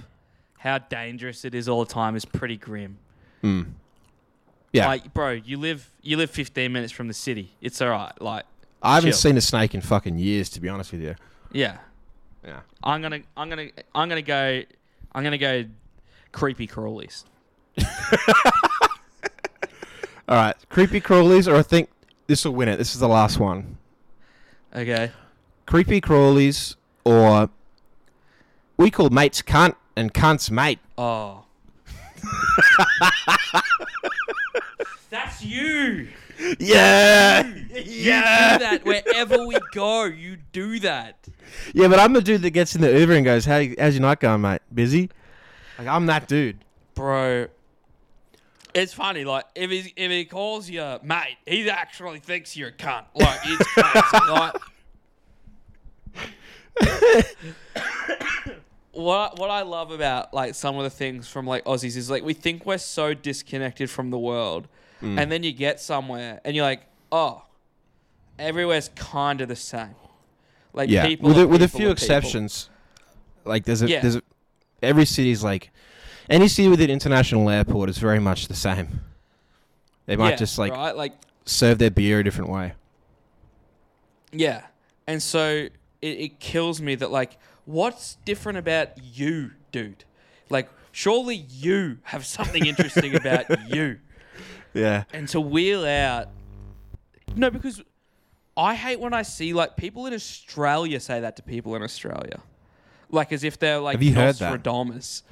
how 0.58 0.78
dangerous 0.78 1.44
it 1.44 1.54
is 1.54 1.68
all 1.68 1.84
the 1.84 1.92
time 1.92 2.16
is 2.16 2.24
pretty 2.24 2.56
grim. 2.56 2.96
Mm. 3.44 3.66
Yeah. 4.76 4.86
Like, 4.88 5.12
bro, 5.14 5.30
you 5.32 5.56
live 5.58 5.90
you 6.02 6.16
live 6.16 6.30
15 6.30 6.72
minutes 6.72 6.92
from 6.92 7.08
the 7.08 7.14
city. 7.14 7.56
It's 7.60 7.80
all 7.80 7.88
right. 7.90 8.12
Like, 8.20 8.44
I 8.82 8.96
haven't 8.96 9.10
chill. 9.12 9.18
seen 9.18 9.36
a 9.36 9.40
snake 9.40 9.74
in 9.74 9.80
fucking 9.80 10.18
years, 10.18 10.48
to 10.50 10.60
be 10.60 10.68
honest 10.68 10.92
with 10.92 11.00
you. 11.02 11.14
yeah. 11.52 11.78
Yeah. 12.44 12.60
I'm 12.84 13.02
gonna 13.02 13.20
I'm 13.36 13.48
gonna 13.48 13.68
I'm 13.94 14.08
gonna 14.08 14.22
go 14.22 14.62
I'm 15.12 15.24
gonna 15.24 15.38
go 15.38 15.64
creepy 16.30 16.68
crawlies. 16.68 17.24
All 20.28 20.36
right, 20.36 20.54
creepy 20.68 21.00
crawlies, 21.00 21.50
or 21.50 21.56
I 21.56 21.62
think 21.62 21.88
this 22.26 22.44
will 22.44 22.52
win 22.52 22.68
it. 22.68 22.76
This 22.76 22.94
is 22.94 23.00
the 23.00 23.08
last 23.08 23.38
one. 23.38 23.78
Okay. 24.74 25.10
Creepy 25.66 26.00
crawlies, 26.00 26.76
or 27.04 27.48
we 28.76 28.90
call 28.90 29.10
mates 29.10 29.40
cunt 29.42 29.74
and 29.96 30.12
cunts 30.14 30.50
mate. 30.50 30.78
Oh. 30.98 31.44
That's 35.16 35.42
you. 35.42 36.08
Yeah, 36.58 37.46
You 37.46 37.62
do 37.64 38.10
that 38.10 38.80
wherever 38.84 39.46
we 39.46 39.56
go. 39.72 40.04
You 40.04 40.36
do 40.52 40.78
that. 40.80 41.16
Yeah, 41.72 41.88
but 41.88 41.98
I'm 41.98 42.12
the 42.12 42.20
dude 42.20 42.42
that 42.42 42.50
gets 42.50 42.74
in 42.74 42.82
the 42.82 42.98
Uber 43.00 43.14
and 43.14 43.24
goes, 43.24 43.46
"How 43.46 43.62
how's 43.78 43.94
your 43.94 44.02
night 44.02 44.20
going, 44.20 44.42
mate? 44.42 44.60
Busy?" 44.74 45.08
Like 45.78 45.88
I'm 45.88 46.04
that 46.06 46.28
dude. 46.28 46.58
Bro. 46.94 47.46
It's 48.74 48.92
funny, 48.92 49.24
like 49.24 49.46
if 49.54 49.70
he 49.70 49.94
if 49.96 50.10
he 50.10 50.26
calls 50.26 50.68
you 50.68 50.98
mate, 51.02 51.38
he 51.46 51.70
actually 51.70 52.18
thinks 52.18 52.54
you're 52.54 52.68
a 52.68 52.72
cunt. 52.72 53.04
Like 53.14 53.40
it's 53.44 53.72
crazy. 53.72 54.30
like 54.30 54.54
what 58.92 59.38
what 59.38 59.48
I 59.50 59.62
love 59.62 59.90
about 59.90 60.34
like 60.34 60.54
some 60.54 60.76
of 60.76 60.84
the 60.84 60.90
things 60.90 61.26
from 61.26 61.46
like 61.46 61.64
Aussies 61.64 61.96
is 61.96 62.10
like 62.10 62.22
we 62.22 62.34
think 62.34 62.66
we're 62.66 62.76
so 62.76 63.14
disconnected 63.14 63.88
from 63.88 64.10
the 64.10 64.18
world, 64.18 64.68
Mm. 65.02 65.20
and 65.20 65.30
then 65.30 65.42
you 65.42 65.52
get 65.52 65.78
somewhere 65.80 66.40
and 66.44 66.56
you're 66.56 66.64
like, 66.64 66.82
oh, 67.12 67.44
everywhere's 68.38 68.88
kind 68.94 69.40
of 69.40 69.48
the 69.48 69.56
same. 69.56 69.94
Like 70.72 70.88
Yeah, 70.90 71.06
people 71.06 71.28
with 71.28 71.38
are 71.38 71.42
a, 71.44 71.46
with 71.46 71.62
a 71.62 71.68
few 71.68 71.78
are 71.78 71.80
people. 71.80 71.92
exceptions. 71.92 72.70
Like 73.44 73.64
there's 73.64 73.82
a 73.82 73.88
Yeah. 73.88 74.00
there's 74.00 74.16
a, 74.16 74.22
every 74.82 75.04
city's 75.04 75.42
like 75.44 75.70
any 76.30 76.48
city 76.48 76.68
with 76.68 76.80
an 76.80 76.90
international 76.90 77.48
airport 77.50 77.88
is 77.90 77.98
very 77.98 78.18
much 78.20 78.48
the 78.48 78.54
same. 78.54 79.00
They 80.06 80.16
might 80.16 80.30
Yeah, 80.30 80.36
just 80.36 80.58
like 80.58 80.72
right, 80.72 80.96
like 80.96 81.12
serve 81.44 81.78
their 81.78 81.90
beer 81.90 82.20
a 82.20 82.24
different 82.24 82.50
way. 82.50 82.72
Yeah. 84.32 84.62
And 85.06 85.22
so 85.22 85.68
it, 86.02 86.08
it 86.08 86.40
kills 86.40 86.80
me 86.80 86.94
that, 86.96 87.10
like, 87.10 87.38
what's 87.64 88.16
different 88.24 88.58
about 88.58 88.90
you, 89.02 89.52
dude? 89.72 90.04
Like, 90.50 90.68
surely 90.92 91.36
you 91.36 91.98
have 92.04 92.26
something 92.26 92.66
interesting 92.66 93.14
about 93.14 93.46
you. 93.74 93.98
Yeah. 94.76 95.04
And 95.12 95.28
to 95.28 95.40
wheel 95.40 95.84
out. 95.84 96.28
No, 97.34 97.50
because 97.50 97.82
I 98.56 98.74
hate 98.74 99.00
when 99.00 99.12
I 99.12 99.22
see, 99.22 99.52
like, 99.52 99.76
people 99.76 100.06
in 100.06 100.14
Australia 100.14 101.00
say 101.00 101.20
that 101.20 101.36
to 101.36 101.42
people 101.42 101.74
in 101.74 101.82
Australia. 101.82 102.40
Like, 103.10 103.32
as 103.32 103.44
if 103.44 103.58
they're, 103.58 103.78
like, 103.78 103.94
Have 103.94 104.02
you 104.02 104.14
heard 104.14 104.36
that? 104.36 104.50
Nostradamus. 104.50 105.22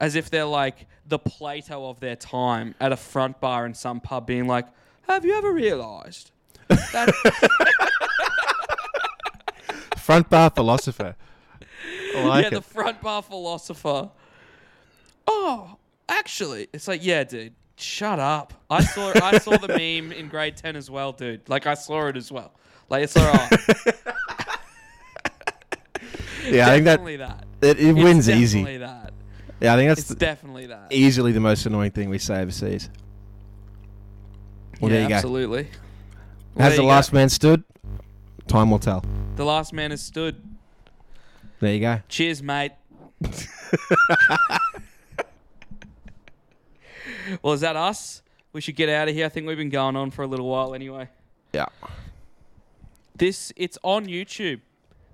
As 0.00 0.14
if 0.14 0.30
they're, 0.30 0.44
like, 0.44 0.86
the 1.06 1.18
Plato 1.18 1.88
of 1.88 2.00
their 2.00 2.16
time 2.16 2.74
at 2.80 2.92
a 2.92 2.96
front 2.96 3.40
bar 3.40 3.66
in 3.66 3.74
some 3.74 4.00
pub 4.00 4.26
being 4.26 4.46
like, 4.46 4.66
have 5.08 5.24
you 5.24 5.34
ever 5.34 5.52
realised 5.52 6.32
that 6.68 7.14
Front 9.96 10.30
bar 10.30 10.50
philosopher. 10.50 11.16
I 12.16 12.24
like 12.24 12.42
yeah, 12.42 12.48
it. 12.48 12.54
the 12.54 12.62
front 12.62 13.00
bar 13.00 13.22
philosopher. 13.22 14.10
Oh, 15.26 15.76
actually, 16.08 16.68
it's 16.72 16.86
like, 16.86 17.04
yeah, 17.04 17.24
dude, 17.24 17.54
shut 17.76 18.18
up. 18.18 18.52
I 18.70 18.82
saw 18.82 19.12
I 19.22 19.38
saw 19.38 19.56
the 19.56 19.68
meme 20.02 20.12
in 20.12 20.28
grade 20.28 20.56
ten 20.56 20.76
as 20.76 20.90
well, 20.90 21.12
dude. 21.12 21.48
Like 21.48 21.66
I 21.66 21.74
saw 21.74 22.06
it 22.08 22.16
as 22.16 22.30
well. 22.32 22.52
Like 22.88 23.04
it's 23.04 23.16
alright. 23.16 23.50
yeah, 26.48 26.68
I 26.68 26.80
think 26.80 26.84
that 26.84 27.04
that. 27.18 27.44
it, 27.62 27.78
it 27.80 27.88
It's 27.88 27.94
wins 27.98 28.28
easy. 28.30 28.78
That. 28.78 29.12
Yeah, 29.60 29.74
I 29.74 29.76
think 29.76 29.88
that's 29.88 30.00
It's 30.10 30.14
definitely 30.14 30.66
that. 30.66 30.88
easily 30.92 31.32
the 31.32 31.40
most 31.40 31.64
annoying 31.66 31.90
thing 31.90 32.08
we 32.10 32.18
say 32.18 32.40
overseas. 32.42 32.90
Well, 34.80 34.90
yeah, 34.90 34.96
there 34.96 35.02
you 35.04 35.08
go. 35.08 35.14
absolutely. 35.14 35.68
Has 36.58 36.74
the 36.76 36.82
you 36.82 36.86
go. 36.86 36.88
last 36.88 37.12
man 37.12 37.28
stood? 37.30 37.64
Time 38.46 38.70
will 38.70 38.78
tell. 38.78 39.02
The 39.36 39.44
last 39.44 39.72
man 39.72 39.90
has 39.90 40.02
stood. 40.02 40.42
There 41.60 41.72
you 41.72 41.80
go. 41.80 42.00
Cheers, 42.08 42.42
mate. 42.42 42.72
well, 47.42 47.52
is 47.54 47.60
that 47.60 47.76
us? 47.76 48.22
We 48.52 48.60
should 48.60 48.76
get 48.76 48.88
out 48.88 49.08
of 49.08 49.14
here. 49.14 49.26
I 49.26 49.28
think 49.28 49.46
we've 49.46 49.56
been 49.56 49.70
going 49.70 49.96
on 49.96 50.10
for 50.10 50.22
a 50.22 50.26
little 50.26 50.48
while 50.48 50.74
anyway. 50.74 51.08
Yeah. 51.52 51.66
This 53.14 53.52
it's 53.56 53.78
on 53.82 54.06
YouTube. 54.06 54.60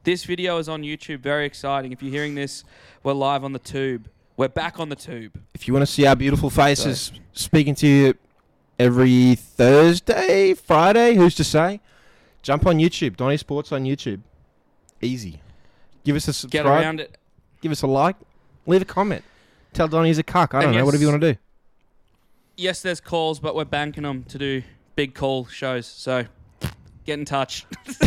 This 0.04 0.24
video 0.24 0.58
is 0.58 0.68
on 0.68 0.82
YouTube. 0.82 1.20
Very 1.20 1.46
exciting. 1.46 1.92
If 1.92 2.02
you're 2.02 2.10
hearing 2.10 2.34
this, 2.34 2.64
we're 3.02 3.12
live 3.12 3.44
on 3.44 3.52
the 3.52 3.58
tube. 3.58 4.08
We're 4.36 4.48
back 4.48 4.80
on 4.80 4.88
the 4.88 4.96
tube. 4.96 5.40
If 5.54 5.68
you 5.68 5.74
want 5.74 5.86
to 5.86 5.92
see 5.92 6.06
our 6.06 6.16
beautiful 6.16 6.50
faces 6.50 7.12
speaking 7.32 7.74
to 7.76 7.86
you 7.86 8.14
every 8.78 9.36
Thursday, 9.36 10.54
Friday, 10.54 11.14
who's 11.14 11.34
to 11.36 11.44
say? 11.44 11.80
Jump 12.42 12.66
on 12.66 12.78
YouTube. 12.78 13.16
Donny 13.16 13.36
Sports 13.36 13.70
on 13.70 13.84
YouTube. 13.84 14.20
Easy. 15.00 15.40
Give 16.04 16.16
us 16.16 16.26
a 16.26 16.32
subscribe. 16.32 16.64
Get 16.64 16.70
around 16.70 17.00
it. 17.00 17.16
Give 17.60 17.70
us 17.70 17.82
a 17.82 17.86
like. 17.86 18.16
Leave 18.66 18.82
a 18.82 18.84
comment. 18.84 19.22
Tell 19.72 19.86
Donny 19.86 20.08
he's 20.08 20.18
a 20.18 20.24
cuck. 20.24 20.54
I 20.54 20.60
don't 20.60 20.70
And 20.70 20.78
know. 20.78 20.84
Whatever 20.84 21.02
you 21.02 21.08
want 21.10 21.20
to 21.20 21.32
do. 21.34 21.38
Yes, 22.56 22.82
there's 22.82 23.00
calls, 23.00 23.40
but 23.40 23.54
we're 23.54 23.64
banking 23.64 24.02
them 24.02 24.24
to 24.24 24.38
do 24.38 24.62
big 24.96 25.14
call 25.14 25.46
shows. 25.46 25.86
So 25.86 26.24
get 27.04 27.18
in 27.18 27.24
touch. 27.24 27.66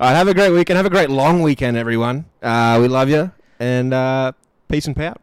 All 0.00 0.06
right. 0.06 0.14
Have 0.14 0.28
a 0.28 0.34
great 0.34 0.50
weekend. 0.52 0.76
Have 0.76 0.86
a 0.86 0.90
great 0.90 1.10
long 1.10 1.42
weekend, 1.42 1.76
everyone. 1.76 2.26
Uh, 2.42 2.78
we 2.80 2.88
love 2.88 3.08
you. 3.08 3.32
And 3.58 3.92
uh, 3.92 4.32
peace 4.68 4.86
and 4.86 4.94
pout. 4.94 5.16